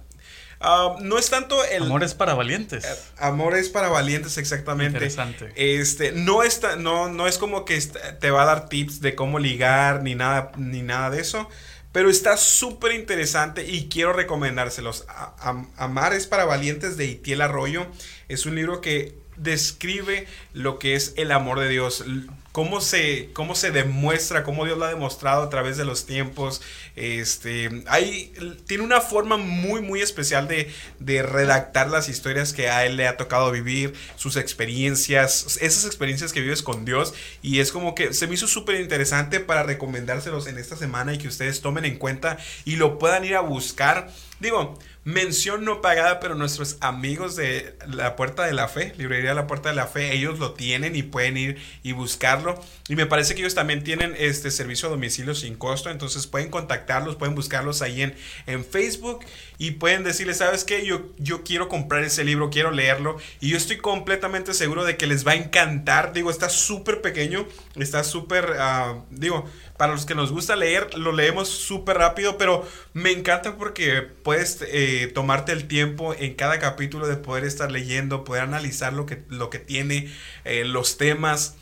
Ah, 0.61 0.97
no 0.99 1.17
es 1.17 1.29
tanto 1.29 1.63
el... 1.63 1.83
Amor 1.83 2.03
es 2.03 2.13
para 2.13 2.33
valientes. 2.33 2.83
Eh, 2.83 2.95
amor 3.17 3.55
es 3.55 3.69
para 3.69 3.87
valientes, 3.87 4.37
exactamente. 4.37 4.97
Interesante. 4.97 5.53
Este, 5.55 6.11
no, 6.11 6.43
está, 6.43 6.75
no, 6.75 7.07
no 7.07 7.27
es 7.27 7.37
como 7.37 7.63
que 7.63 7.79
te 7.79 8.29
va 8.29 8.43
a 8.43 8.45
dar 8.45 8.67
tips 8.67 8.99
de 8.99 9.15
cómo 9.15 9.39
ligar 9.39 10.03
ni 10.03 10.15
nada, 10.15 10.51
ni 10.57 10.81
nada 10.81 11.11
de 11.11 11.21
eso. 11.21 11.47
Pero 11.93 12.09
está 12.09 12.37
súper 12.37 12.91
interesante 12.91 13.65
y 13.65 13.87
quiero 13.87 14.13
recomendárselos. 14.13 15.05
Amar 15.77 16.13
es 16.13 16.27
para 16.27 16.45
valientes 16.45 16.97
de 16.97 17.05
Itiel 17.05 17.41
Arroyo. 17.41 17.87
Es 18.27 18.45
un 18.45 18.55
libro 18.55 18.81
que 18.81 19.15
describe 19.37 20.27
lo 20.53 20.77
que 20.77 20.95
es 20.95 21.13
el 21.15 21.31
amor 21.31 21.59
de 21.59 21.69
Dios, 21.69 22.03
cómo 22.51 22.81
se, 22.81 23.29
cómo 23.33 23.55
se 23.55 23.71
demuestra, 23.71 24.43
cómo 24.43 24.65
Dios 24.65 24.77
lo 24.77 24.85
ha 24.85 24.89
demostrado 24.89 25.43
a 25.43 25.49
través 25.49 25.77
de 25.77 25.85
los 25.85 26.05
tiempos. 26.05 26.61
Este, 26.95 27.83
hay, 27.87 28.33
tiene 28.65 28.83
una 28.83 29.01
forma 29.01 29.37
muy, 29.37 29.81
muy 29.81 30.01
especial 30.01 30.47
de, 30.47 30.71
de 30.99 31.21
redactar 31.21 31.89
las 31.89 32.09
historias 32.09 32.53
que 32.53 32.69
a 32.69 32.85
él 32.85 32.97
le 32.97 33.07
ha 33.07 33.17
tocado 33.17 33.51
vivir, 33.51 33.93
sus 34.15 34.35
experiencias, 34.35 35.57
esas 35.61 35.85
experiencias 35.85 36.33
que 36.33 36.41
vives 36.41 36.63
con 36.63 36.85
Dios. 36.85 37.13
Y 37.41 37.59
es 37.59 37.71
como 37.71 37.95
que 37.95 38.13
se 38.13 38.27
me 38.27 38.33
hizo 38.33 38.47
súper 38.47 38.81
interesante 38.81 39.39
para 39.39 39.63
recomendárselos 39.63 40.47
en 40.47 40.57
esta 40.57 40.75
semana 40.75 41.13
y 41.13 41.17
que 41.17 41.27
ustedes 41.27 41.61
tomen 41.61 41.85
en 41.85 41.97
cuenta 41.97 42.37
y 42.65 42.75
lo 42.77 42.97
puedan 42.99 43.25
ir 43.25 43.35
a 43.35 43.41
buscar. 43.41 44.09
Digo, 44.39 44.77
mención 45.03 45.65
no 45.65 45.81
pagada, 45.81 46.19
pero 46.19 46.35
nuestros 46.35 46.77
amigos 46.79 47.35
de 47.35 47.75
La 47.87 48.15
Puerta 48.15 48.45
de 48.45 48.53
la 48.53 48.67
Fe, 48.67 48.93
Librería 48.97 49.33
La 49.33 49.47
Puerta 49.47 49.69
de 49.69 49.75
la 49.75 49.87
Fe, 49.87 50.13
ellos 50.13 50.39
lo 50.39 50.53
tienen 50.53 50.95
y 50.95 51.03
pueden 51.03 51.35
ir 51.35 51.57
y 51.83 51.91
buscarlo. 51.91 52.61
Y 52.87 52.95
me 52.95 53.05
parece 53.05 53.35
que 53.35 53.41
ellos 53.41 53.55
también 53.55 53.83
tienen 53.83 54.15
este 54.17 54.49
servicio 54.51 54.87
a 54.87 54.91
domicilio 54.91 55.35
sin 55.35 55.55
costo, 55.55 55.89
entonces 55.89 56.27
pueden 56.27 56.49
contactarlos, 56.49 57.17
pueden 57.17 57.35
buscarlos 57.35 57.81
ahí 57.81 58.01
en, 58.01 58.15
en 58.45 58.63
Facebook 58.63 59.25
y 59.57 59.71
pueden 59.71 60.03
decirles, 60.03 60.37
¿sabes 60.37 60.63
qué? 60.63 60.85
Yo, 60.85 61.07
yo 61.17 61.43
quiero 61.43 61.67
comprar 61.67 62.03
ese 62.03 62.23
libro, 62.23 62.49
quiero 62.49 62.71
leerlo 62.71 63.17
y 63.41 63.49
yo 63.49 63.57
estoy 63.57 63.77
completamente 63.77 64.53
seguro 64.53 64.85
de 64.85 64.95
que 64.95 65.07
les 65.07 65.27
va 65.27 65.31
a 65.31 65.35
encantar. 65.35 66.13
Digo, 66.13 66.31
está 66.31 66.49
súper 66.49 67.01
pequeño, 67.01 67.45
está 67.75 68.03
súper, 68.03 68.51
uh, 68.51 69.03
digo, 69.09 69.49
para 69.79 69.93
los 69.93 70.05
que 70.05 70.13
nos 70.13 70.33
gusta 70.33 70.57
leer, 70.57 70.97
lo 70.97 71.13
leemos 71.13 71.47
súper 71.47 71.99
rápido, 71.99 72.37
pero 72.37 72.67
me 72.91 73.11
encanta 73.11 73.55
porque 73.55 74.01
puedes 74.01 74.61
eh, 74.61 75.09
tomarte 75.15 75.53
el 75.53 75.69
tiempo 75.69 76.13
en 76.13 76.33
cada 76.33 76.59
capítulo 76.59 77.07
de 77.07 77.15
poder 77.15 77.45
estar 77.45 77.71
leyendo, 77.71 78.25
poder 78.25 78.43
analizar 78.43 78.91
lo 78.91 79.05
que, 79.05 79.23
lo 79.29 79.49
que 79.49 79.57
tiene, 79.59 80.13
eh, 80.43 80.65
los 80.65 80.97
temas 80.97 81.55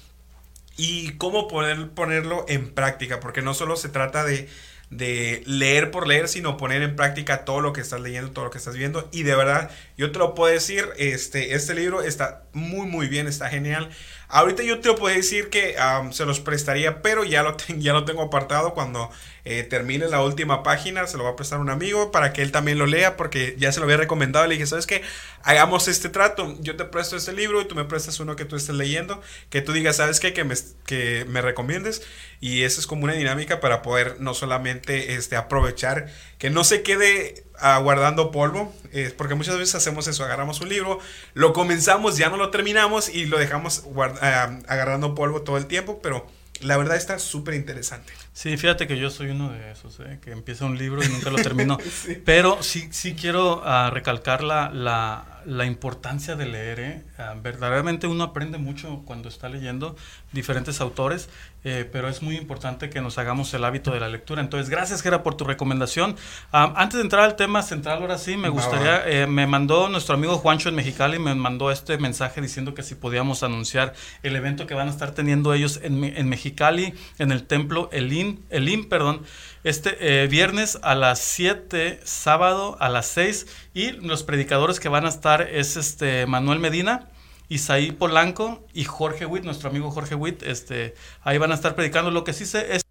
y 0.77 1.11
cómo 1.17 1.47
poder 1.47 1.89
ponerlo 1.91 2.43
en 2.49 2.73
práctica, 2.73 3.19
porque 3.19 3.43
no 3.43 3.53
solo 3.53 3.75
se 3.75 3.89
trata 3.89 4.23
de, 4.23 4.49
de 4.89 5.43
leer 5.45 5.91
por 5.91 6.07
leer, 6.07 6.27
sino 6.27 6.57
poner 6.57 6.81
en 6.81 6.95
práctica 6.95 7.45
todo 7.45 7.61
lo 7.61 7.71
que 7.71 7.81
estás 7.81 8.01
leyendo, 8.01 8.31
todo 8.31 8.45
lo 8.45 8.51
que 8.51 8.57
estás 8.57 8.75
viendo. 8.75 9.07
Y 9.11 9.23
de 9.23 9.35
verdad, 9.35 9.69
yo 9.97 10.11
te 10.11 10.19
lo 10.19 10.35
puedo 10.35 10.53
decir, 10.53 10.87
este, 10.97 11.55
este 11.55 11.73
libro 11.73 12.03
está 12.03 12.43
muy, 12.53 12.85
muy 12.85 13.07
bien, 13.07 13.25
está 13.25 13.49
genial. 13.49 13.89
Ahorita 14.29 14.61
yo 14.61 14.79
te 14.79 14.93
puedo 14.93 15.15
decir 15.15 15.49
que 15.49 15.75
se 16.11 16.25
los 16.25 16.39
prestaría, 16.39 17.01
pero 17.01 17.23
ya 17.23 17.41
lo, 17.41 17.57
ya 17.77 17.93
lo 17.93 18.05
tengo 18.05 18.21
apartado 18.21 18.73
cuando 18.73 19.09
eh, 19.45 19.63
termine 19.63 20.07
la 20.09 20.21
última 20.21 20.61
página, 20.61 21.07
se 21.07 21.17
lo 21.17 21.23
va 21.23 21.31
a 21.31 21.35
prestar 21.35 21.59
un 21.59 21.69
amigo 21.69 22.11
para 22.11 22.33
que 22.33 22.41
él 22.41 22.51
también 22.51 22.77
lo 22.77 22.85
lea, 22.85 23.17
porque 23.17 23.55
ya 23.57 23.71
se 23.71 23.79
lo 23.79 23.85
había 23.85 23.97
recomendado. 23.97 24.45
Le 24.45 24.55
dije, 24.55 24.67
¿sabes 24.67 24.85
qué? 24.85 25.01
Hagamos 25.41 25.87
este 25.87 26.09
trato. 26.09 26.55
Yo 26.59 26.75
te 26.75 26.83
presto 26.83 27.15
este 27.15 27.33
libro 27.33 27.61
y 27.61 27.65
tú 27.65 27.73
me 27.73 27.85
prestas 27.85 28.19
uno 28.19 28.35
que 28.35 28.45
tú 28.45 28.55
estés 28.55 28.75
leyendo, 28.75 29.21
que 29.49 29.61
tú 29.61 29.71
digas, 29.71 29.95
¿sabes 29.95 30.19
qué? 30.19 30.33
Que 30.33 30.43
me, 30.43 30.55
que 30.85 31.25
me 31.29 31.41
recomiendes. 31.41 32.03
Y 32.39 32.63
esa 32.63 32.81
es 32.81 32.87
como 32.87 33.05
una 33.05 33.13
dinámica 33.13 33.61
para 33.61 33.81
poder 33.81 34.17
no 34.19 34.33
solamente 34.33 35.13
este, 35.15 35.37
aprovechar, 35.37 36.07
que 36.37 36.49
no 36.49 36.63
se 36.63 36.83
quede 36.83 37.45
aguardando 37.59 38.31
polvo, 38.31 38.73
eh, 38.91 39.13
porque 39.17 39.35
muchas 39.35 39.57
veces 39.57 39.75
hacemos 39.75 40.07
eso, 40.07 40.23
agarramos 40.23 40.61
un 40.61 40.69
libro, 40.69 40.99
lo 41.33 41.53
comenzamos, 41.53 42.17
ya 42.17 42.29
no 42.29 42.37
lo 42.37 42.49
terminamos 42.49 43.09
y 43.09 43.25
lo 43.25 43.37
dejamos 43.37 43.83
eh, 43.85 44.61
agarrando 44.67 45.15
polvo 45.15 45.41
todo 45.41 45.57
el 45.57 45.65
tiempo, 45.65 45.99
pero 46.01 46.25
la 46.61 46.77
verdad 46.77 46.95
está 46.95 47.19
súper 47.19 47.53
interesante. 47.53 48.13
Sí, 48.33 48.57
fíjate 48.57 48.87
que 48.87 48.97
yo 48.97 49.09
soy 49.09 49.29
uno 49.29 49.51
de 49.51 49.71
esos, 49.71 49.99
¿eh? 49.99 50.19
que 50.21 50.31
empieza 50.31 50.65
un 50.65 50.77
libro 50.77 51.03
y 51.03 51.07
nunca 51.07 51.29
lo 51.29 51.37
termino. 51.43 51.77
Pero 52.25 52.61
sí, 52.61 52.89
sí 52.91 53.15
quiero 53.15 53.61
uh, 53.61 53.89
recalcar 53.91 54.43
la, 54.43 54.69
la, 54.71 55.36
la, 55.47 55.65
importancia 55.65 56.35
de 56.35 56.45
leer. 56.45 56.79
¿eh? 56.79 57.03
Uh, 57.17 57.41
verdaderamente 57.41 58.07
uno 58.07 58.23
aprende 58.23 58.57
mucho 58.57 59.03
cuando 59.05 59.29
está 59.29 59.49
leyendo 59.49 59.95
diferentes 60.31 60.81
autores, 60.81 61.29
eh, 61.63 61.89
pero 61.91 62.07
es 62.07 62.21
muy 62.21 62.37
importante 62.37 62.89
que 62.89 63.01
nos 63.01 63.17
hagamos 63.17 63.53
el 63.53 63.63
hábito 63.63 63.91
de 63.91 63.99
la 63.99 64.07
lectura. 64.07 64.41
Entonces, 64.41 64.69
gracias, 64.69 65.01
Gera, 65.01 65.23
por 65.23 65.35
tu 65.35 65.43
recomendación. 65.43 66.11
Uh, 66.53 66.71
antes 66.75 66.97
de 66.97 67.01
entrar 67.01 67.23
al 67.23 67.35
tema 67.35 67.61
central, 67.61 68.01
ahora 68.01 68.17
sí, 68.17 68.37
me 68.37 68.49
gustaría, 68.49 69.07
eh, 69.07 69.27
me 69.27 69.47
mandó 69.47 69.89
nuestro 69.89 70.15
amigo 70.15 70.37
Juancho 70.37 70.69
en 70.69 70.75
Mexicali, 70.75 71.19
me 71.19 71.35
mandó 71.35 71.71
este 71.71 71.97
mensaje 71.97 72.41
diciendo 72.41 72.73
que 72.73 72.83
si 72.83 72.95
podíamos 72.95 73.43
anunciar 73.43 73.93
el 74.23 74.35
evento 74.35 74.67
que 74.67 74.75
van 74.75 74.87
a 74.87 74.91
estar 74.91 75.11
teniendo 75.11 75.53
ellos 75.53 75.79
en, 75.83 76.03
en 76.03 76.29
Mexicali, 76.29 76.93
en 77.19 77.31
el 77.31 77.43
templo 77.43 77.89
Elín 77.91 78.45
el 78.49 78.69
IM, 78.69 78.87
perdón, 78.87 79.23
este 79.67 80.23
eh, 80.23 80.27
viernes 80.27 80.79
a 80.81 80.95
las 80.95 81.19
7, 81.19 81.99
sábado 82.03 82.77
a 82.79 82.89
las 82.89 83.07
6 83.07 83.47
y 83.73 83.91
los 83.91 84.23
predicadores 84.23 84.79
que 84.79 84.87
van 84.87 85.05
a 85.05 85.09
estar 85.09 85.41
es 85.41 85.75
este 85.75 86.25
Manuel 86.25 86.59
Medina, 86.59 87.09
Isaí 87.49 87.91
Polanco 87.91 88.65
y 88.73 88.85
Jorge 88.85 89.25
Witt, 89.25 89.43
nuestro 89.43 89.69
amigo 89.69 89.91
Jorge 89.91 90.15
Witt, 90.15 90.43
este, 90.43 90.95
ahí 91.21 91.37
van 91.37 91.51
a 91.51 91.55
estar 91.55 91.75
predicando. 91.75 92.11
Lo 92.11 92.23
que 92.23 92.33
sí 92.33 92.45
sé 92.45 92.75
es 92.75 92.81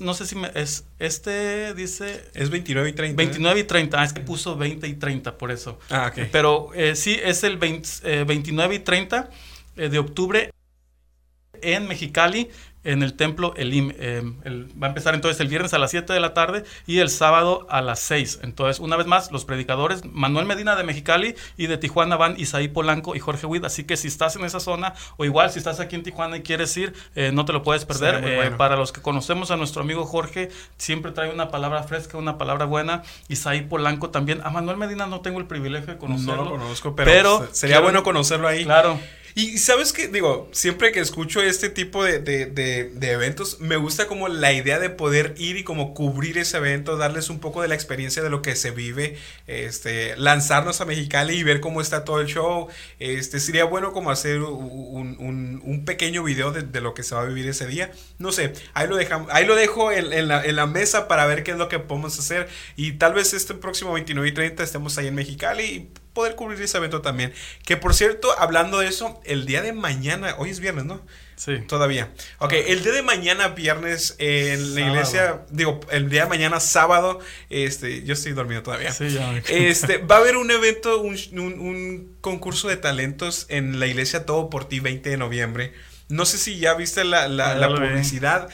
no 0.00 0.14
sé 0.14 0.26
si 0.26 0.34
me, 0.34 0.50
es 0.54 0.84
este 0.98 1.72
dice 1.74 2.28
es 2.34 2.50
29 2.50 2.88
y 2.88 2.92
30 2.92 3.16
29 3.16 3.60
y 3.60 3.64
30 3.64 4.00
ah, 4.00 4.04
es 4.04 4.12
que 4.12 4.20
puso 4.20 4.56
20 4.56 4.86
y 4.88 4.94
30 4.94 5.38
por 5.38 5.52
eso 5.52 5.78
ah, 5.90 6.10
ok. 6.12 6.26
pero 6.32 6.70
eh, 6.74 6.96
sí 6.96 7.16
es 7.22 7.44
el 7.44 7.56
29 7.56 8.74
y 8.74 8.78
30 8.80 9.30
eh, 9.76 9.88
de 9.88 9.98
octubre 10.00 10.50
en 11.62 11.86
Mexicali 11.86 12.50
en 12.86 13.02
el 13.02 13.14
templo 13.14 13.52
Elim. 13.56 13.92
Eh, 13.98 14.22
va 14.80 14.86
a 14.86 14.90
empezar 14.90 15.14
entonces 15.14 15.40
el 15.40 15.48
viernes 15.48 15.74
a 15.74 15.78
las 15.78 15.90
7 15.90 16.12
de 16.12 16.20
la 16.20 16.34
tarde 16.34 16.64
y 16.86 17.00
el 17.00 17.10
sábado 17.10 17.66
a 17.68 17.82
las 17.82 18.00
6. 18.00 18.40
Entonces, 18.42 18.80
una 18.80 18.96
vez 18.96 19.06
más, 19.06 19.32
los 19.32 19.44
predicadores, 19.44 20.04
Manuel 20.04 20.46
Medina 20.46 20.76
de 20.76 20.84
Mexicali 20.84 21.34
y 21.56 21.66
de 21.66 21.76
Tijuana 21.76 22.16
van 22.16 22.38
Isaí 22.38 22.68
Polanco 22.68 23.14
y 23.16 23.18
Jorge 23.18 23.46
Huid. 23.46 23.64
Así 23.64 23.84
que 23.84 23.96
si 23.96 24.08
estás 24.08 24.36
en 24.36 24.44
esa 24.44 24.60
zona, 24.60 24.94
o 25.16 25.24
igual 25.24 25.50
si 25.50 25.58
estás 25.58 25.80
aquí 25.80 25.96
en 25.96 26.04
Tijuana 26.04 26.36
y 26.36 26.42
quieres 26.42 26.76
ir, 26.76 26.94
eh, 27.14 27.32
no 27.32 27.44
te 27.44 27.52
lo 27.52 27.62
puedes 27.62 27.84
perder. 27.84 28.22
Eh, 28.24 28.52
para 28.56 28.76
los 28.76 28.92
que 28.92 29.02
conocemos 29.02 29.50
a 29.50 29.56
nuestro 29.56 29.82
amigo 29.82 30.06
Jorge, 30.06 30.50
siempre 30.78 31.10
trae 31.10 31.32
una 31.32 31.50
palabra 31.50 31.82
fresca, 31.82 32.16
una 32.16 32.38
palabra 32.38 32.64
buena. 32.64 33.02
Isaí 33.28 33.62
Polanco 33.62 34.10
también. 34.10 34.40
A 34.44 34.50
Manuel 34.50 34.76
Medina 34.76 35.06
no 35.06 35.20
tengo 35.20 35.40
el 35.40 35.46
privilegio 35.46 35.94
de 35.94 35.98
conocerlo. 35.98 36.36
No 36.36 36.44
lo 36.44 36.50
conozco, 36.50 36.94
pero, 36.94 37.48
sería 37.52 37.80
bueno 37.80 38.02
conocerlo 38.02 38.46
ahí. 38.46 38.64
Claro. 38.64 38.98
Y 39.38 39.58
sabes 39.58 39.92
que, 39.92 40.08
digo, 40.08 40.48
siempre 40.52 40.92
que 40.92 41.00
escucho 41.00 41.42
este 41.42 41.68
tipo 41.68 42.02
de, 42.02 42.20
de, 42.20 42.46
de, 42.46 43.10
eventos, 43.10 43.60
me 43.60 43.76
gusta 43.76 44.06
como 44.06 44.28
la 44.28 44.54
idea 44.54 44.78
de 44.78 44.88
poder 44.88 45.34
ir 45.36 45.58
y 45.58 45.62
como 45.62 45.92
cubrir 45.92 46.38
ese 46.38 46.56
evento, 46.56 46.96
darles 46.96 47.28
un 47.28 47.38
poco 47.38 47.60
de 47.60 47.68
la 47.68 47.74
experiencia 47.74 48.22
de 48.22 48.30
lo 48.30 48.40
que 48.40 48.56
se 48.56 48.70
vive, 48.70 49.18
este, 49.46 50.16
lanzarnos 50.16 50.80
a 50.80 50.86
Mexicali 50.86 51.34
y 51.34 51.42
ver 51.42 51.60
cómo 51.60 51.82
está 51.82 52.02
todo 52.02 52.22
el 52.22 52.28
show. 52.28 52.68
Este, 52.98 53.38
sería 53.38 53.64
bueno 53.66 53.92
como 53.92 54.10
hacer 54.10 54.40
un, 54.40 55.18
un, 55.18 55.60
un 55.62 55.84
pequeño 55.84 56.24
video 56.24 56.50
de, 56.50 56.62
de, 56.62 56.80
lo 56.80 56.94
que 56.94 57.02
se 57.02 57.14
va 57.14 57.20
a 57.20 57.26
vivir 57.26 57.46
ese 57.46 57.66
día. 57.66 57.92
No 58.18 58.32
sé, 58.32 58.54
ahí 58.72 58.88
lo, 58.88 58.96
dejamos, 58.96 59.28
ahí 59.30 59.44
lo 59.44 59.54
dejo 59.54 59.92
en, 59.92 60.14
en, 60.14 60.28
la, 60.28 60.46
en 60.46 60.56
la 60.56 60.66
mesa 60.66 61.08
para 61.08 61.26
ver 61.26 61.42
qué 61.42 61.50
es 61.50 61.58
lo 61.58 61.68
que 61.68 61.78
podemos 61.78 62.18
hacer. 62.18 62.48
Y 62.74 62.92
tal 62.92 63.12
vez 63.12 63.34
este 63.34 63.52
próximo 63.52 63.92
29 63.92 64.30
y 64.30 64.32
30 64.32 64.62
estemos 64.62 64.96
ahí 64.96 65.08
en 65.08 65.14
Mexicali 65.14 65.62
y 65.62 66.05
poder 66.16 66.34
cubrir 66.34 66.60
ese 66.60 66.78
evento 66.78 67.02
también. 67.02 67.32
Que 67.64 67.76
por 67.76 67.94
cierto, 67.94 68.36
hablando 68.38 68.78
de 68.80 68.88
eso, 68.88 69.20
el 69.24 69.44
día 69.46 69.62
de 69.62 69.72
mañana, 69.72 70.34
hoy 70.38 70.50
es 70.50 70.58
viernes, 70.58 70.86
¿no? 70.86 71.00
Sí. 71.36 71.58
Todavía. 71.68 72.10
Ok, 72.38 72.54
el 72.54 72.82
día 72.82 72.92
de 72.92 73.02
mañana, 73.02 73.48
viernes, 73.48 74.16
en 74.18 74.74
la 74.74 74.80
iglesia, 74.80 75.42
digo, 75.50 75.80
el 75.90 76.08
día 76.08 76.22
de 76.22 76.30
mañana, 76.30 76.58
sábado, 76.58 77.20
este, 77.50 78.02
yo 78.04 78.14
estoy 78.14 78.32
dormido 78.32 78.62
todavía. 78.62 78.90
Sí, 78.90 79.10
ya. 79.10 79.36
Este, 79.50 79.98
va 79.98 80.16
a 80.16 80.18
haber 80.20 80.38
un 80.38 80.50
evento, 80.50 81.02
un, 81.02 81.18
un, 81.38 82.16
concurso 82.22 82.68
de 82.68 82.78
talentos 82.78 83.44
en 83.50 83.78
la 83.78 83.86
iglesia 83.86 84.24
Todo 84.24 84.48
por 84.48 84.66
Ti, 84.66 84.80
20 84.80 85.10
de 85.10 85.16
noviembre. 85.18 85.74
No 86.08 86.24
sé 86.24 86.38
si 86.38 86.58
ya 86.58 86.72
viste 86.72 87.04
la, 87.04 87.28
la, 87.28 87.54
la 87.54 87.68
publicidad. 87.68 88.48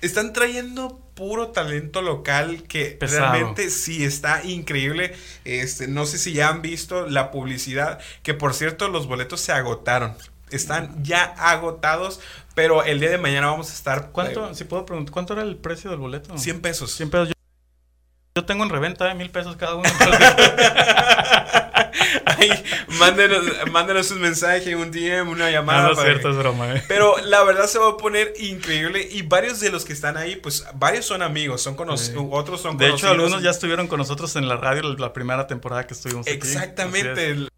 Están 0.00 0.32
trayendo 0.32 1.07
puro 1.18 1.48
talento 1.48 2.00
local 2.00 2.62
que 2.68 2.96
realmente 3.00 3.70
sí 3.70 4.04
está 4.04 4.44
increíble. 4.44 5.16
Este, 5.44 5.88
no 5.88 6.06
sé 6.06 6.16
si 6.16 6.32
ya 6.32 6.48
han 6.48 6.62
visto 6.62 7.08
la 7.08 7.32
publicidad, 7.32 7.98
que 8.22 8.34
por 8.34 8.54
cierto 8.54 8.86
los 8.88 9.08
boletos 9.08 9.40
se 9.40 9.50
agotaron. 9.50 10.14
Están 10.52 11.02
ya 11.02 11.24
agotados, 11.24 12.20
pero 12.54 12.84
el 12.84 13.00
día 13.00 13.10
de 13.10 13.18
mañana 13.18 13.48
vamos 13.48 13.70
a 13.70 13.74
estar. 13.74 14.12
¿Cuánto, 14.12 14.48
eh, 14.48 14.54
si 14.54 14.62
puedo 14.62 14.86
preguntar, 14.86 15.12
cuánto 15.12 15.32
era 15.32 15.42
el 15.42 15.56
precio 15.56 15.90
del 15.90 15.98
boleto? 15.98 16.38
100 16.38 16.60
pesos. 16.60 16.92
100 16.92 17.10
pesos. 17.10 17.28
Yo, 17.30 17.34
tengo 18.44 18.64
en 18.64 18.70
reventa 18.70 19.06
de 19.06 19.14
mil 19.14 19.30
pesos 19.30 19.56
cada 19.56 19.74
uno. 19.76 19.88
Mándenos, 22.98 23.44
mándenos 23.70 24.10
un 24.10 24.20
mensaje, 24.20 24.74
un 24.76 24.90
DM, 24.90 25.28
una 25.28 25.50
llamada. 25.50 25.88
No, 25.88 25.94
cierto, 25.96 26.30
es 26.30 26.36
broma, 26.36 26.74
¿eh? 26.74 26.82
Pero 26.88 27.16
la 27.24 27.42
verdad 27.44 27.66
se 27.66 27.78
va 27.78 27.90
a 27.90 27.96
poner 27.96 28.32
increíble 28.38 29.06
y 29.10 29.22
varios 29.22 29.60
de 29.60 29.70
los 29.70 29.84
que 29.84 29.92
están 29.92 30.16
ahí, 30.16 30.36
pues 30.36 30.64
varios 30.74 31.06
son 31.06 31.22
amigos, 31.22 31.62
son 31.62 31.74
conocidos, 31.74 32.22
Sí. 32.22 32.28
otros 32.32 32.60
son 32.60 32.76
De 32.76 32.86
conocidos. 32.86 33.12
hecho, 33.12 33.20
algunos 33.22 33.42
ya 33.42 33.50
estuvieron 33.50 33.86
con 33.88 33.98
nosotros 33.98 34.34
en 34.36 34.48
la 34.48 34.56
radio 34.56 34.82
la 34.96 35.12
primera 35.12 35.46
temporada 35.46 35.86
que 35.86 35.94
estuvimos 35.94 36.26
Exactamente. 36.26 37.48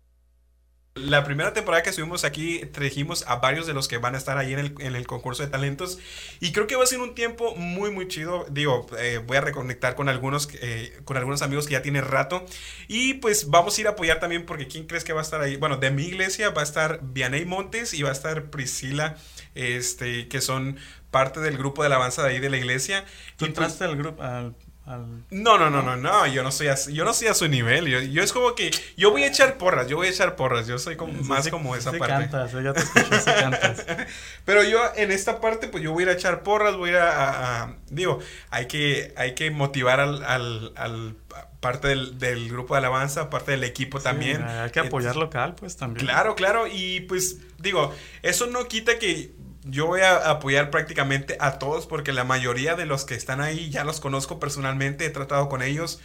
La 0.94 1.22
primera 1.22 1.52
temporada 1.52 1.84
que 1.84 1.90
estuvimos 1.90 2.24
aquí 2.24 2.66
trajimos 2.72 3.24
a 3.28 3.36
varios 3.36 3.68
de 3.68 3.74
los 3.74 3.86
que 3.86 3.98
van 3.98 4.16
a 4.16 4.18
estar 4.18 4.38
ahí 4.38 4.52
en 4.52 4.58
el, 4.58 4.74
en 4.80 4.96
el 4.96 5.06
concurso 5.06 5.44
de 5.44 5.48
talentos 5.48 6.00
y 6.40 6.50
creo 6.50 6.66
que 6.66 6.74
va 6.74 6.82
a 6.82 6.86
ser 6.86 6.98
un 7.00 7.14
tiempo 7.14 7.54
muy 7.54 7.92
muy 7.92 8.08
chido. 8.08 8.44
Digo, 8.50 8.86
eh, 8.98 9.22
voy 9.24 9.36
a 9.36 9.40
reconectar 9.40 9.94
con 9.94 10.08
algunos 10.08 10.48
eh, 10.60 11.00
con 11.04 11.16
algunos 11.16 11.42
amigos 11.42 11.68
que 11.68 11.74
ya 11.74 11.82
tienen 11.82 12.04
rato 12.04 12.44
y 12.88 13.14
pues 13.14 13.50
vamos 13.50 13.78
a 13.78 13.80
ir 13.80 13.86
a 13.86 13.90
apoyar 13.90 14.18
también 14.18 14.44
porque 14.44 14.66
quién 14.66 14.88
crees 14.88 15.04
que 15.04 15.12
va 15.12 15.20
a 15.20 15.22
estar 15.22 15.40
ahí. 15.40 15.56
Bueno, 15.56 15.76
de 15.76 15.92
mi 15.92 16.02
iglesia 16.02 16.50
va 16.50 16.62
a 16.62 16.64
estar 16.64 16.98
Vianey 17.02 17.44
Montes 17.44 17.94
y 17.94 18.02
va 18.02 18.08
a 18.08 18.12
estar 18.12 18.50
Priscila, 18.50 19.16
este, 19.54 20.26
que 20.26 20.40
son 20.40 20.76
parte 21.12 21.38
del 21.38 21.56
grupo 21.56 21.82
de 21.82 21.86
alabanza 21.86 22.24
de 22.24 22.30
ahí 22.30 22.40
de 22.40 22.50
la 22.50 22.56
iglesia. 22.56 23.04
¿Tú 23.36 23.46
pues, 23.46 23.50
entraste 23.50 23.84
al 23.84 23.96
grupo? 23.96 24.20
Al- 24.86 25.24
no, 25.30 25.56
no, 25.58 25.70
no, 25.70 25.82
no, 25.82 25.96
no, 25.96 26.26
yo 26.26 26.42
no 26.42 26.50
soy 26.50 26.68
así, 26.68 26.92
yo 26.92 27.04
no 27.04 27.12
soy 27.14 27.28
a 27.28 27.34
su 27.34 27.46
nivel, 27.48 27.86
yo, 27.86 28.00
yo 28.00 28.22
es 28.22 28.32
como 28.32 28.54
que 28.54 28.70
yo 28.96 29.10
voy 29.10 29.22
a 29.24 29.28
echar 29.28 29.56
porras, 29.58 29.86
yo 29.88 29.96
voy 29.96 30.08
a 30.08 30.10
echar 30.10 30.36
porras, 30.36 30.66
yo 30.66 30.78
soy 30.78 30.96
como, 30.96 31.12
más 31.22 31.44
Sí, 31.44 31.50
como 31.50 31.76
esa 31.76 31.90
sí 31.92 31.98
parte. 31.98 32.14
cantas, 32.30 32.52
ya 32.52 32.72
te 32.72 32.80
escuché, 32.80 33.18
sí 33.20 33.30
cantas. 33.38 33.86
Pero 34.44 34.64
yo 34.64 34.80
en 34.96 35.10
esta 35.12 35.40
parte 35.40 35.68
pues 35.68 35.82
yo 35.84 35.92
voy 35.92 36.02
a 36.02 36.06
ir 36.06 36.08
a 36.10 36.12
echar 36.14 36.42
porras, 36.42 36.76
voy 36.76 36.90
a 36.90 36.92
ir 36.92 36.98
a, 36.98 37.76
digo, 37.90 38.18
hay 38.50 38.66
que, 38.66 39.12
hay 39.16 39.34
que 39.34 39.50
motivar 39.50 40.00
al, 40.00 40.24
al, 40.24 40.72
al 40.76 41.16
parte 41.60 41.88
del, 41.88 42.18
del 42.18 42.48
grupo 42.48 42.74
de 42.74 42.78
alabanza, 42.78 43.28
parte 43.28 43.52
del 43.52 43.64
equipo 43.64 44.00
también. 44.00 44.42
Hay 44.42 44.70
que 44.70 44.80
apoyar 44.80 45.14
local, 45.16 45.54
pues 45.56 45.76
también. 45.76 46.06
Claro, 46.06 46.34
claro, 46.34 46.66
y 46.66 47.00
pues 47.00 47.36
digo, 47.58 47.94
eso 48.22 48.46
no 48.46 48.66
quita 48.66 48.98
que 48.98 49.32
yo 49.70 49.86
voy 49.86 50.00
a 50.02 50.30
apoyar 50.30 50.70
prácticamente 50.70 51.36
a 51.40 51.58
todos 51.58 51.86
porque 51.86 52.12
la 52.12 52.24
mayoría 52.24 52.74
de 52.74 52.86
los 52.86 53.04
que 53.04 53.14
están 53.14 53.40
ahí 53.40 53.70
ya 53.70 53.84
los 53.84 54.00
conozco 54.00 54.38
personalmente, 54.38 55.06
he 55.06 55.10
tratado 55.10 55.48
con 55.48 55.62
ellos. 55.62 56.00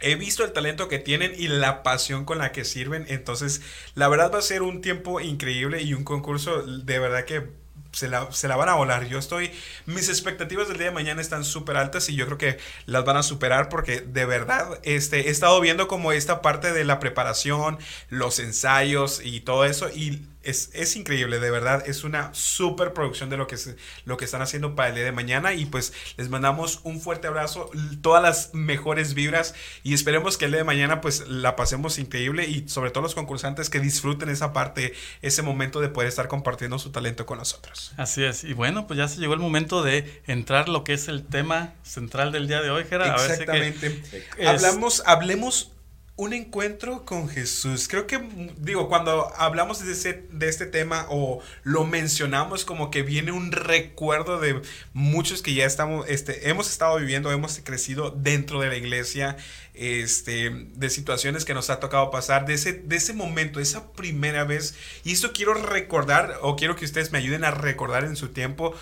He 0.00 0.16
visto 0.16 0.44
el 0.44 0.52
talento 0.52 0.88
que 0.88 0.98
tienen 0.98 1.32
y 1.36 1.48
la 1.48 1.82
pasión 1.82 2.24
con 2.24 2.38
la 2.38 2.52
que 2.52 2.64
sirven. 2.64 3.06
Entonces, 3.08 3.62
la 3.94 4.08
verdad 4.08 4.32
va 4.32 4.38
a 4.38 4.42
ser 4.42 4.62
un 4.62 4.80
tiempo 4.82 5.20
increíble 5.20 5.82
y 5.82 5.94
un 5.94 6.04
concurso 6.04 6.62
de 6.62 6.98
verdad 6.98 7.24
que 7.24 7.48
se 7.92 8.08
la, 8.08 8.30
se 8.32 8.48
la 8.48 8.56
van 8.56 8.68
a 8.68 8.74
volar. 8.74 9.06
Yo 9.06 9.18
estoy, 9.18 9.50
mis 9.86 10.08
expectativas 10.08 10.68
del 10.68 10.78
día 10.78 10.86
de 10.88 10.92
mañana 10.92 11.20
están 11.20 11.44
súper 11.44 11.76
altas 11.76 12.08
y 12.08 12.16
yo 12.16 12.26
creo 12.26 12.38
que 12.38 12.58
las 12.86 13.04
van 13.04 13.16
a 13.16 13.22
superar 13.22 13.68
porque 13.68 14.00
de 14.00 14.26
verdad 14.26 14.80
este, 14.82 15.28
he 15.28 15.30
estado 15.30 15.60
viendo 15.60 15.88
como 15.88 16.12
esta 16.12 16.42
parte 16.42 16.72
de 16.72 16.84
la 16.84 16.98
preparación, 16.98 17.78
los 18.08 18.38
ensayos 18.38 19.20
y 19.24 19.40
todo 19.40 19.64
eso 19.64 19.88
y 19.90 20.26
es, 20.44 20.70
es 20.72 20.96
increíble, 20.96 21.38
de 21.40 21.50
verdad, 21.50 21.82
es 21.86 22.04
una 22.04 22.32
super 22.34 22.92
producción 22.92 23.30
de 23.30 23.36
lo 23.36 23.46
que, 23.46 23.56
se- 23.56 23.76
lo 24.04 24.16
que 24.16 24.24
están 24.24 24.42
haciendo 24.42 24.74
para 24.74 24.88
el 24.90 24.94
día 24.94 25.04
de 25.04 25.12
mañana 25.12 25.54
y 25.54 25.66
pues 25.66 25.92
les 26.16 26.28
mandamos 26.28 26.80
un 26.84 27.00
fuerte 27.00 27.26
abrazo, 27.26 27.70
todas 28.02 28.22
las 28.22 28.54
mejores 28.54 29.14
vibras 29.14 29.54
y 29.82 29.94
esperemos 29.94 30.38
que 30.38 30.44
el 30.46 30.50
día 30.52 30.58
de 30.58 30.64
mañana 30.64 31.00
pues 31.00 31.26
la 31.28 31.56
pasemos 31.56 31.98
increíble 31.98 32.46
y 32.48 32.68
sobre 32.68 32.90
todo 32.90 33.02
los 33.02 33.14
concursantes 33.14 33.70
que 33.70 33.80
disfruten 33.80 34.28
esa 34.28 34.52
parte, 34.52 34.94
ese 35.22 35.42
momento 35.42 35.80
de 35.80 35.88
poder 35.88 36.08
estar 36.08 36.28
compartiendo 36.28 36.78
su 36.78 36.90
talento 36.90 37.26
con 37.26 37.38
nosotros. 37.38 37.92
Así 37.96 38.24
es. 38.24 38.44
Y 38.44 38.52
bueno, 38.52 38.86
pues 38.86 38.96
ya 38.98 39.08
se 39.08 39.18
llegó 39.20 39.34
el 39.34 39.40
momento 39.40 39.82
de 39.82 40.22
entrar 40.26 40.68
lo 40.68 40.84
que 40.84 40.94
es 40.94 41.08
el 41.08 41.24
tema 41.24 41.74
central 41.82 42.32
del 42.32 42.48
día 42.48 42.62
de 42.62 42.70
hoy, 42.70 42.84
Gerard. 42.84 43.10
A 43.10 43.16
ver 43.16 43.36
si 43.36 43.44
que- 43.44 43.68
Exactamente. 43.68 44.02
es- 44.38 44.48
Hablamos, 44.48 45.02
hablemos 45.06 45.70
un 46.16 46.32
encuentro 46.32 47.04
con 47.04 47.28
Jesús. 47.28 47.88
Creo 47.88 48.06
que, 48.06 48.20
digo, 48.58 48.88
cuando 48.88 49.32
hablamos 49.36 49.84
de, 49.84 49.92
ese, 49.92 50.26
de 50.30 50.48
este 50.48 50.66
tema 50.66 51.06
o 51.10 51.40
lo 51.64 51.84
mencionamos, 51.84 52.64
como 52.64 52.90
que 52.90 53.02
viene 53.02 53.32
un 53.32 53.50
recuerdo 53.50 54.38
de 54.38 54.62
muchos 54.92 55.42
que 55.42 55.54
ya 55.54 55.66
estamos, 55.66 56.08
este, 56.08 56.48
hemos 56.48 56.70
estado 56.70 56.98
viviendo, 56.98 57.32
hemos 57.32 57.58
crecido 57.64 58.10
dentro 58.12 58.60
de 58.60 58.68
la 58.68 58.76
iglesia, 58.76 59.36
este, 59.74 60.50
de 60.50 60.88
situaciones 60.88 61.44
que 61.44 61.52
nos 61.52 61.68
ha 61.68 61.80
tocado 61.80 62.12
pasar, 62.12 62.46
de 62.46 62.54
ese, 62.54 62.74
de 62.74 62.94
ese 62.94 63.12
momento, 63.12 63.58
esa 63.58 63.92
primera 63.92 64.44
vez. 64.44 64.76
Y 65.02 65.12
esto 65.12 65.32
quiero 65.32 65.54
recordar, 65.54 66.38
o 66.42 66.54
quiero 66.54 66.76
que 66.76 66.84
ustedes 66.84 67.10
me 67.10 67.18
ayuden 67.18 67.42
a 67.42 67.50
recordar 67.50 68.04
en 68.04 68.14
su 68.14 68.28
tiempo, 68.28 68.72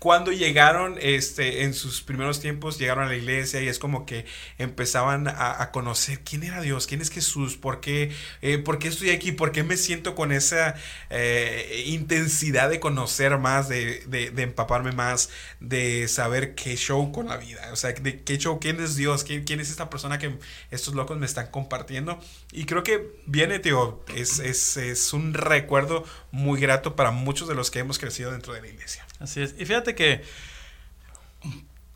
cuando 0.00 0.32
llegaron, 0.32 0.96
este, 1.00 1.62
en 1.62 1.74
sus 1.74 2.02
primeros 2.02 2.40
tiempos, 2.40 2.78
llegaron 2.78 3.04
a 3.04 3.08
la 3.08 3.16
iglesia 3.16 3.62
y 3.62 3.68
es 3.68 3.78
como 3.78 4.06
que 4.06 4.24
empezaban 4.58 5.28
a, 5.28 5.62
a 5.62 5.70
conocer 5.70 6.20
quién 6.24 6.42
era 6.42 6.60
Dios, 6.60 6.88
quién 6.88 7.00
es 7.00 7.10
Jesús, 7.10 7.56
por 7.56 7.80
qué, 7.80 8.10
eh, 8.42 8.58
por 8.58 8.78
qué 8.78 8.88
estoy 8.88 9.10
aquí, 9.10 9.30
por 9.32 9.52
qué 9.52 9.62
me 9.62 9.76
siento 9.76 10.14
con 10.16 10.32
esa 10.32 10.74
eh, 11.10 11.84
intensidad 11.86 12.70
de 12.70 12.80
conocer 12.80 13.38
más, 13.38 13.68
de, 13.68 14.02
de- 14.06 14.30
de 14.30 14.42
empaparme 14.42 14.92
más, 14.92 15.30
de 15.60 16.08
saber 16.08 16.54
qué 16.54 16.76
show 16.76 17.12
con 17.12 17.28
la 17.28 17.36
vida, 17.36 17.68
o 17.72 17.76
sea, 17.76 17.92
de 17.92 18.22
qué 18.22 18.38
show, 18.38 18.58
quién 18.60 18.80
es 18.80 18.96
Dios, 18.96 19.22
quién, 19.24 19.44
quién 19.44 19.60
es 19.60 19.70
esta 19.70 19.90
persona 19.90 20.18
que 20.18 20.34
estos 20.70 20.94
locos 20.94 21.18
me 21.18 21.26
están 21.26 21.48
compartiendo. 21.50 22.18
Y 22.52 22.64
creo 22.64 22.82
que 22.82 23.06
viene, 23.26 23.58
tío, 23.58 24.02
es, 24.14 24.38
es, 24.38 24.76
es 24.76 25.12
un 25.12 25.34
recuerdo 25.34 26.04
muy 26.32 26.60
grato 26.60 26.96
para 26.96 27.10
muchos 27.10 27.48
de 27.48 27.54
los 27.54 27.70
que 27.70 27.80
hemos 27.80 27.98
crecido 27.98 28.30
dentro 28.32 28.52
de 28.54 28.62
la 28.62 28.68
iglesia. 28.68 29.06
Así 29.18 29.42
es. 29.42 29.54
Y 29.58 29.66
fíjate 29.66 29.89
que 29.94 30.22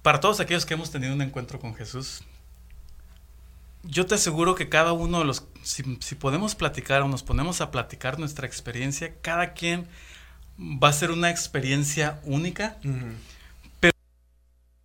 para 0.02 0.20
todos 0.20 0.40
aquellos 0.40 0.66
que 0.66 0.74
hemos 0.74 0.90
tenido 0.90 1.14
un 1.14 1.22
encuentro 1.22 1.58
con 1.58 1.74
Jesús, 1.74 2.22
yo 3.82 4.06
te 4.06 4.14
aseguro 4.14 4.54
que 4.54 4.68
cada 4.68 4.92
uno 4.92 5.18
de 5.20 5.24
los, 5.26 5.44
si, 5.62 5.82
si 6.00 6.14
podemos 6.14 6.54
platicar 6.54 7.02
o 7.02 7.08
nos 7.08 7.22
ponemos 7.22 7.60
a 7.60 7.70
platicar 7.70 8.18
nuestra 8.18 8.46
experiencia, 8.46 9.14
cada 9.20 9.52
quien 9.52 9.86
va 10.58 10.88
a 10.88 10.92
ser 10.92 11.10
una 11.10 11.30
experiencia 11.30 12.20
única, 12.24 12.78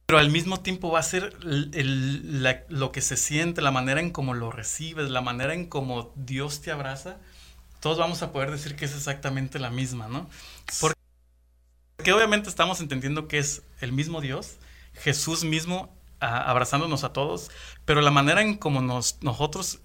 pero 0.06 0.18
al 0.18 0.30
mismo 0.32 0.60
tiempo 0.62 0.90
va 0.92 1.00
a 1.00 1.04
ser 1.04 1.36
el- 1.44 1.70
el- 1.74 2.42
la- 2.44 2.64
lo 2.70 2.92
que 2.92 3.02
se 3.02 3.16
siente, 3.16 3.62
la 3.62 3.72
manera 3.72 4.02
en 4.02 4.10
cómo 4.12 4.34
lo 4.34 4.52
recibes, 4.52 5.10
la 5.12 5.22
manera 5.22 5.54
en 5.54 5.68
cómo 5.68 6.12
Dios 6.16 6.62
te 6.62 6.72
abraza. 6.72 7.18
Todos 7.80 7.98
vamos 8.00 8.22
a 8.24 8.32
poder 8.32 8.50
decir 8.52 8.76
que 8.76 8.86
es 8.86 8.96
exactamente 8.96 9.60
la 9.60 9.70
misma, 9.70 10.08
¿no? 10.08 10.28
Porque 10.82 10.99
porque 12.00 12.14
obviamente 12.14 12.48
estamos 12.48 12.80
entendiendo 12.80 13.28
que 13.28 13.40
es 13.40 13.62
el 13.82 13.92
mismo 13.92 14.22
Dios, 14.22 14.56
Jesús 14.94 15.44
mismo 15.44 15.94
a- 16.22 16.50
abrazándonos 16.50 17.04
a 17.04 17.12
todos, 17.12 17.52
pero 17.84 18.00
la 18.00 18.10
manera 18.10 18.42
en 18.42 18.56
cómo 18.56 18.82
nos, 18.82 19.18
nosotros, 19.22 19.80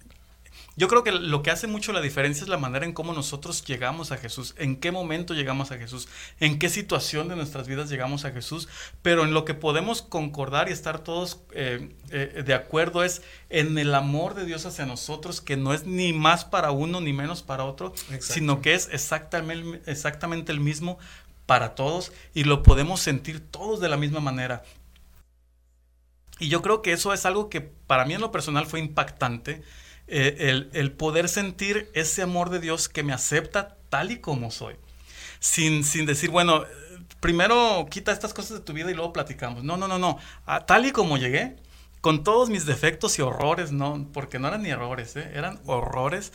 yo 0.77 0.87
creo 0.87 1.03
que 1.03 1.11
lo 1.11 1.43
que 1.43 1.51
hace 1.51 1.67
mucho 1.67 1.91
la 1.91 1.99
diferencia 1.99 2.43
es 2.43 2.47
la 2.49 2.57
manera 2.57 2.85
en 2.85 2.93
cómo 2.93 3.11
nosotros 3.11 3.65
llegamos 3.65 4.13
a 4.13 4.17
Jesús, 4.17 4.55
en 4.57 4.77
qué 4.77 4.93
momento 4.93 5.33
llegamos 5.33 5.71
a 5.71 5.77
Jesús, 5.77 6.07
en 6.39 6.57
qué 6.57 6.69
situación 6.69 7.27
de 7.27 7.35
nuestras 7.35 7.67
vidas 7.67 7.89
llegamos 7.89 8.23
a 8.23 8.31
Jesús, 8.31 8.69
pero 9.01 9.23
en 9.25 9.33
lo 9.33 9.43
que 9.43 9.53
podemos 9.53 10.01
concordar 10.01 10.69
y 10.69 10.71
estar 10.71 10.99
todos 10.99 11.41
eh, 11.51 11.89
eh, 12.11 12.43
de 12.45 12.53
acuerdo 12.53 13.03
es 13.03 13.23
en 13.49 13.77
el 13.77 13.93
amor 13.93 14.35
de 14.35 14.45
Dios 14.45 14.65
hacia 14.65 14.85
nosotros, 14.85 15.41
que 15.41 15.57
no 15.57 15.73
es 15.73 15.83
ni 15.85 16.13
más 16.13 16.45
para 16.45 16.71
uno 16.71 17.01
ni 17.01 17.11
menos 17.11 17.43
para 17.43 17.65
otro, 17.65 17.93
Exacto. 18.11 18.33
sino 18.35 18.61
que 18.61 18.73
es 18.73 18.87
exactamente, 18.93 19.81
exactamente 19.91 20.53
el 20.53 20.61
mismo 20.61 20.97
para 21.45 21.75
todos 21.75 22.11
y 22.33 22.43
lo 22.45 22.63
podemos 22.63 23.01
sentir 23.01 23.39
todos 23.39 23.79
de 23.79 23.89
la 23.89 23.97
misma 23.97 24.19
manera. 24.19 24.63
Y 26.39 26.49
yo 26.49 26.61
creo 26.61 26.81
que 26.81 26.91
eso 26.91 27.13
es 27.13 27.25
algo 27.25 27.49
que 27.49 27.61
para 27.61 28.05
mí 28.05 28.13
en 28.13 28.21
lo 28.21 28.31
personal 28.31 28.65
fue 28.65 28.79
impactante, 28.79 29.63
eh, 30.07 30.35
el, 30.39 30.69
el 30.73 30.91
poder 30.91 31.29
sentir 31.29 31.89
ese 31.93 32.21
amor 32.21 32.49
de 32.49 32.59
Dios 32.59 32.89
que 32.89 33.03
me 33.03 33.13
acepta 33.13 33.77
tal 33.89 34.11
y 34.11 34.19
como 34.19 34.51
soy, 34.51 34.75
sin, 35.39 35.83
sin 35.83 36.05
decir, 36.05 36.31
bueno, 36.31 36.63
eh, 36.63 36.67
primero 37.21 37.87
quita 37.89 38.11
estas 38.11 38.33
cosas 38.33 38.59
de 38.59 38.65
tu 38.65 38.73
vida 38.73 38.91
y 38.91 38.95
luego 38.95 39.13
platicamos. 39.13 39.63
No, 39.63 39.77
no, 39.77 39.87
no, 39.87 39.99
no, 39.99 40.19
A 40.45 40.65
tal 40.65 40.85
y 40.85 40.91
como 40.91 41.17
llegué, 41.17 41.57
con 42.01 42.23
todos 42.23 42.49
mis 42.49 42.65
defectos 42.65 43.19
y 43.19 43.21
horrores, 43.23 43.71
no, 43.71 44.09
porque 44.13 44.39
no 44.39 44.47
eran 44.49 44.63
ni 44.63 44.69
errores, 44.71 45.15
¿eh? 45.17 45.31
eran 45.35 45.59
horrores. 45.65 46.33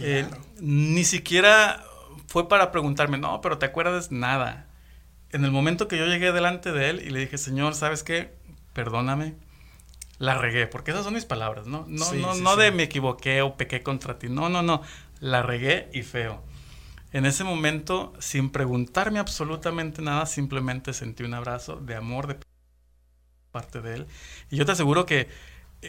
eh, 0.00 0.28
Claro. 0.28 0.44
ni 0.60 1.04
siquiera 1.04 1.84
fue 2.32 2.48
para 2.48 2.72
preguntarme, 2.72 3.18
no, 3.18 3.42
pero 3.42 3.58
te 3.58 3.66
acuerdas 3.66 4.10
nada. 4.10 4.66
En 5.32 5.44
el 5.44 5.50
momento 5.50 5.86
que 5.86 5.98
yo 5.98 6.06
llegué 6.06 6.32
delante 6.32 6.72
de 6.72 6.88
él 6.88 7.02
y 7.06 7.10
le 7.10 7.20
dije, 7.20 7.36
Señor, 7.36 7.74
¿sabes 7.74 8.02
qué? 8.02 8.34
Perdóname. 8.72 9.34
La 10.18 10.38
regué, 10.38 10.66
porque 10.66 10.92
esas 10.92 11.04
son 11.04 11.14
mis 11.14 11.26
palabras, 11.26 11.66
¿no? 11.66 11.84
No, 11.88 12.04
Sí, 12.06 12.20
no, 12.22 12.34
sí, 12.34 12.42
no 12.42 12.54
sí. 12.54 12.60
de 12.60 12.72
me 12.72 12.84
equivoqué 12.84 13.42
o 13.42 13.56
pequé 13.58 13.82
contra 13.82 14.18
ti. 14.18 14.30
No, 14.30 14.48
no, 14.48 14.62
no. 14.62 14.80
La 15.20 15.42
regué 15.42 15.90
y 15.92 16.02
feo. 16.02 16.42
En 17.12 17.26
ese 17.26 17.44
momento, 17.44 18.14
sin 18.20 18.50
preguntarme 18.50 19.18
absolutamente 19.18 20.02
nada, 20.02 20.26
simplemente 20.26 20.94
sentí 20.94 21.24
un 21.24 21.34
abrazo 21.34 21.76
de 21.76 21.96
amor 21.96 22.28
de 22.28 22.38
parte 23.50 23.80
de 23.82 23.94
él. 23.94 24.06
Y 24.50 24.56
yo 24.56 24.64
te 24.66 24.72
aseguro 24.72 25.06
que 25.06 25.28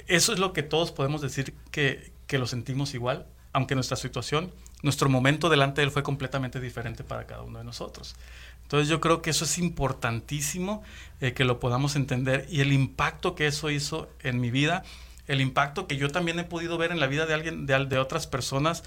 eso 0.07 0.33
es 0.33 0.39
lo 0.39 0.53
que 0.53 0.63
todos 0.63 0.91
podemos 0.91 1.21
decir 1.21 1.55
que, 1.71 2.13
que 2.27 2.37
lo 2.39 2.47
sentimos 2.47 2.93
igual, 2.93 3.27
aunque 3.53 3.75
nuestra 3.75 3.97
situación, 3.97 4.51
nuestro 4.81 5.09
momento 5.09 5.49
delante 5.49 5.81
de 5.81 5.85
él 5.85 5.91
fue 5.91 6.03
completamente 6.03 6.59
diferente 6.59 7.03
para 7.03 7.25
cada 7.25 7.43
uno 7.43 7.59
de 7.59 7.63
nosotros. 7.63 8.15
Entonces 8.63 8.89
yo 8.89 8.99
creo 8.99 9.21
que 9.21 9.29
eso 9.29 9.45
es 9.45 9.57
importantísimo 9.57 10.83
eh, 11.21 11.33
que 11.33 11.45
lo 11.45 11.59
podamos 11.59 11.95
entender 11.95 12.47
y 12.49 12.61
el 12.61 12.73
impacto 12.73 13.35
que 13.35 13.47
eso 13.47 13.69
hizo 13.69 14.09
en 14.21 14.39
mi 14.39 14.51
vida 14.51 14.83
el 15.27 15.41
impacto 15.41 15.87
que 15.87 15.97
yo 15.97 16.09
también 16.09 16.39
he 16.39 16.43
podido 16.43 16.77
ver 16.77 16.91
en 16.91 16.99
la 16.99 17.07
vida 17.07 17.25
de 17.25 17.33
alguien, 17.33 17.65
de, 17.65 17.85
de 17.85 17.97
otras 17.97 18.27
personas, 18.27 18.83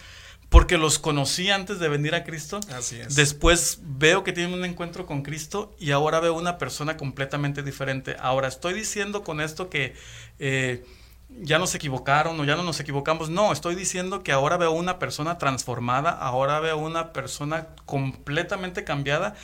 porque 0.49 0.79
los 0.79 0.99
conocí 0.99 1.51
antes 1.51 1.79
de 1.79 1.89
venir 1.89 2.15
a 2.15 2.25
Cristo. 2.25 2.61
Así 2.73 3.01
es. 3.01 3.15
Después 3.17 3.81
veo 3.83 4.23
que 4.23 4.33
tienen 4.33 4.55
un 4.55 4.65
encuentro 4.65 5.07
con 5.07 5.23
Cristo 5.23 5.75
y 5.79 5.91
ahora 5.91 6.21
veo 6.21 6.35
una 6.35 6.59
persona 6.59 6.97
completamente 6.97 7.63
diferente. 7.63 8.17
Ahora, 8.21 8.49
estoy 8.49 8.75
diciendo 8.75 9.25
con 9.25 9.41
esto 9.41 9.71
que 9.71 9.95
eh, 10.39 10.85
ya 11.29 11.59
nos 11.59 11.75
equivocaron 11.75 12.39
o 12.39 12.45
ya 12.45 12.57
no 12.57 12.63
nos 12.63 12.81
equivocamos. 12.81 13.31
No, 13.31 13.53
estoy 13.53 13.75
diciendo 13.75 14.23
que 14.23 14.33
ahora 14.33 14.57
veo 14.57 14.73
una 14.73 14.99
persona 14.99 15.39
transformada, 15.39 16.11
ahora 16.11 16.61
veo 16.61 16.77
una 16.77 17.13
persona 17.13 17.69
completamente 17.85 18.85
cambiada, 18.85 19.35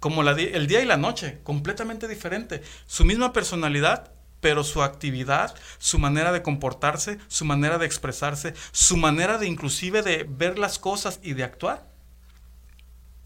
como 0.00 0.22
la, 0.22 0.32
el 0.32 0.66
día 0.66 0.80
y 0.80 0.86
la 0.86 0.96
noche, 0.96 1.40
completamente 1.44 2.08
diferente. 2.08 2.62
Su 2.86 3.04
misma 3.04 3.32
personalidad, 3.32 4.12
pero 4.40 4.64
su 4.64 4.82
actividad, 4.82 5.54
su 5.78 5.98
manera 5.98 6.32
de 6.32 6.42
comportarse, 6.42 7.18
su 7.28 7.44
manera 7.44 7.78
de 7.78 7.86
expresarse, 7.86 8.54
su 8.72 8.96
manera 8.96 9.38
de 9.38 9.46
inclusive 9.46 10.02
de 10.02 10.26
ver 10.28 10.58
las 10.58 10.78
cosas 10.78 11.20
y 11.22 11.34
de 11.34 11.44
actuar, 11.44 11.86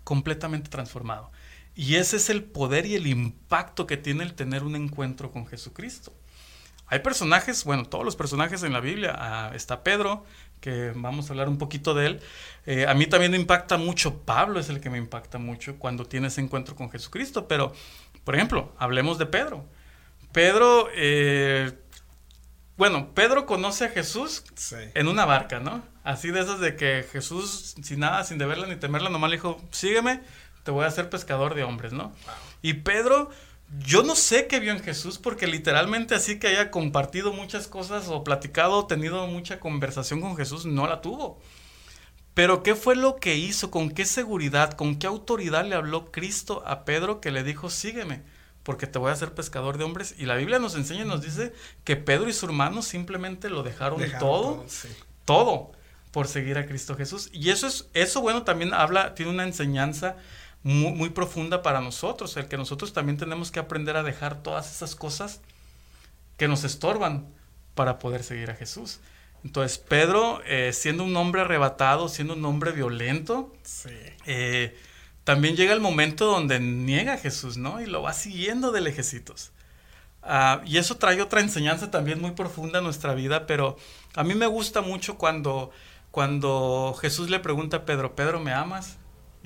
completamente 0.05 0.69
transformado. 0.69 1.31
Y 1.75 1.97
ese 1.97 2.17
es 2.17 2.31
el 2.31 2.43
poder 2.43 2.87
y 2.87 2.95
el 2.95 3.07
impacto 3.07 3.87
que 3.87 3.99
tiene 3.99 4.25
el 4.25 4.35
tener 4.35 4.63
un 4.63 4.77
encuentro 4.77 5.31
con 5.31 5.47
Jesucristo. 5.47 6.13
Hay 6.89 7.01
personajes, 7.01 7.65
bueno, 7.65 7.85
todos 7.85 8.05
los 8.05 8.17
personajes 8.17 8.63
en 8.63 8.73
la 8.73 8.81
Biblia, 8.81 9.15
ah, 9.19 9.51
está 9.55 9.83
Pedro, 9.83 10.25
que 10.61 10.93
vamos 10.95 11.29
a 11.29 11.33
hablar 11.33 11.49
un 11.49 11.59
poquito 11.59 11.95
de 11.95 12.07
él. 12.07 12.21
Eh, 12.65 12.87
a 12.87 12.95
mí 12.95 13.07
también 13.07 13.33
me 13.33 13.39
impacta 13.39 13.77
mucho, 13.77 14.21
Pablo 14.21 14.61
es 14.61 14.69
el 14.69 14.81
que 14.81 14.91
me 14.91 14.99
impacta 14.99 15.39
mucho 15.39 15.79
cuando 15.79 16.05
tiene 16.05 16.29
ese 16.29 16.41
encuentro 16.41 16.77
con 16.77 16.91
Jesucristo, 16.91 17.49
pero, 17.49 17.73
por 18.25 18.37
ejemplo, 18.37 18.73
hablemos 18.79 19.19
de 19.19 19.27
Pedro. 19.27 19.65
Pedro, 20.33 20.89
eh, 20.95 21.73
bueno, 22.77 23.15
Pedro 23.15 23.47
conoce 23.47 23.87
a 23.87 23.89
Jesús 23.89 24.45
en 24.95 25.09
una 25.09 25.25
barca, 25.25 25.61
¿no? 25.61 25.83
Así 26.05 26.31
de 26.31 26.41
esas 26.41 26.61
de 26.61 26.77
que 26.77 27.05
Jesús, 27.11 27.75
sin 27.83 28.01
nada, 28.01 28.23
sin 28.23 28.39
deberla 28.39 28.67
ni 28.67 28.77
temerla, 28.77 29.09
nomás 29.09 29.31
le 29.31 29.37
dijo, 29.37 29.61
sígueme, 29.71 30.21
te 30.63 30.71
voy 30.71 30.85
a 30.85 30.89
hacer 30.89 31.09
pescador 31.09 31.55
de 31.55 31.65
hombres, 31.65 31.93
¿no? 31.93 32.13
Y 32.61 32.75
Pedro, 32.75 33.31
yo 33.81 34.03
no 34.03 34.15
sé 34.15 34.47
qué 34.47 34.61
vio 34.61 34.73
en 34.73 34.81
Jesús, 34.81 35.19
porque 35.19 35.47
literalmente 35.47 36.15
así 36.15 36.39
que 36.39 36.49
haya 36.49 36.71
compartido 36.71 37.33
muchas 37.33 37.67
cosas 37.67 38.09
o 38.09 38.25
platicado, 38.25 38.87
tenido 38.87 39.27
mucha 39.27 39.61
conversación 39.61 40.21
con 40.21 40.37
Jesús, 40.37 40.67
no 40.67 40.87
la 40.87 41.01
tuvo. 41.01 41.41
Pero 42.35 42.63
¿qué 42.63 42.75
fue 42.75 42.97
lo 42.97 43.17
que 43.17 43.37
hizo? 43.37 43.71
¿Con 43.71 43.91
qué 43.91 44.05
seguridad? 44.05 44.73
¿Con 44.75 44.97
qué 44.97 45.07
autoridad 45.07 45.65
le 45.65 45.75
habló 45.75 46.13
Cristo 46.13 46.63
a 46.67 46.85
Pedro 46.85 47.21
que 47.21 47.31
le 47.31 47.43
dijo, 47.43 47.71
sígueme? 47.71 48.23
porque 48.67 48.89
te 48.89 48.99
voy 48.99 49.11
a 49.11 49.13
hacer 49.13 49.33
pescador 49.33 49.79
de 49.79 49.85
hombres. 49.85 50.17
Y 50.19 50.27
la 50.27 50.35
Biblia 50.35 50.59
nos 50.59 50.75
enseña 50.75 51.03
y 51.03 51.07
nos 51.07 51.23
dice 51.23 51.53
que 51.85 51.95
Pedro 51.95 52.29
y 52.29 52.33
su 52.33 52.47
hermano 52.47 52.83
simplemente 52.83 53.49
lo 53.49 53.63
dejaron, 53.63 54.03
todo, 54.19 54.67
todo, 55.25 55.71
por 56.11 56.27
seguir 56.27 56.59
a 56.59 56.67
Cristo 56.67 56.97
Jesús. 56.97 57.31
Y 57.33 57.51
eso 57.51 57.69
es, 57.69 57.89
eso 57.95 58.21
bueno, 58.23 58.43
también 58.43 58.75
habla, 58.75 59.15
tiene 59.15 59.31
una 59.31 59.45
enseñanza 59.45 60.17
muy, 60.63 60.93
muy 60.93 61.11
profunda 61.11 61.63
para 61.63 61.81
nosotros, 61.81 62.37
el 62.37 62.49
que 62.49 62.57
nosotros 62.57 62.93
también 62.93 63.19
tenemos 63.19 63.51
que 63.51 63.61
aprender 63.61 63.97
a 63.97 64.03
dejar 64.03 64.43
todas 64.43 64.75
esas 64.75 64.95
cosas 64.95 65.41
que 66.37 66.49
nos 66.49 66.65
estorban 66.65 67.27
para 67.75 67.99
poder 67.99 68.23
seguir 68.23 68.51
a 68.51 68.55
Jesús. 68.55 69.01
Entonces, 69.45 69.79
Pedro, 69.79 70.43
eh, 70.45 70.73
siendo 70.73 71.05
un 71.05 71.17
hombre 71.17 71.43
arrebatado, 71.43 72.09
siendo 72.09 72.35
un 72.35 72.45
hombre 72.45 72.73
violento, 72.73 73.55
eh, 74.25 74.77
también 75.23 75.57
llega 75.57 75.73
el 75.73 75.81
momento 75.81 76.27
donde 76.27 76.59
niega 76.59 77.15
a 77.15 77.19
Jesús, 77.19 77.57
¿no? 77.57 77.81
Y 77.81 77.87
lo 77.87 78.03
va 78.03 78.13
siguiendo 78.13 78.73
de 78.73 78.81
lejecitos. 78.81 79.53
Ah, 80.23 80.63
y 80.67 80.79
eso 80.79 80.97
trae 80.97 81.23
otra 81.23 81.41
enseñanza 81.41 81.91
también 81.91 82.21
muy 82.21 82.33
profunda 82.33 82.81
a 82.81 82.83
nuestra 82.83 83.15
vida, 83.15 83.47
pero 83.47 83.77
a 84.17 84.25
mí 84.25 84.35
me 84.35 84.47
gusta 84.47 84.81
mucho 84.81 85.17
cuando, 85.17 85.71
cuando 86.11 86.97
Jesús 87.01 87.31
le 87.31 87.39
pregunta 87.39 87.79
a 87.79 87.85
Pedro, 87.85 88.17
Pedro, 88.17 88.41
¿me 88.41 88.53
amas? 88.53 88.97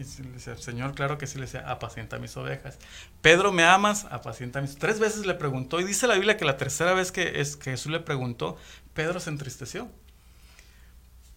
Y 0.00 0.22
le 0.22 0.32
dice, 0.32 0.56
Señor, 0.56 0.94
claro 0.94 1.18
que 1.18 1.26
sí, 1.26 1.38
le 1.38 1.44
dice, 1.44 1.58
apacienta 1.58 2.18
mis 2.18 2.34
ovejas. 2.38 2.78
Pedro, 3.20 3.52
¿me 3.52 3.64
amas? 3.64 4.06
Apacienta 4.10 4.62
mis... 4.62 4.78
Tres 4.78 4.98
veces 4.98 5.26
le 5.26 5.34
preguntó 5.34 5.78
y 5.78 5.84
dice 5.84 6.06
la 6.06 6.14
Biblia 6.14 6.38
que 6.38 6.46
la 6.46 6.56
tercera 6.56 6.94
vez 6.94 7.12
que, 7.12 7.40
es, 7.40 7.56
que 7.56 7.72
Jesús 7.72 7.92
le 7.92 8.00
preguntó, 8.00 8.56
Pedro 8.94 9.20
se 9.20 9.28
entristeció. 9.28 9.90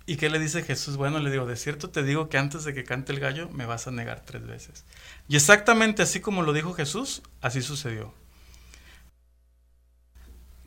¿Y 0.05 0.15
qué 0.15 0.29
le 0.29 0.39
dice 0.39 0.63
Jesús? 0.63 0.95
Bueno, 0.95 1.19
le 1.19 1.29
digo, 1.29 1.45
de 1.45 1.57
cierto 1.57 1.89
te 1.89 2.03
digo 2.03 2.29
que 2.29 2.37
antes 2.37 2.63
de 2.63 2.73
que 2.73 2.85
cante 2.85 3.11
el 3.11 3.19
gallo 3.19 3.49
me 3.49 3.65
vas 3.65 3.87
a 3.87 3.91
negar 3.91 4.21
tres 4.21 4.47
veces. 4.47 4.85
Y 5.27 5.35
exactamente 5.35 6.01
así 6.01 6.21
como 6.21 6.41
lo 6.41 6.53
dijo 6.53 6.73
Jesús, 6.73 7.21
así 7.41 7.61
sucedió. 7.61 8.13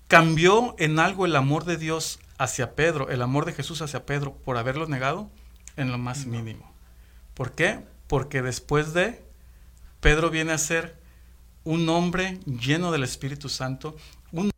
¿Cambió 0.06 0.74
en 0.78 0.98
algo 0.98 1.24
el 1.24 1.34
amor 1.34 1.64
de 1.64 1.78
Dios 1.78 2.18
hacia 2.36 2.74
Pedro, 2.74 3.08
el 3.08 3.22
amor 3.22 3.46
de 3.46 3.54
Jesús 3.54 3.80
hacia 3.80 4.04
Pedro 4.04 4.36
por 4.36 4.58
haberlo 4.58 4.86
negado? 4.86 5.30
En 5.76 5.90
lo 5.90 5.98
más 5.98 6.26
mínimo. 6.26 6.75
¿Por 7.36 7.52
qué? 7.52 7.80
Porque 8.06 8.40
después 8.40 8.94
de, 8.94 9.22
Pedro 10.00 10.30
viene 10.30 10.52
a 10.52 10.58
ser 10.58 10.96
un 11.64 11.86
hombre 11.90 12.40
lleno 12.46 12.92
del 12.92 13.02
Espíritu 13.02 13.50
Santo, 13.50 13.94
un 14.32 14.50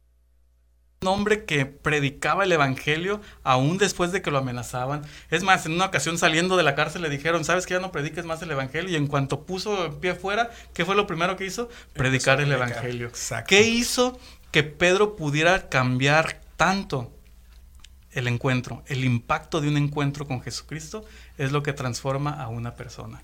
hombre 1.04 1.44
que 1.44 1.66
predicaba 1.66 2.44
el 2.44 2.52
evangelio 2.52 3.20
aún 3.42 3.78
después 3.78 4.12
de 4.12 4.22
que 4.22 4.30
lo 4.30 4.38
amenazaban. 4.38 5.02
Es 5.28 5.42
más, 5.42 5.66
en 5.66 5.72
una 5.72 5.86
ocasión 5.86 6.18
saliendo 6.18 6.56
de 6.56 6.62
la 6.62 6.76
cárcel 6.76 7.02
le 7.02 7.10
dijeron, 7.10 7.44
¿sabes 7.44 7.66
que 7.66 7.74
ya 7.74 7.80
no 7.80 7.90
prediques 7.90 8.24
más 8.24 8.42
el 8.42 8.52
evangelio? 8.52 8.90
Y 8.90 8.96
en 8.96 9.08
cuanto 9.08 9.44
puso 9.44 9.86
el 9.86 9.94
pie 9.94 10.12
afuera, 10.12 10.50
¿qué 10.72 10.84
fue 10.84 10.94
lo 10.94 11.08
primero 11.08 11.36
que 11.36 11.46
hizo? 11.46 11.68
Predicar 11.94 12.40
el 12.40 12.52
evangelio. 12.52 13.10
¿Qué 13.48 13.62
hizo 13.62 14.20
que 14.52 14.62
Pedro 14.62 15.16
pudiera 15.16 15.68
cambiar 15.68 16.40
tanto 16.56 17.12
el 18.12 18.28
encuentro? 18.28 18.82
El 18.86 19.04
impacto 19.04 19.60
de 19.60 19.68
un 19.68 19.76
encuentro 19.76 20.26
con 20.26 20.40
Jesucristo 20.40 21.04
es 21.36 21.52
lo 21.52 21.62
que 21.62 21.72
transforma 21.72 22.42
a 22.42 22.48
una 22.48 22.74
persona. 22.74 23.22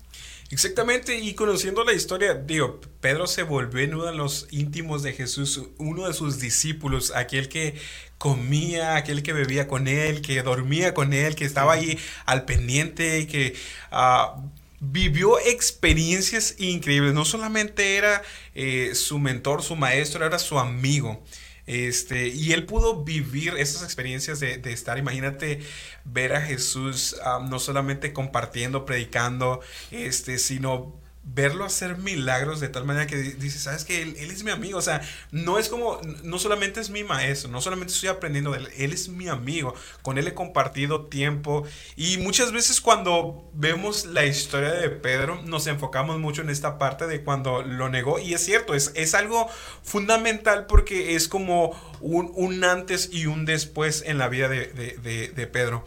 Exactamente, 0.51 1.17
y 1.19 1.33
conociendo 1.33 1.83
la 1.83 1.93
historia, 1.93 2.35
digo, 2.35 2.79
Pedro 3.01 3.25
se 3.25 3.41
volvió 3.41 3.87
uno 3.87 4.05
de 4.05 4.13
los 4.13 4.47
íntimos 4.51 5.01
de 5.01 5.13
Jesús, 5.13 5.61
uno 5.77 6.07
de 6.07 6.13
sus 6.13 6.39
discípulos, 6.39 7.11
aquel 7.15 7.49
que 7.49 7.75
comía, 8.19 8.95
aquel 8.95 9.23
que 9.23 9.33
bebía 9.33 9.67
con 9.67 9.87
él, 9.87 10.21
que 10.21 10.43
dormía 10.43 10.93
con 10.93 11.13
él, 11.13 11.35
que 11.35 11.45
estaba 11.45 11.73
ahí 11.73 11.97
al 12.25 12.45
pendiente, 12.45 13.25
que 13.25 13.55
uh, 13.91 14.39
vivió 14.79 15.39
experiencias 15.39 16.55
increíbles. 16.59 17.13
No 17.13 17.25
solamente 17.25 17.97
era 17.97 18.21
eh, 18.53 18.91
su 18.93 19.17
mentor, 19.19 19.63
su 19.63 19.75
maestro, 19.75 20.25
era 20.25 20.37
su 20.39 20.59
amigo. 20.59 21.23
Este, 21.67 22.27
y 22.27 22.53
él 22.53 22.65
pudo 22.65 23.03
vivir 23.03 23.55
esas 23.57 23.83
experiencias 23.83 24.39
de, 24.39 24.61
estar, 24.65 24.97
imagínate, 24.97 25.61
ver 26.03 26.35
a 26.35 26.41
Jesús 26.41 27.15
no 27.49 27.59
solamente 27.59 28.13
compartiendo, 28.13 28.85
predicando, 28.85 29.61
este, 29.91 30.37
sino 30.37 31.04
verlo 31.25 31.65
hacer 31.65 31.97
milagros 31.97 32.59
de 32.59 32.69
tal 32.69 32.85
manera 32.85 33.07
que 33.07 33.17
dice, 33.17 33.57
sabes 33.57 33.83
que 33.83 34.03
él, 34.03 34.15
es 34.17 34.43
mi 34.43 34.51
amigo, 34.51 34.77
o 34.77 34.81
sea, 34.81 35.01
no 35.31 35.57
es 35.57 35.69
como, 35.69 35.99
no 36.23 36.37
solamente 36.37 36.79
es 36.79 36.91
mi 36.91 37.03
maestro, 37.03 37.49
no 37.49 37.61
solamente 37.61 37.93
estoy 37.93 38.09
aprendiendo 38.09 38.51
de 38.51 38.59
él, 38.59 38.69
él 38.77 38.93
es 38.93 39.09
mi 39.09 39.27
amigo, 39.27 39.73
con 40.03 40.19
él 40.19 40.27
he 40.27 40.33
compartido 40.35 41.05
tiempo. 41.07 41.65
Y 41.95 42.17
muchas 42.19 42.51
veces 42.51 42.79
cuando 42.79 43.49
vemos 43.53 44.05
la 44.05 44.25
historia 44.25 44.71
de 44.71 44.89
Pedro 44.89 45.41
nos 45.43 45.65
enfocamos 45.65 46.19
mucho 46.19 46.43
en 46.43 46.49
esta 46.49 46.77
parte 46.77 47.07
de 47.07 47.23
cuando 47.23 47.63
lo 47.63 47.89
negó. 47.89 48.19
Y 48.19 48.33
es 48.35 48.45
cierto, 48.45 48.75
es, 48.75 48.91
es 48.95 49.15
algo 49.15 49.49
fundamental 49.83 50.67
porque 50.67 51.15
es 51.15 51.27
como 51.27 51.71
un, 52.01 52.31
un 52.35 52.63
antes 52.63 53.09
y 53.11 53.25
un 53.25 53.45
después 53.45 54.03
en 54.05 54.19
la 54.19 54.29
vida 54.29 54.47
de, 54.47 54.67
de, 54.67 55.29
de 55.29 55.47
Pedro. 55.47 55.85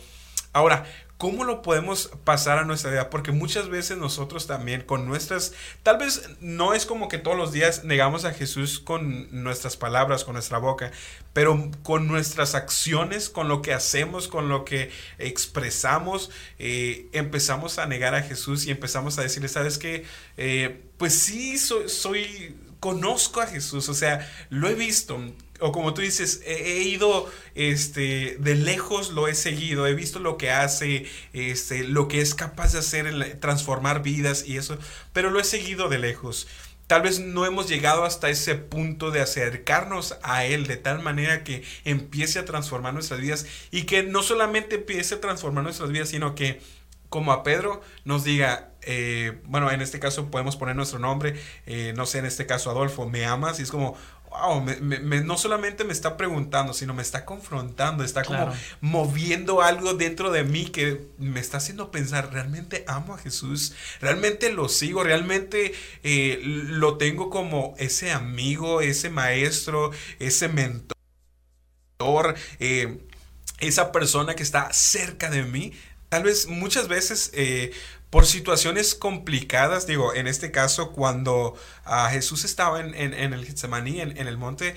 Ahora, 0.53 0.84
¿Cómo 1.18 1.42
lo 1.42 1.62
podemos 1.62 2.12
pasar 2.22 2.58
a 2.58 2.64
nuestra 2.64 2.92
vida? 2.92 3.10
Porque 3.10 3.32
muchas 3.32 3.68
veces 3.68 3.98
nosotros 3.98 4.46
también 4.46 4.82
con 4.82 5.04
nuestras, 5.04 5.52
tal 5.82 5.98
vez 5.98 6.30
no 6.40 6.74
es 6.74 6.86
como 6.86 7.08
que 7.08 7.18
todos 7.18 7.36
los 7.36 7.50
días 7.50 7.82
negamos 7.82 8.24
a 8.24 8.32
Jesús 8.32 8.78
con 8.78 9.26
nuestras 9.42 9.76
palabras, 9.76 10.22
con 10.22 10.34
nuestra 10.34 10.58
boca, 10.58 10.92
pero 11.32 11.72
con 11.82 12.06
nuestras 12.06 12.54
acciones, 12.54 13.30
con 13.30 13.48
lo 13.48 13.62
que 13.62 13.74
hacemos, 13.74 14.28
con 14.28 14.48
lo 14.48 14.64
que 14.64 14.92
expresamos, 15.18 16.30
eh, 16.60 17.08
empezamos 17.12 17.80
a 17.80 17.86
negar 17.86 18.14
a 18.14 18.22
Jesús 18.22 18.66
y 18.66 18.70
empezamos 18.70 19.18
a 19.18 19.22
decirle, 19.22 19.48
¿sabes 19.48 19.76
qué? 19.76 20.04
Eh, 20.36 20.84
pues 20.98 21.14
sí, 21.14 21.58
soy, 21.58 21.88
soy, 21.88 22.56
conozco 22.78 23.40
a 23.40 23.48
Jesús, 23.48 23.88
o 23.88 23.94
sea, 23.94 24.30
lo 24.50 24.68
he 24.68 24.74
visto, 24.74 25.20
o 25.61 25.72
como 25.72 25.94
tú 25.94 26.02
dices, 26.02 26.42
he, 26.46 26.82
ido 26.82 27.30
este, 27.54 28.36
de 28.38 28.54
lejos, 28.54 29.11
lo 29.11 29.28
he 29.28 29.34
seguido, 29.34 29.86
he 29.86 29.94
visto 29.94 30.20
lo 30.20 30.36
que 30.36 30.50
hace, 30.50 31.06
este, 31.32 31.84
lo 31.84 32.09
que 32.09 32.20
es 32.20 32.34
capaz 32.34 32.72
de 32.72 32.78
hacer, 32.80 33.38
transformar 33.40 34.02
vidas 34.02 34.44
y 34.46 34.56
eso, 34.56 34.78
pero 35.12 35.30
lo 35.30 35.40
he 35.40 35.44
seguido 35.44 35.88
de 35.88 35.98
lejos. 35.98 36.46
Tal 36.86 37.02
vez 37.02 37.20
no 37.20 37.44
hemos 37.44 37.68
llegado 37.68 38.04
hasta 38.04 38.30
ese 38.30 38.54
punto 38.54 39.11
de 39.11 39.20
acercarnos 39.20 40.16
a 40.22 40.46
Él 40.46 40.66
de 40.66 40.78
tal 40.78 41.02
manera 41.02 41.44
que 41.44 41.62
empiece 41.84 42.38
a 42.38 42.46
transformar 42.46 42.94
nuestras 42.94 43.20
vidas 43.20 43.46
y 43.70 43.82
que 43.82 44.04
no 44.04 44.22
solamente 44.22 44.76
empiece 44.76 45.16
a 45.16 45.20
transformar 45.20 45.64
nuestras 45.64 45.90
vidas, 45.90 46.09
sino 46.09 46.34
que 46.34 46.62
como 47.11 47.32
a 47.32 47.42
Pedro 47.42 47.82
nos 48.04 48.24
diga, 48.24 48.70
eh, 48.82 49.38
bueno, 49.44 49.70
en 49.70 49.80
este 49.80 49.98
caso 49.98 50.30
podemos 50.30 50.56
poner 50.56 50.76
nuestro 50.76 50.98
nombre, 50.98 51.38
eh, 51.66 51.92
no 51.96 52.06
sé, 52.06 52.18
en 52.18 52.26
este 52.26 52.46
caso 52.46 52.70
Adolfo, 52.70 53.09
me 53.09 53.26
amas, 53.26 53.61
y 53.61 53.62
es 53.62 53.70
como, 53.70 53.96
wow, 54.30 54.64
no 55.24 55.38
solamente 55.38 55.84
me 55.84 55.92
está 55.92 56.16
preguntando, 56.16 56.72
sino 56.74 56.94
me 56.94 57.02
está 57.02 57.24
confrontando, 57.24 58.04
está 58.04 58.22
como 58.22 58.52
moviendo 58.80 59.62
algo 59.62 59.94
dentro 59.94 60.30
de 60.30 60.44
mí 60.44 60.66
que 60.66 61.00
me 61.18 61.40
está 61.40 61.58
haciendo 61.58 61.90
pensar, 61.90 62.32
¿realmente 62.32 62.84
amo 62.86 63.14
a 63.14 63.18
Jesús? 63.18 63.74
¿Realmente 64.00 64.52
lo 64.52 64.68
sigo? 64.68 65.02
¿Realmente 65.02 65.74
eh, 66.02 66.40
lo 66.42 66.98
tengo 66.98 67.30
como 67.30 67.74
ese 67.78 68.12
amigo, 68.12 68.80
ese 68.80 69.10
maestro, 69.10 69.90
ese 70.18 70.48
mentor? 70.48 70.94
Eh, 72.60 72.98
esa 73.60 73.90
persona 73.92 74.34
que 74.34 74.42
está 74.42 74.72
cerca 74.72 75.30
de 75.30 75.42
mí. 75.42 75.72
Tal 76.08 76.22
vez 76.22 76.46
muchas 76.46 76.88
veces 76.88 77.30
eh, 77.34 77.72
por 78.11 78.26
situaciones 78.26 78.94
complicadas, 78.94 79.86
digo, 79.86 80.14
en 80.14 80.26
este 80.26 80.50
caso 80.50 80.92
cuando 80.92 81.54
ah, 81.84 82.09
Jesús 82.11 82.44
estaba 82.44 82.80
en, 82.80 82.94
el 82.94 83.44
Getsemaní, 83.44 84.00
en, 84.00 84.16
el 84.16 84.38
monte, 84.38 84.76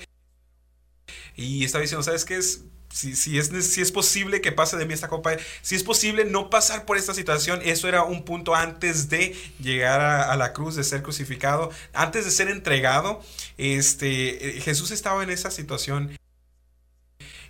y 1.34 1.64
estaba 1.64 1.82
diciendo, 1.82 2.02
¿sabes 2.02 2.24
qué 2.24 2.36
es? 2.36 2.64
Si, 2.92 3.16
si, 3.16 3.38
es, 3.38 3.48
si 3.48 3.80
es 3.80 3.90
posible 3.90 4.42
que 4.42 4.52
pase 4.52 4.76
de 4.76 4.84
mí 4.84 4.92
esta 4.92 5.08
copa, 5.08 5.32
si 5.62 5.74
es 5.74 5.82
posible 5.82 6.26
no 6.26 6.50
pasar 6.50 6.84
por 6.84 6.98
esta 6.98 7.14
situación, 7.14 7.60
eso 7.64 7.88
era 7.88 8.02
un 8.02 8.22
punto 8.26 8.54
antes 8.54 9.08
de 9.08 9.34
llegar 9.60 10.02
a, 10.02 10.30
a, 10.30 10.36
la 10.36 10.52
cruz, 10.52 10.76
de 10.76 10.84
ser 10.84 11.02
crucificado, 11.02 11.70
antes 11.94 12.26
de 12.26 12.30
ser 12.30 12.48
entregado, 12.48 13.22
este, 13.56 14.60
Jesús 14.62 14.90
estaba 14.90 15.22
en 15.22 15.30
esa 15.30 15.50
situación 15.50 16.18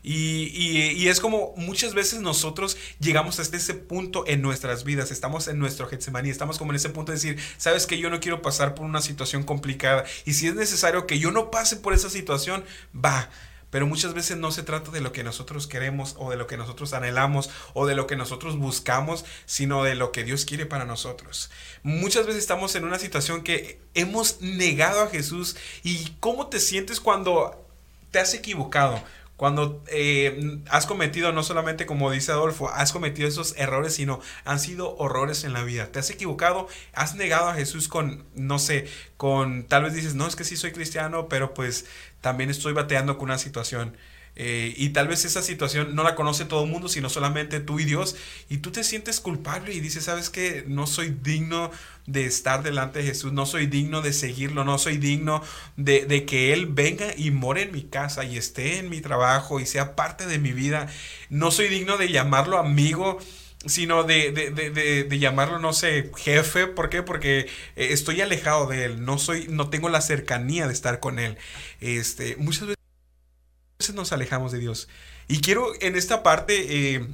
y, 0.02 1.08
es 1.08 1.20
como 1.20 1.54
muchas 1.56 1.94
veces 1.94 2.20
nosotros 2.20 2.76
llegamos 2.98 3.38
hasta 3.38 3.56
ese 3.56 3.74
punto 3.74 4.24
en 4.26 4.42
nuestras 4.42 4.84
vidas, 4.84 5.10
estamos 5.10 5.46
en 5.48 5.58
nuestro 5.58 5.86
Getsemaní, 5.86 6.30
estamos 6.30 6.58
como 6.58 6.72
en 6.72 6.76
ese 6.76 6.88
punto 6.88 7.12
de 7.12 7.16
decir, 7.16 7.38
sabes 7.56 7.86
que 7.86 7.98
yo 7.98 8.10
no 8.10 8.20
quiero 8.20 8.42
pasar 8.42 8.74
por 8.74 8.84
una 8.84 9.00
situación 9.00 9.44
complicada 9.44 10.04
y 10.24 10.34
si 10.34 10.48
es 10.48 10.54
necesario 10.54 11.06
que 11.06 11.18
yo 11.18 11.30
no 11.30 11.50
pase 11.50 11.76
por 11.76 11.94
esa 11.94 12.10
situación, 12.10 12.64
va. 12.94 13.30
Pero 13.70 13.86
muchas 13.86 14.12
veces 14.12 14.36
no 14.36 14.52
se 14.52 14.62
trata 14.62 14.90
de 14.90 15.00
lo 15.00 15.12
que 15.12 15.24
nosotros 15.24 15.66
queremos 15.66 16.14
o 16.18 16.30
de 16.30 16.36
lo 16.36 16.46
que 16.46 16.58
nosotros 16.58 16.92
anhelamos 16.92 17.48
o 17.72 17.86
de 17.86 17.94
lo 17.94 18.06
que 18.06 18.16
nosotros 18.16 18.58
buscamos, 18.58 19.24
sino 19.46 19.82
de 19.82 19.94
lo 19.94 20.12
que 20.12 20.24
Dios 20.24 20.44
quiere 20.44 20.66
para 20.66 20.84
nosotros. 20.84 21.50
Muchas 21.82 22.26
veces 22.26 22.42
estamos 22.42 22.74
en 22.74 22.84
una 22.84 22.98
situación 22.98 23.42
que 23.42 23.80
hemos 23.94 24.42
negado 24.42 25.00
a 25.00 25.08
Jesús 25.08 25.56
y 25.82 26.10
cómo 26.20 26.48
te 26.48 26.60
sientes 26.60 27.00
cuando 27.00 27.66
te 28.10 28.18
has 28.18 28.34
equivocado, 28.34 29.02
cuando 29.42 29.82
eh, 29.88 30.60
has 30.70 30.86
cometido, 30.86 31.32
no 31.32 31.42
solamente 31.42 31.84
como 31.84 32.12
dice 32.12 32.30
Adolfo, 32.30 32.68
has 32.68 32.92
cometido 32.92 33.26
esos 33.26 33.56
errores, 33.56 33.92
sino 33.92 34.20
han 34.44 34.60
sido 34.60 34.96
horrores 34.98 35.42
en 35.42 35.52
la 35.52 35.64
vida. 35.64 35.90
Te 35.90 35.98
has 35.98 36.10
equivocado, 36.10 36.68
has 36.92 37.16
negado 37.16 37.48
a 37.48 37.54
Jesús 37.54 37.88
con, 37.88 38.24
no 38.36 38.60
sé, 38.60 38.86
con, 39.16 39.64
tal 39.64 39.82
vez 39.82 39.94
dices, 39.94 40.14
no, 40.14 40.28
es 40.28 40.36
que 40.36 40.44
sí 40.44 40.56
soy 40.56 40.70
cristiano, 40.70 41.26
pero 41.28 41.54
pues 41.54 41.86
también 42.20 42.50
estoy 42.50 42.72
bateando 42.72 43.18
con 43.18 43.30
una 43.30 43.38
situación. 43.38 43.96
Eh, 44.34 44.72
y 44.76 44.90
tal 44.90 45.08
vez 45.08 45.24
esa 45.26 45.42
situación 45.42 45.94
no 45.94 46.02
la 46.02 46.14
conoce 46.14 46.46
todo 46.46 46.64
el 46.64 46.70
mundo, 46.70 46.88
sino 46.88 47.08
solamente 47.10 47.60
tú 47.60 47.80
y 47.80 47.84
Dios. 47.84 48.16
Y 48.48 48.58
tú 48.58 48.70
te 48.70 48.84
sientes 48.84 49.20
culpable 49.20 49.74
y 49.74 49.80
dices, 49.80 50.04
¿sabes 50.04 50.30
qué? 50.30 50.64
No 50.66 50.86
soy 50.86 51.16
digno 51.22 51.70
de 52.06 52.26
estar 52.26 52.62
delante 52.62 53.00
de 53.00 53.06
Jesús, 53.06 53.32
no 53.32 53.46
soy 53.46 53.66
digno 53.66 54.02
de 54.02 54.12
seguirlo, 54.12 54.64
no 54.64 54.78
soy 54.78 54.96
digno 54.96 55.42
de, 55.76 56.24
que 56.26 56.52
Él 56.52 56.66
venga 56.66 57.14
y 57.16 57.30
more 57.30 57.62
en 57.62 57.72
mi 57.72 57.82
casa 57.82 58.24
y 58.24 58.36
esté 58.36 58.78
en 58.78 58.88
mi 58.90 59.00
trabajo 59.00 59.60
y 59.60 59.66
sea 59.66 59.94
parte 59.94 60.26
de 60.26 60.38
mi 60.38 60.52
vida. 60.52 60.88
No 61.28 61.50
soy 61.50 61.68
digno 61.68 61.96
de 61.98 62.10
llamarlo 62.10 62.58
amigo 62.58 63.18
sino 63.64 64.02
de, 64.02 64.32
de, 64.32 65.18
llamarlo, 65.20 65.60
no 65.60 65.72
sé, 65.72 66.10
jefe. 66.16 66.66
¿Por 66.66 66.88
qué? 66.90 67.04
Porque 67.04 67.40
eh, 67.76 67.88
estoy 67.92 68.20
alejado 68.20 68.66
de 68.66 68.86
él, 68.86 69.04
no 69.04 69.18
soy, 69.18 69.46
no 69.48 69.70
tengo 69.70 69.88
la 69.88 70.00
cercanía 70.00 70.66
de 70.66 70.72
estar 70.72 70.98
con 70.98 71.20
él. 71.20 71.38
Este, 71.80 72.34
muchas 72.38 72.62
veces 72.62 72.81
nos 73.90 74.12
alejamos 74.12 74.52
de 74.52 74.58
Dios. 74.58 74.88
Y 75.28 75.40
quiero 75.40 75.72
en 75.80 75.96
esta 75.96 76.22
parte, 76.22 76.94
eh, 76.94 77.06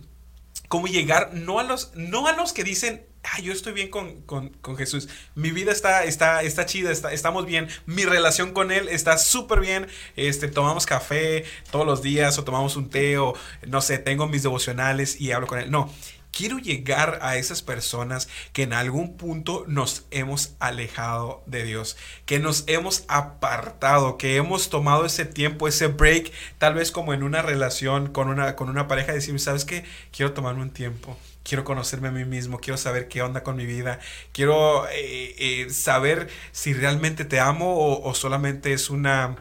como 0.68 0.86
llegar, 0.86 1.34
no 1.34 1.58
a 1.58 1.62
los, 1.62 1.92
no 1.94 2.26
a 2.26 2.32
los 2.32 2.52
que 2.52 2.64
dicen, 2.64 3.06
ah, 3.24 3.40
yo 3.40 3.52
estoy 3.52 3.72
bien 3.72 3.88
con, 3.88 4.76
Jesús, 4.76 5.08
mi 5.34 5.50
vida 5.50 5.72
está, 5.72 6.04
está, 6.04 6.42
está 6.42 6.66
chida, 6.66 6.90
está, 6.90 7.12
estamos 7.12 7.46
bien, 7.46 7.68
mi 7.86 8.04
relación 8.04 8.52
con 8.52 8.70
Él 8.70 8.88
está 8.88 9.18
súper 9.18 9.60
bien, 9.60 9.86
este, 10.16 10.48
tomamos 10.48 10.86
café 10.86 11.44
todos 11.70 11.86
los 11.86 12.02
días 12.02 12.38
o 12.38 12.44
tomamos 12.44 12.76
un 12.76 12.90
té 12.90 13.18
o 13.18 13.34
no 13.66 13.80
sé, 13.80 13.98
tengo 13.98 14.26
mis 14.26 14.42
devocionales 14.42 15.20
y 15.20 15.32
hablo 15.32 15.46
con 15.46 15.58
Él. 15.58 15.70
No, 15.70 15.92
quiero 16.32 16.58
llegar 16.58 17.18
a 17.22 17.36
esas 17.36 17.62
personas 17.62 18.28
que 18.52 18.62
en 18.62 18.72
algún 18.72 19.16
punto 19.16 19.64
nos 19.66 20.04
hemos 20.10 20.54
alejado 20.60 21.42
de 21.46 21.64
Dios, 21.64 21.96
que 22.26 22.38
nos 22.38 22.64
hemos 22.66 23.04
apartado, 23.08 24.18
que 24.18 24.36
hemos 24.36 24.70
tomado 24.70 25.04
ese 25.04 25.24
tiempo, 25.24 25.68
ese 25.68 25.88
break, 25.88 26.32
tal 26.58 26.74
vez 26.74 26.92
como 26.92 27.14
en 27.14 27.22
una 27.22 27.42
relación 27.42 28.08
con 28.12 28.28
una, 28.28 28.56
con 28.56 28.68
una 28.68 28.88
pareja, 28.88 29.12
decir, 29.12 29.38
¿sabes 29.40 29.64
qué? 29.64 29.84
Quiero 30.12 30.32
tomarme 30.32 30.62
un 30.62 30.70
tiempo. 30.70 31.16
Quiero 31.42 31.64
conocerme 31.64 32.08
a 32.08 32.10
mí 32.10 32.26
mismo, 32.26 32.58
quiero 32.58 32.76
saber 32.76 33.08
qué 33.08 33.22
onda 33.22 33.42
con 33.42 33.56
mi 33.56 33.64
vida, 33.64 34.00
quiero 34.32 34.86
eh, 34.90 35.34
eh, 35.38 35.70
saber 35.70 36.28
si 36.52 36.74
realmente 36.74 37.24
te 37.24 37.40
amo 37.40 38.00
o, 38.02 38.14
solamente 38.14 38.74
es 38.74 38.90
una, 38.90 39.36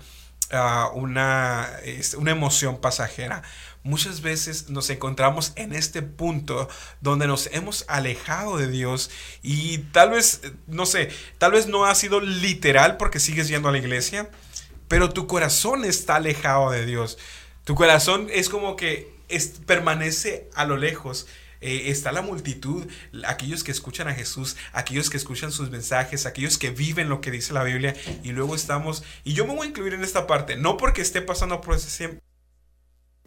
ah, 0.51 0.89
una, 0.93 1.69
una 2.17 2.31
emoción 2.31 2.79
pasajera 2.79 3.43
muchas 3.88 4.21
veces 4.21 4.69
nos 4.69 4.89
encontramos 4.89 5.53
en 5.55 5.73
este 5.73 6.01
punto 6.01 6.69
donde 7.01 7.25
nos 7.25 7.47
hemos 7.53 7.85
alejado 7.88 8.57
de 8.57 8.67
Dios 8.67 9.09
y 9.41 9.79
tal 9.91 10.11
vez, 10.11 10.41
no 10.67 10.85
sé, 10.85 11.09
tal 11.38 11.53
vez 11.53 11.67
no 11.67 11.85
ha 11.85 11.95
sido 11.95 12.19
literal 12.19 12.97
porque 12.97 13.19
sigues 13.19 13.47
yendo 13.47 13.69
a 13.69 13.71
la 13.71 13.77
iglesia, 13.77 14.29
pero 14.88 15.09
tu 15.09 15.25
corazón 15.25 15.85
está 15.85 16.17
alejado 16.17 16.71
de 16.71 16.85
Dios. 16.85 17.17
Tu 17.63 17.75
corazón 17.75 18.27
es 18.31 18.49
como 18.49 18.75
que 18.75 19.13
permanece 19.65 20.49
a 20.53 20.65
lo 20.65 20.77
lejos. 20.77 21.27
Eh, 21.59 21.89
está 21.89 22.11
la 22.11 22.21
multitud, 22.21 22.85
aquellos 23.25 23.63
que 23.63 23.71
escuchan 23.71 24.07
a 24.07 24.13
Jesús, 24.13 24.57
aquellos 24.73 25.09
que 25.09 25.17
escuchan 25.17 25.51
sus 25.51 25.71
mensajes, 25.71 26.27
aquellos 26.27 26.59
que 26.59 26.69
viven 26.69 27.09
lo 27.09 27.19
que 27.19 27.31
dice 27.31 27.51
la 27.51 27.63
Biblia 27.63 27.95
y 28.21 28.31
luego 28.31 28.53
estamos, 28.53 29.03
y 29.23 29.33
yo 29.33 29.47
me 29.47 29.55
voy 29.55 29.65
a 29.65 29.69
incluir 29.71 29.95
en 29.95 30.03
esta 30.03 30.27
parte, 30.27 30.55
no 30.55 30.77
porque 30.77 31.01
esté 31.01 31.19
pasando 31.19 31.59
por 31.59 31.75
ese, 31.75 32.19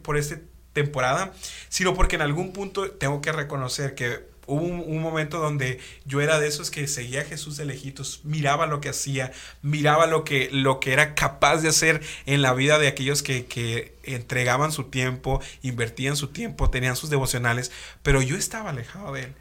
por 0.01 0.17
este 0.17 0.43
temporada, 0.73 1.33
sino 1.69 1.93
porque 1.93 2.15
en 2.15 2.21
algún 2.21 2.53
punto 2.53 2.89
tengo 2.91 3.21
que 3.21 3.31
reconocer 3.31 3.95
que 3.95 4.31
hubo 4.47 4.63
un, 4.63 5.01
momento 5.01 5.39
donde 5.39 5.79
yo 6.05 6.19
era 6.21 6.39
de 6.39 6.47
esos 6.47 6.71
que 6.71 6.87
seguía 6.87 7.21
a 7.21 7.25
Jesús 7.25 7.57
de 7.57 7.65
lejitos, 7.65 8.21
miraba 8.23 8.67
lo 8.67 8.81
que 8.81 8.89
hacía, 8.89 9.31
miraba 9.61 10.07
lo 10.07 10.23
que, 10.23 10.49
lo 10.51 10.79
que 10.79 10.93
era 10.93 11.15
capaz 11.15 11.57
de 11.57 11.69
hacer 11.69 12.01
en 12.25 12.41
la 12.41 12.53
vida 12.53 12.79
de 12.79 12.87
aquellos 12.87 13.23
que, 13.23 13.45
que 13.45 13.95
entregaban 14.03 14.71
su 14.71 14.85
tiempo, 14.85 15.41
invertían 15.61 16.15
su 16.15 16.29
tiempo, 16.29 16.69
tenían 16.69 16.95
sus 16.95 17.09
devocionales, 17.09 17.71
pero 18.03 18.21
yo 18.21 18.35
estaba 18.35 18.71
alejado 18.71 19.13
de 19.13 19.23
él. 19.23 19.35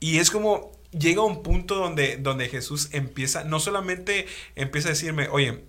Y 0.00 0.18
es 0.18 0.30
como 0.30 0.72
llega 0.92 1.22
un 1.22 1.42
punto 1.42 1.74
donde, 1.74 2.16
donde 2.16 2.48
Jesús 2.48 2.88
empieza, 2.92 3.44
no 3.44 3.60
solamente 3.60 4.26
empieza 4.54 4.88
a 4.88 4.92
decirme, 4.92 5.28
oye, 5.28 5.64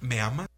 ¿me 0.00 0.20
amas? 0.20 0.48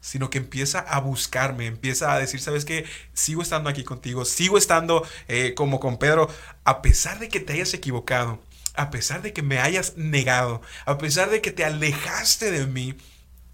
Sino 0.00 0.30
que 0.30 0.38
empieza 0.38 0.80
a 0.80 1.00
buscarme, 1.00 1.66
empieza 1.66 2.12
a 2.12 2.18
decir, 2.18 2.40
¿sabes 2.40 2.64
qué? 2.64 2.84
Sigo 3.12 3.42
estando 3.42 3.68
aquí 3.68 3.84
contigo, 3.84 4.24
sigo 4.24 4.58
estando 4.58 5.06
eh, 5.26 5.54
como 5.54 5.80
con 5.80 5.98
Pedro, 5.98 6.28
a 6.64 6.82
pesar 6.82 7.18
de 7.18 7.28
que 7.28 7.40
te 7.40 7.54
hayas 7.54 7.74
equivocado, 7.74 8.42
a 8.74 8.90
pesar 8.90 9.22
de 9.22 9.32
que 9.32 9.42
me 9.42 9.58
hayas 9.58 9.96
negado, 9.96 10.62
a 10.86 10.98
pesar 10.98 11.30
de 11.30 11.40
que 11.40 11.50
te 11.50 11.64
alejaste 11.64 12.50
de 12.50 12.66
mí, 12.66 12.94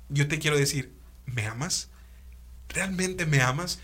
yo 0.09 0.29
te 0.29 0.39
quiero 0.39 0.59
decir, 0.59 0.93
¿me 1.27 1.47
amas? 1.47 1.91
¿Realmente 2.69 3.27
me 3.27 3.41
amas? 3.41 3.81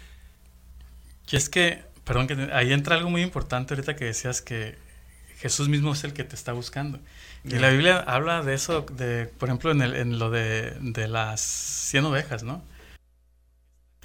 Y 1.31 1.37
es 1.37 1.49
que, 1.49 1.83
perdón, 2.05 2.27
que 2.27 2.51
ahí 2.53 2.73
entra 2.73 2.97
algo 2.97 3.09
muy 3.09 3.23
importante 3.23 3.75
ahorita 3.75 3.97
que 3.97 4.05
decías 4.05 4.43
que 4.43 4.77
Jesús 5.39 5.69
mismo 5.69 5.93
es 5.93 6.05
el 6.05 6.13
que 6.13 6.25
te 6.25 6.35
está 6.35 6.53
buscando. 6.53 7.01
Y 7.45 7.59
la 7.59 7.71
Biblia 7.71 7.99
habla 7.99 8.43
de 8.43 8.55
eso, 8.55 8.83
de, 8.83 9.27
por 9.27 9.49
ejemplo, 9.49 9.71
en, 9.71 9.81
el, 9.83 9.97
en 9.97 10.19
lo 10.19 10.31
de, 10.31 10.77
de, 10.81 11.09
las 11.09 11.41
100 11.41 12.05
ovejas, 12.05 12.43
¿no? 12.43 12.63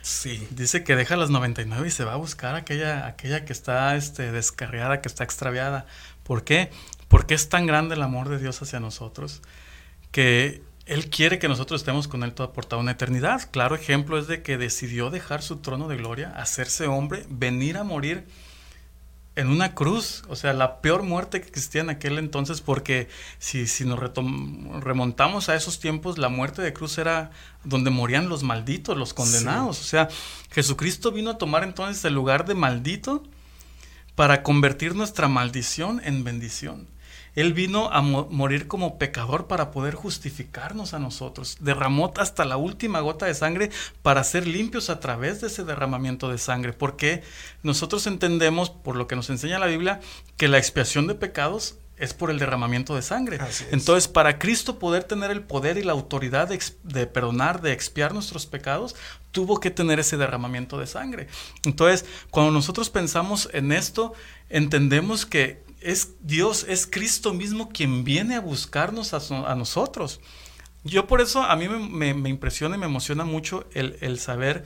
Sí. 0.02 0.48
Dice 0.52 0.84
que 0.84 0.96
deja 0.96 1.18
las 1.18 1.30
99 1.30 1.88
y 1.88 1.92
se 1.92 2.06
va 2.06 2.14
a 2.14 2.18
buscar 2.18 2.56
aquella, 2.56 3.08
aquella 3.08 3.44
que 3.44 3.52
está 3.52 3.96
este, 3.96 4.32
descarriada, 4.32 5.02
que 5.02 5.10
está 5.10 5.24
extraviada. 5.24 5.86
¿Por 6.24 6.44
qué? 6.44 6.70
Porque 7.08 7.34
es 7.34 7.50
tan 7.50 7.66
grande 7.66 7.96
el 7.96 8.02
amor 8.04 8.30
de 8.30 8.38
Dios 8.38 8.62
hacia 8.62 8.80
nosotros 8.80 9.42
que 10.16 10.64
Él 10.86 11.10
quiere 11.10 11.40
que 11.40 11.50
nosotros 11.50 11.82
estemos 11.82 12.08
con 12.08 12.24
Él 12.24 12.34
toda 12.34 12.54
por 12.54 12.66
toda 12.66 12.82
una 12.82 12.92
eternidad. 12.92 13.50
Claro 13.52 13.76
ejemplo 13.76 14.18
es 14.18 14.28
de 14.28 14.44
que 14.44 14.58
decidió 14.58 15.10
dejar 15.10 15.42
su 15.42 15.58
trono 15.58 15.90
de 15.90 15.98
gloria, 15.98 16.32
hacerse 16.38 16.88
hombre, 16.88 17.26
venir 17.28 17.76
a 17.78 17.84
morir 17.84 18.26
en 19.36 19.50
una 19.50 19.74
cruz, 19.74 20.24
o 20.30 20.36
sea, 20.36 20.54
la 20.54 20.80
peor 20.80 21.04
muerte 21.04 21.42
que 21.42 21.48
existía 21.48 21.82
en 21.82 21.90
aquel 21.90 22.18
entonces, 22.18 22.62
porque 22.62 23.10
si, 23.38 23.68
si 23.68 23.84
nos 23.84 24.00
remontamos 24.00 25.50
a 25.50 25.56
esos 25.56 25.80
tiempos, 25.80 26.18
la 26.18 26.30
muerte 26.30 26.62
de 26.62 26.72
cruz 26.72 26.98
era 26.98 27.32
donde 27.66 27.90
morían 27.90 28.30
los 28.30 28.44
malditos, 28.44 28.98
los 28.98 29.14
condenados. 29.14 29.82
O 29.82 29.84
sea, 29.84 30.08
Jesucristo 30.52 31.12
vino 31.12 31.32
a 31.32 31.38
tomar 31.38 31.64
entonces 31.64 32.04
el 32.06 32.14
lugar 32.14 32.46
de 32.46 32.56
maldito 32.56 33.24
para 34.16 34.42
convertir 34.42 34.96
nuestra 34.96 35.28
maldición 35.28 36.02
en 36.06 36.24
bendición. 36.24 36.88
Él 37.36 37.54
vino 37.54 37.90
a 37.92 38.02
morir 38.02 38.68
como 38.68 38.98
pecador 38.98 39.48
para 39.48 39.72
poder 39.72 39.94
justificarnos 39.96 40.94
a 40.94 41.00
nosotros. 41.00 41.58
Derramó 41.60 42.14
hasta 42.18 42.46
la 42.46 42.58
última 42.58 43.02
gota 43.02 43.26
de 43.26 43.36
sangre 43.36 43.72
para 44.02 44.24
ser 44.24 44.48
limpios 44.48 44.90
a 44.90 45.00
través 45.00 45.42
de 45.42 45.48
ese 45.48 45.64
derramamiento 45.64 46.30
de 46.30 46.38
sangre. 46.38 46.74
Porque 46.74 47.24
nosotros 47.64 48.08
entendemos, 48.08 48.70
por 48.70 48.96
lo 48.96 49.08
que 49.08 49.16
nos 49.16 49.30
enseña 49.30 49.60
la 49.60 49.68
Biblia, 49.68 50.00
que 50.38 50.48
la 50.48 50.58
expiación 50.58 51.08
de 51.08 51.16
pecados 51.16 51.78
es 51.98 52.14
por 52.14 52.30
el 52.30 52.40
derramamiento 52.40 52.96
de 52.96 53.02
sangre. 53.02 53.40
Entonces, 53.72 54.08
para 54.08 54.38
Cristo 54.38 54.80
poder 54.80 55.06
tener 55.06 55.32
el 55.32 55.44
poder 55.44 55.78
y 55.78 55.84
la 55.84 55.94
autoridad 55.94 56.50
de, 56.50 57.08
perdonar, 57.08 57.62
de 57.62 57.72
expiar 57.72 58.14
nuestros 58.14 58.46
pecados, 58.46 58.96
tuvo 59.32 59.60
que 59.60 59.72
tener 59.72 60.00
ese 60.00 60.18
derramamiento 60.18 60.78
de 60.78 60.88
sangre. 60.88 61.28
Entonces, 61.64 62.06
cuando 62.32 62.52
nosotros 62.52 62.90
pensamos 62.90 63.50
en 63.54 63.72
esto, 63.72 64.14
entendemos 64.50 65.26
que 65.26 65.64
es 65.86 66.16
Dios, 66.22 66.66
es 66.68 66.88
Cristo 66.88 67.34
mismo 67.34 67.70
quien 67.70 68.04
viene 68.04 68.36
a 68.36 68.42
buscarnos 68.42 69.14
a, 69.14 69.56
nosotros. 69.56 70.20
Yo 70.84 71.08
por 71.08 71.22
eso 71.22 71.44
a 71.44 71.56
mí 71.56 71.68
me, 71.70 72.30
impresiona 72.30 72.76
y 72.76 72.80
me 72.80 72.88
emociona 72.88 73.24
mucho 73.24 73.68
el, 73.74 73.98
el 74.02 74.20
saber 74.20 74.66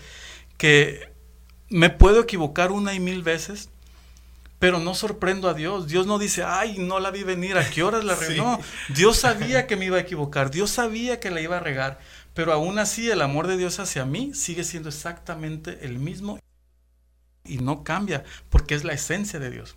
que 0.57 1.11
me 1.69 1.89
puedo 1.89 2.21
equivocar 2.21 2.71
una 2.71 2.93
y 2.93 2.99
mil 2.99 3.21
veces, 3.21 3.69
pero 4.59 4.79
no 4.79 4.95
sorprendo 4.95 5.49
a 5.49 5.53
Dios. 5.53 5.87
Dios 5.87 6.07
no 6.07 6.19
dice, 6.19 6.43
ay, 6.43 6.77
no 6.77 6.99
la 6.99 7.11
vi 7.11 7.23
venir, 7.23 7.57
¿a 7.57 7.69
qué 7.69 7.83
horas 7.83 8.05
la 8.05 8.15
regué? 8.19 8.37
No, 8.37 8.59
Dios 8.89 9.17
sabía 9.17 9.67
que 9.67 9.75
me 9.75 9.85
iba 9.85 9.97
a 9.97 10.01
equivocar, 10.01 10.51
Dios 10.51 10.71
sabía 10.71 11.19
que 11.19 11.31
la 11.31 11.41
iba 11.41 11.57
a 11.57 11.61
regar, 11.61 11.99
pero 12.33 12.53
aún 12.53 12.79
así 12.79 13.09
el 13.09 13.21
amor 13.21 13.47
de 13.47 13.57
Dios 13.57 13.79
hacia 13.79 14.05
mí 14.05 14.33
sigue 14.33 14.63
siendo 14.63 14.89
exactamente 14.89 15.79
el 15.81 15.99
mismo 15.99 16.39
y 17.43 17.57
no 17.57 17.83
cambia, 17.83 18.23
porque 18.49 18.75
es 18.75 18.83
la 18.83 18.93
esencia 18.93 19.39
de 19.39 19.49
Dios. 19.51 19.75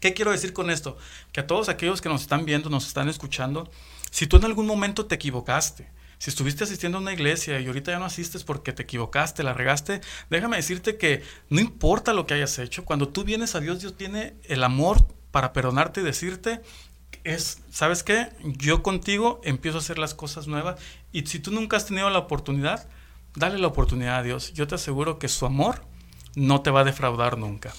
¿Qué 0.00 0.14
quiero 0.14 0.30
decir 0.30 0.52
con 0.52 0.70
esto? 0.70 0.96
Que 1.32 1.40
a 1.40 1.46
todos 1.46 1.68
aquellos 1.68 2.00
que 2.00 2.08
nos 2.08 2.22
están 2.22 2.44
viendo, 2.44 2.70
nos 2.70 2.86
están 2.86 3.08
escuchando, 3.08 3.70
si 4.10 4.26
tú 4.26 4.36
en 4.36 4.44
algún 4.44 4.66
momento 4.66 5.06
te 5.06 5.16
equivocaste, 5.16 5.88
si 6.18 6.30
estuviste 6.30 6.64
asistiendo 6.64 6.98
a 6.98 7.00
una 7.00 7.12
iglesia 7.12 7.60
y 7.60 7.66
ahorita 7.66 7.92
ya 7.92 7.98
no 7.98 8.04
asistes 8.04 8.44
porque 8.44 8.72
te 8.72 8.82
equivocaste, 8.82 9.42
la 9.42 9.54
regaste, 9.54 10.00
déjame 10.30 10.56
decirte 10.56 10.96
que 10.96 11.22
no 11.48 11.60
importa 11.60 12.12
lo 12.12 12.26
que 12.26 12.34
hayas 12.34 12.58
hecho, 12.58 12.84
cuando 12.84 13.08
tú 13.08 13.24
vienes 13.24 13.54
a 13.54 13.60
Dios, 13.60 13.80
Dios 13.80 13.96
tiene 13.96 14.34
el 14.44 14.64
amor 14.64 15.06
para 15.30 15.52
perdonarte 15.52 16.00
y 16.00 16.04
decirte, 16.04 16.60
es, 17.24 17.60
¿sabes 17.70 18.02
qué? 18.02 18.28
Yo 18.42 18.82
contigo 18.82 19.40
empiezo 19.44 19.78
a 19.78 19.80
hacer 19.80 19.98
las 19.98 20.14
cosas 20.14 20.46
nuevas 20.46 20.80
y 21.12 21.26
si 21.26 21.38
tú 21.38 21.50
nunca 21.52 21.76
has 21.76 21.86
tenido 21.86 22.10
la 22.10 22.18
oportunidad, 22.18 22.88
dale 23.34 23.58
la 23.58 23.66
oportunidad 23.66 24.18
a 24.18 24.22
Dios. 24.22 24.52
Yo 24.54 24.66
te 24.66 24.74
aseguro 24.74 25.18
que 25.18 25.28
su 25.28 25.46
amor 25.46 25.84
no 26.34 26.62
te 26.62 26.70
va 26.70 26.80
a 26.80 26.84
defraudar 26.84 27.38
nunca. 27.38 27.72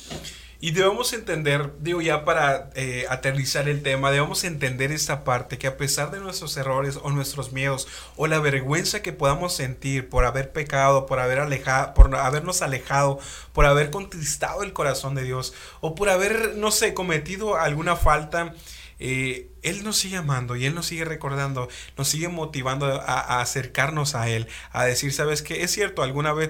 Y 0.61 0.71
debemos 0.71 1.13
entender, 1.13 1.71
digo 1.79 2.01
ya 2.01 2.25
para 2.25 2.69
eh, 2.75 3.05
aterrizar 3.09 3.69
el 3.69 3.81
tema, 3.81 4.11
debemos 4.11 4.43
entender 4.43 4.91
esta 4.91 5.23
parte, 5.23 5.57
que 5.57 5.67
a 5.67 5.77
pesar 5.77 6.11
de 6.11 6.19
nuestros 6.19 6.57
errores 6.57 6.99
o 7.01 7.11
nuestros 7.11 7.53
miedos 7.53 7.87
o 8.17 8.27
la 8.27 8.39
vergüenza 8.39 9.01
que 9.01 9.13
podamos 9.13 9.55
sentir 9.55 10.09
por 10.09 10.25
haber 10.25 10.51
pecado, 10.51 11.05
por, 11.05 11.21
haber 11.21 11.39
alejado, 11.39 11.93
por 11.93 12.13
habernos 12.13 12.61
alejado, 12.61 13.19
por 13.53 13.65
haber 13.65 13.89
contristado 13.89 14.63
el 14.63 14.73
corazón 14.73 15.15
de 15.15 15.23
Dios 15.23 15.53
o 15.79 15.95
por 15.95 16.09
haber, 16.09 16.55
no 16.57 16.71
sé, 16.71 16.93
cometido 16.93 17.55
alguna 17.55 17.95
falta, 17.95 18.53
eh, 18.99 19.51
Él 19.61 19.85
nos 19.85 19.97
sigue 19.97 20.17
amando 20.17 20.57
y 20.57 20.65
Él 20.65 20.75
nos 20.75 20.87
sigue 20.87 21.05
recordando, 21.05 21.69
nos 21.97 22.09
sigue 22.09 22.27
motivando 22.27 22.85
a, 22.85 22.97
a 22.97 23.39
acercarnos 23.39 24.13
a 24.13 24.27
Él, 24.27 24.49
a 24.71 24.83
decir, 24.83 25.13
sabes 25.13 25.41
que 25.41 25.63
es 25.63 25.71
cierto, 25.71 26.03
alguna 26.03 26.33
vez 26.33 26.49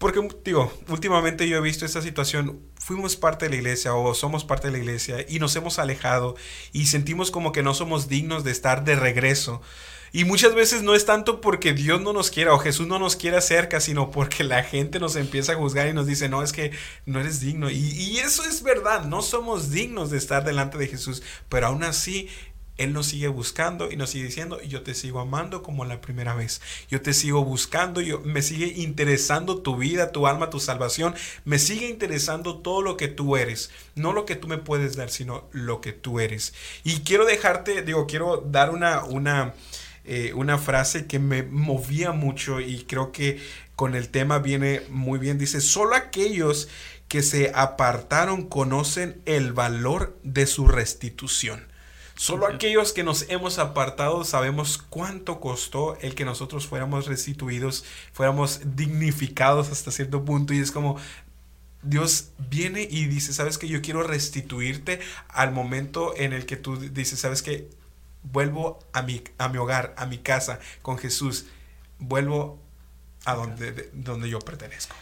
porque, 0.00 0.26
digo, 0.46 0.72
últimamente 0.88 1.46
yo 1.46 1.58
he 1.58 1.60
visto 1.60 1.84
esta 1.84 2.00
situación, 2.00 2.58
fuimos 2.78 3.16
parte 3.16 3.44
de 3.44 3.50
la 3.50 3.56
iglesia 3.56 3.94
o 3.94 4.14
somos 4.14 4.46
parte 4.46 4.68
de 4.68 4.72
la 4.72 4.78
iglesia 4.78 5.26
y 5.28 5.40
nos 5.40 5.54
hemos 5.56 5.78
alejado 5.78 6.36
y 6.72 6.86
sentimos 6.86 7.30
como 7.30 7.52
que 7.52 7.62
no 7.62 7.74
somos 7.74 8.08
dignos 8.08 8.42
de 8.42 8.50
estar 8.50 8.82
de 8.82 8.96
regreso. 8.96 9.60
Y 10.10 10.24
muchas 10.24 10.54
veces 10.54 10.82
no 10.82 10.94
es 10.94 11.04
tanto 11.04 11.42
porque 11.42 11.74
Dios 11.74 12.00
no 12.00 12.14
nos 12.14 12.30
quiera 12.30 12.54
o 12.54 12.58
Jesús 12.58 12.86
no 12.86 12.98
nos 12.98 13.14
quiera 13.14 13.42
cerca, 13.42 13.78
sino 13.78 14.10
porque 14.10 14.42
la 14.42 14.62
gente 14.62 15.00
nos 15.00 15.16
empieza 15.16 15.52
a 15.52 15.56
juzgar 15.56 15.86
y 15.86 15.92
nos 15.92 16.06
dice, 16.06 16.30
no, 16.30 16.42
es 16.42 16.52
que 16.52 16.72
no 17.04 17.20
eres 17.20 17.40
digno. 17.40 17.68
Y, 17.68 17.76
y 17.76 18.20
eso 18.20 18.42
es 18.44 18.62
verdad, 18.62 19.04
no 19.04 19.20
somos 19.20 19.70
dignos 19.70 20.10
de 20.10 20.16
estar 20.16 20.46
delante 20.46 20.78
de 20.78 20.88
Jesús, 20.88 21.22
pero 21.50 21.66
aún 21.66 21.84
así 21.84 22.30
él 22.80 22.94
nos 22.94 23.08
sigue 23.08 23.28
buscando 23.28 23.92
y 23.92 23.96
nos 23.96 24.08
sigue 24.08 24.24
diciendo, 24.24 24.58
yo 24.62 24.82
te 24.82 24.94
sigo 24.94 25.20
amando 25.20 25.62
como 25.62 25.84
la 25.84 26.00
primera 26.00 26.34
vez. 26.34 26.62
Yo 26.88 27.02
te 27.02 27.12
sigo 27.12 27.44
buscando, 27.44 28.00
yo, 28.00 28.20
me 28.20 28.40
sigue 28.40 28.68
interesando 28.80 29.60
tu 29.60 29.76
vida, 29.76 30.12
tu 30.12 30.26
alma, 30.26 30.48
tu 30.48 30.60
salvación. 30.60 31.14
Me 31.44 31.58
sigue 31.58 31.88
interesando 31.88 32.60
todo 32.60 32.80
lo 32.80 32.96
que 32.96 33.08
tú 33.08 33.36
eres. 33.36 33.70
No 33.94 34.14
lo 34.14 34.24
que 34.24 34.34
tú 34.34 34.48
me 34.48 34.56
puedes 34.56 34.96
dar, 34.96 35.10
sino 35.10 35.46
lo 35.52 35.82
que 35.82 35.92
tú 35.92 36.20
eres. 36.20 36.54
Y 36.82 37.00
quiero 37.00 37.26
dejarte, 37.26 37.82
digo, 37.82 38.06
quiero 38.06 38.38
dar 38.38 38.70
una, 38.70 39.04
una, 39.04 39.52
eh, 40.06 40.32
una 40.34 40.56
frase 40.56 41.06
que 41.06 41.18
me 41.18 41.42
movía 41.42 42.12
mucho 42.12 42.60
y 42.60 42.84
creo 42.84 43.12
que 43.12 43.40
con 43.76 43.94
el 43.94 44.08
tema 44.08 44.38
viene 44.38 44.80
muy 44.88 45.18
bien. 45.18 45.36
Dice, 45.36 45.60
solo 45.60 45.96
aquellos 45.96 46.68
que 47.08 47.20
se 47.20 47.52
apartaron 47.54 48.46
conocen 48.46 49.20
el 49.26 49.52
valor 49.52 50.18
de 50.22 50.46
su 50.46 50.66
restitución. 50.66 51.69
Solo 52.20 52.46
aquellos 52.46 52.92
que 52.92 53.02
nos 53.02 53.24
hemos 53.30 53.58
apartado 53.58 54.24
sabemos 54.24 54.76
cuánto 54.76 55.40
costó 55.40 55.96
el 56.02 56.14
que 56.14 56.26
nosotros 56.26 56.66
fuéramos 56.66 57.06
restituidos, 57.06 57.82
fuéramos 58.12 58.60
dignificados 58.76 59.70
hasta 59.70 59.90
cierto 59.90 60.22
punto. 60.22 60.52
Y 60.52 60.58
es 60.58 60.70
como, 60.70 60.98
Dios 61.82 62.32
viene 62.36 62.82
y 62.82 63.06
dice, 63.06 63.32
sabes 63.32 63.56
que 63.56 63.68
yo 63.68 63.80
quiero 63.80 64.02
restituirte 64.02 65.00
al 65.28 65.52
momento 65.52 66.12
en 66.14 66.34
el 66.34 66.44
que 66.44 66.58
tú 66.58 66.76
dices, 66.76 67.18
sabes 67.18 67.40
que 67.40 67.70
vuelvo 68.22 68.80
a 68.92 69.00
mi, 69.00 69.22
a 69.38 69.48
mi 69.48 69.56
hogar, 69.56 69.94
a 69.96 70.04
mi 70.04 70.18
casa 70.18 70.60
con 70.82 70.98
Jesús, 70.98 71.46
vuelvo 71.98 72.60
a 73.24 73.34
donde, 73.34 73.88
donde 73.94 74.28
yo 74.28 74.40
pertenezco. 74.40 74.94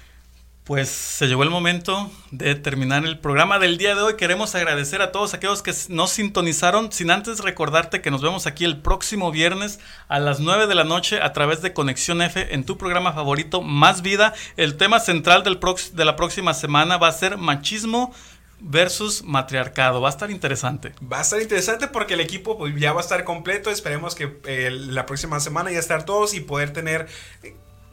Pues 0.69 0.91
se 0.91 1.29
llegó 1.29 1.45
el 1.45 1.49
momento 1.49 2.11
de 2.31 2.55
terminar 2.55 3.07
el 3.07 3.19
programa 3.19 3.59
del 3.59 3.79
día 3.79 3.95
de 3.95 4.03
hoy. 4.03 4.16
Queremos 4.16 4.55
agradecer 4.55 5.01
a 5.01 5.12
todos 5.12 5.33
aquellos 5.33 5.62
que 5.62 5.73
nos 5.89 6.11
sintonizaron, 6.11 6.93
sin 6.93 7.11
antes 7.11 7.39
recordarte 7.41 8.03
que 8.03 8.11
nos 8.11 8.21
vemos 8.21 8.47
aquí 8.47 8.66
el 8.66 8.83
próximo 8.83 9.33
viernes 9.33 9.81
a 10.09 10.19
las 10.19 10.41
9 10.41 10.66
de 10.66 10.75
la 10.75 10.85
noche 10.85 11.23
a 11.23 11.33
través 11.33 11.62
de 11.62 11.73
Conexión 11.73 12.21
F 12.21 12.53
en 12.53 12.64
tu 12.64 12.77
programa 12.77 13.14
favorito, 13.14 13.62
Más 13.62 14.03
Vida. 14.03 14.35
El 14.59 14.77
tema 14.77 15.01
central 15.01 15.43
de 15.43 16.05
la 16.05 16.16
próxima 16.16 16.53
semana 16.53 16.99
va 16.99 17.09
a 17.09 17.12
ser 17.12 17.39
machismo 17.39 18.12
versus 18.61 19.23
matriarcado. 19.23 20.03
Va 20.03 20.09
a 20.09 20.12
estar 20.12 20.31
interesante. 20.31 20.93
Va 21.11 21.21
a 21.21 21.23
estar 21.23 21.41
interesante 21.41 21.89
porque 21.89 22.12
el 22.12 22.21
equipo 22.21 22.59
pues, 22.59 22.75
ya 22.77 22.93
va 22.93 23.01
a 23.01 23.05
estar 23.05 23.25
completo. 23.25 23.71
Esperemos 23.71 24.14
que 24.14 24.39
eh, 24.45 24.71
la 24.71 25.07
próxima 25.07 25.41
semana 25.41 25.73
ya 25.73 25.79
estar 25.79 26.05
todos 26.05 26.35
y 26.35 26.41
poder 26.41 26.75
tener 26.75 27.09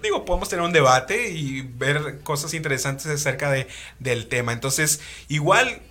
digo, 0.06 0.26
podemos 0.26 0.50
tener 0.50 0.64
un 0.64 0.74
debate 0.74 1.30
y 1.30 1.62
ver 1.62 2.20
cosas 2.24 2.54
interesantes 2.54 3.08
acerca 3.08 3.52
de, 3.52 3.68
del 4.00 4.28
tema. 4.28 4.54
Entonces, 4.54 5.00
igual 5.28 5.82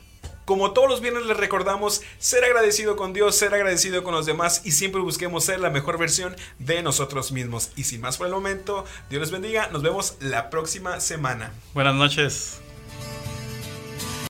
como 0.44 0.72
todos 0.72 0.88
los 0.88 1.00
viernes 1.00 1.24
les 1.26 1.36
recordamos 1.36 2.02
ser 2.18 2.44
agradecido 2.44 2.96
con 2.96 3.12
Dios, 3.12 3.36
ser 3.36 3.54
agradecido 3.54 4.04
con 4.04 4.14
los 4.14 4.26
demás 4.26 4.62
y 4.64 4.72
siempre 4.72 5.00
busquemos 5.00 5.44
ser 5.44 5.60
la 5.60 5.70
mejor 5.70 5.98
versión 5.98 6.36
de 6.58 6.82
nosotros 6.82 7.32
mismos. 7.32 7.70
Y 7.76 7.84
sin 7.84 8.00
más 8.00 8.18
por 8.18 8.26
el 8.26 8.32
momento, 8.32 8.84
Dios 9.10 9.20
les 9.20 9.30
bendiga, 9.30 9.68
nos 9.68 9.82
vemos 9.82 10.16
la 10.20 10.50
próxima 10.50 11.00
semana. 11.00 11.52
Buenas 11.72 11.94
noches. 11.94 12.63